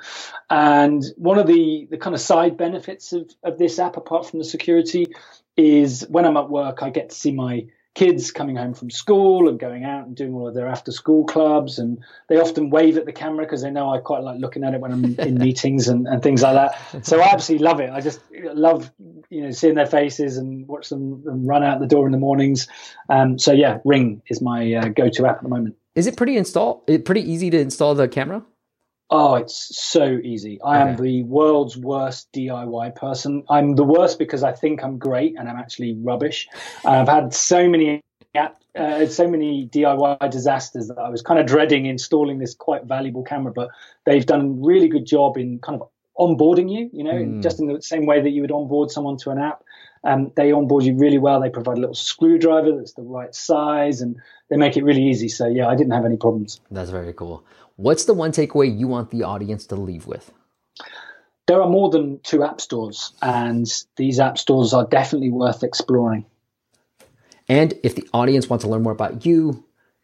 And 0.50 1.06
one 1.16 1.40
of 1.40 1.48
the 1.48 1.88
the 1.90 1.98
kind 1.98 2.16
of 2.16 2.20
side 2.20 2.58
benefits 2.58 3.14
of 3.14 3.32
of 3.44 3.58
this 3.58 3.80
app, 3.80 3.96
apart 3.96 4.26
from 4.30 4.40
the 4.40 4.46
security, 4.46 5.08
is 5.56 6.06
when 6.10 6.26
I'm 6.26 6.36
at 6.36 6.50
work, 6.50 6.84
I 6.84 6.90
get 6.90 7.12
to 7.12 7.16
see 7.16 7.32
my 7.32 7.68
kids 7.96 8.32
coming 8.32 8.58
home 8.58 8.74
from 8.74 8.92
school 8.92 9.48
and 9.48 9.58
going 9.58 9.86
out 9.86 10.06
and 10.06 10.16
doing 10.16 10.34
all 10.34 10.48
of 10.48 10.54
their 10.54 10.68
after 10.68 10.92
school 10.92 11.26
clubs 11.26 11.80
and 11.80 11.98
they 12.28 12.38
often 12.38 12.70
wave 12.70 12.98
at 12.98 13.06
the 13.06 13.14
camera 13.14 13.46
because 13.46 13.62
they 13.62 13.72
know 13.72 13.90
I 13.90 14.00
quite 14.00 14.22
like 14.22 14.40
looking 14.40 14.66
at 14.66 14.74
it 14.74 14.82
when 14.82 14.92
I'm 14.92 15.06
in 15.18 15.38
meetings 15.40 15.88
and, 15.88 16.06
and 16.06 16.22
things 16.22 16.44
like 16.44 16.56
that. 16.56 17.06
So 17.06 17.22
I 17.22 17.30
absolutely 17.30 17.64
love 17.64 17.80
it. 17.80 17.90
I 17.90 18.02
just 18.02 18.20
love 18.54 18.92
you 19.30 19.44
know 19.44 19.52
seeing 19.52 19.76
their 19.76 19.86
faces 19.86 20.38
and 20.38 20.68
watch 20.68 20.90
them, 20.90 21.24
them 21.24 21.48
run 21.48 21.64
out 21.64 21.80
the 21.80 21.88
door 21.88 22.06
in 22.06 22.12
the 22.12 22.18
mornings. 22.18 22.68
Um, 23.10 23.40
so 23.40 23.54
yeah, 23.54 23.80
Ring 23.86 24.22
is 24.28 24.42
my 24.42 24.74
uh, 24.74 24.88
go-to 24.90 25.26
app 25.26 25.38
at 25.38 25.44
the 25.44 25.50
moment. 25.50 25.76
Is 25.96 26.06
it 26.06 26.18
pretty 26.18 26.36
install? 26.36 26.84
Pretty 27.06 27.22
easy 27.22 27.50
to 27.50 27.60
install 27.60 27.96
the 27.96 28.10
camera? 28.10 28.44
Oh, 29.10 29.36
it's 29.36 29.78
so 29.78 30.20
easy. 30.24 30.60
I 30.64 30.82
okay. 30.82 30.90
am 30.90 30.98
the 30.98 31.24
world's 31.24 31.78
worst 31.78 32.32
DIY 32.34 32.96
person. 32.96 33.44
I'm 33.50 33.76
the 33.76 33.84
worst 33.84 34.18
because 34.18 34.44
I 34.44 34.52
think 34.52 34.84
I'm 34.84 34.98
great 34.98 35.36
and 35.38 35.48
I'm 35.48 35.58
actually 35.58 35.96
rubbish. 36.02 36.48
I've 36.84 37.08
had 37.08 37.34
so 37.34 37.70
many 37.70 38.02
uh, 38.76 39.06
so 39.06 39.28
many 39.28 39.70
DIY 39.70 40.30
disasters 40.30 40.90
that 40.90 40.98
I 40.98 41.10
was 41.10 41.22
kind 41.22 41.40
of 41.40 41.46
dreading 41.46 41.86
installing 41.86 42.40
this 42.40 42.54
quite 42.54 42.84
valuable 42.84 43.24
camera, 43.24 43.54
but 43.54 43.70
they've 44.06 44.26
done 44.26 44.42
a 44.42 44.50
really 44.66 44.90
good 44.90 45.06
job 45.06 45.38
in 45.38 45.60
kind 45.60 45.80
of 45.82 45.88
onboarding 46.18 46.72
you, 46.72 46.90
you 46.92 47.04
know, 47.04 47.14
mm. 47.14 47.42
just 47.42 47.60
in 47.60 47.68
the 47.68 47.82
same 47.82 48.06
way 48.06 48.22
that 48.22 48.32
you 48.32 48.42
would 48.42 48.52
onboard 48.52 48.92
someone 48.92 49.18
to 49.18 49.30
an 49.30 49.38
app. 49.38 49.64
Um, 50.04 50.32
they 50.36 50.52
onboard 50.52 50.84
you 50.84 50.96
really 50.96 51.18
well. 51.18 51.40
They 51.40 51.50
provide 51.50 51.78
a 51.78 51.80
little 51.80 51.96
screwdriver 51.96 52.76
that's 52.78 52.94
the 52.94 53.02
right 53.02 53.34
size 53.34 54.02
and 54.02 54.18
they 54.50 54.58
make 54.58 54.78
it 54.78 54.84
really 54.84 55.04
easy. 55.04 55.30
So, 55.30 55.48
yeah, 55.48 55.68
I 55.68 55.76
didn't 55.76 55.94
have 55.94 56.06
any 56.06 56.18
problems. 56.18 56.60
That's 56.70 56.92
very 56.92 57.14
cool. 57.14 57.44
What's 57.78 58.06
the 58.06 58.14
one 58.14 58.32
takeaway 58.32 58.78
you 58.78 58.88
want 58.88 59.12
the 59.12 59.24
audience 59.24 59.66
to 59.68 59.76
leave 59.76 60.08
with? 60.08 60.32
There 61.48 61.62
are 61.62 61.70
more 61.70 61.90
than 61.90 62.20
two 62.24 62.44
app 62.44 62.62
stores, 62.62 63.14
and 63.22 63.68
these 63.98 64.20
app 64.20 64.38
stores 64.38 64.74
are 64.74 64.88
definitely 64.88 65.30
worth 65.30 65.62
exploring. 65.62 66.26
And 67.48 67.74
if 67.84 67.96
the 67.96 68.08
audience 68.14 68.50
wants 68.50 68.64
to 68.64 68.72
learn 68.72 68.82
more 68.82 68.94
about 68.94 69.26
you 69.26 69.64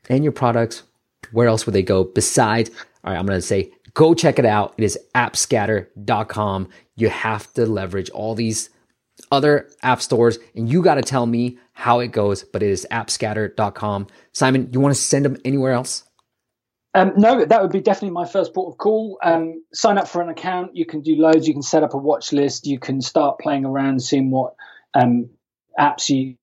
and 0.10 0.24
your 0.24 0.34
products, 0.34 0.84
where 1.32 1.48
else 1.48 1.66
would 1.66 1.74
they 1.74 1.82
go 1.82 2.04
besides? 2.04 2.70
All 3.04 3.12
right, 3.12 3.18
I'm 3.18 3.26
going 3.26 3.40
to 3.40 3.42
say 3.42 3.72
go 3.94 4.14
check 4.14 4.38
it 4.38 4.46
out. 4.46 4.76
It 4.78 4.84
is 4.84 5.00
appscatter.com. 5.16 6.70
You 6.96 7.10
have 7.10 7.52
to 7.54 7.66
leverage 7.66 8.10
all 8.12 8.36
these 8.36 8.70
other 9.32 9.70
app 9.82 10.02
stores, 10.02 10.40
and 10.56 10.70
you 10.70 10.82
got 10.82 10.96
to 10.96 11.02
tell 11.02 11.26
me 11.26 11.58
how 11.74 12.00
it 12.00 12.10
goes, 12.10 12.44
but 12.44 12.62
it 12.62 12.70
is 12.70 12.86
appscatter.com. 12.92 14.08
Simon, 14.34 14.70
you 14.72 14.80
want 14.80 14.94
to 14.94 15.02
send 15.02 15.26
them 15.26 15.38
anywhere 15.46 15.72
else? 15.72 16.04
Um, 16.94 17.14
no, 17.16 17.46
that 17.46 17.62
would 17.62 17.72
be 17.72 17.80
definitely 17.80 18.12
my 18.12 18.26
first 18.26 18.54
port 18.54 18.74
of 18.74 18.78
call. 18.78 19.18
Um, 19.24 19.64
sign 19.74 19.98
up 19.98 20.08
for 20.08 20.22
an 20.22 20.30
account. 20.30 20.76
You 20.76 20.86
can 20.86 21.02
do 21.02 21.16
loads. 21.16 21.48
You 21.48 21.54
can 21.54 21.62
set 21.62 21.84
up 21.84 21.94
a 21.94 21.98
watch 21.98 22.34
list. 22.34 22.68
You 22.68 22.80
can 22.80 23.02
start 23.02 23.40
playing 23.40 23.66
around, 23.66 24.02
seeing 24.02 24.30
what 24.30 24.56
um, 24.94 25.30
apps 25.80 26.10
you 26.10 26.36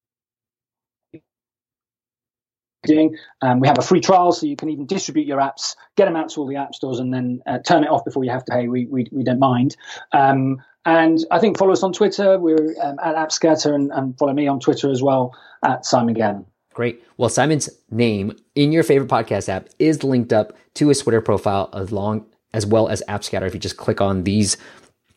doing. 2.85 3.17
Um, 3.43 3.61
we 3.61 3.69
have 3.69 3.79
a 3.79 3.83
free 3.83 4.01
trial, 4.01 4.33
so 4.33 4.47
you 4.47 4.57
can 4.57 4.71
even 4.71 4.87
distribute 4.87 5.27
your 5.27 5.39
apps, 5.39 5.77
get 5.97 6.07
them 6.07 6.17
out 6.17 6.31
to 6.31 6.41
all 6.41 6.47
the 6.47 6.57
app 6.57 6.75
stores, 6.75 6.99
and 6.99 7.13
then 7.13 7.41
uh, 7.47 7.59
turn 7.59 7.85
it 7.85 7.91
off 7.91 8.05
before 8.05 8.25
you 8.25 8.31
have 8.31 8.45
to 8.47 8.53
pay. 8.53 8.69
We 8.69 8.87
we, 8.87 9.07
we 9.13 9.23
don't 9.23 9.39
mind. 9.39 9.77
Um, 10.13 10.63
and 10.85 11.19
I 11.31 11.39
think 11.39 11.59
follow 11.59 11.73
us 11.73 11.83
on 11.83 11.93
Twitter. 11.93 12.39
We're 12.39 12.75
um, 12.83 12.99
at 13.03 13.15
AppScatter, 13.15 13.75
and, 13.75 13.93
and 13.93 14.17
follow 14.19 14.33
me 14.33 14.49
on 14.49 14.59
Twitter 14.61 14.91
as 14.91 15.03
well 15.03 15.37
at 15.63 15.85
Simon 15.85 16.15
Gannon. 16.15 16.47
Great. 16.79 17.03
Well, 17.17 17.29
Simon's 17.29 17.69
name 17.91 18.37
in 18.55 18.71
your 18.71 18.85
favorite 18.85 19.11
podcast 19.11 19.49
app 19.49 19.69
is 19.81 20.05
linked 20.05 20.33
up 20.33 20.57
to 20.75 20.87
his 20.87 21.01
Twitter 21.01 21.21
profile 21.21 21.71
as 21.73 21.91
long 21.91 22.25
as 22.55 22.67
well 22.67 22.87
as 22.87 23.03
AppScatter. 23.09 23.49
If 23.49 23.53
you 23.53 23.59
just 23.59 23.77
click 23.77 24.01
on 24.01 24.23
these 24.23 24.57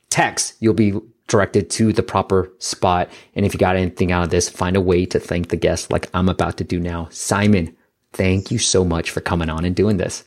texts, 0.09 0.57
you'll 0.59 0.73
be 0.73 0.99
directed 1.27 1.69
to 1.69 1.93
the 1.93 2.01
proper 2.01 2.51
spot. 2.57 3.11
And 3.35 3.45
if 3.45 3.53
you 3.53 3.59
got 3.59 3.75
anything 3.75 4.11
out 4.11 4.23
of 4.23 4.31
this, 4.31 4.49
find 4.49 4.75
a 4.75 4.81
way 4.81 5.05
to 5.05 5.19
thank 5.19 5.49
the 5.49 5.55
guest 5.55 5.91
like 5.91 6.09
I'm 6.15 6.29
about 6.29 6.57
to 6.57 6.63
do 6.63 6.79
now. 6.79 7.09
Simon, 7.11 7.77
thank 8.11 8.49
you 8.49 8.57
so 8.57 8.83
much 8.83 9.11
for 9.11 9.21
coming 9.21 9.51
on 9.51 9.63
and 9.63 9.75
doing 9.75 9.97
this. 9.97 10.23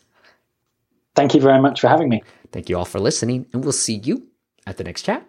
Thank 1.17 1.35
you 1.35 1.41
very 1.41 1.61
much 1.61 1.81
for 1.81 1.89
having 1.89 2.09
me. 2.09 2.23
Thank 2.53 2.69
you 2.69 2.79
all 2.79 2.85
for 2.85 3.01
listening, 3.01 3.47
and 3.53 3.65
we'll 3.65 3.73
see 3.73 3.95
you 3.95 4.29
at 4.69 4.77
the 4.77 4.85
next 4.85 5.03
chat. 5.03 5.29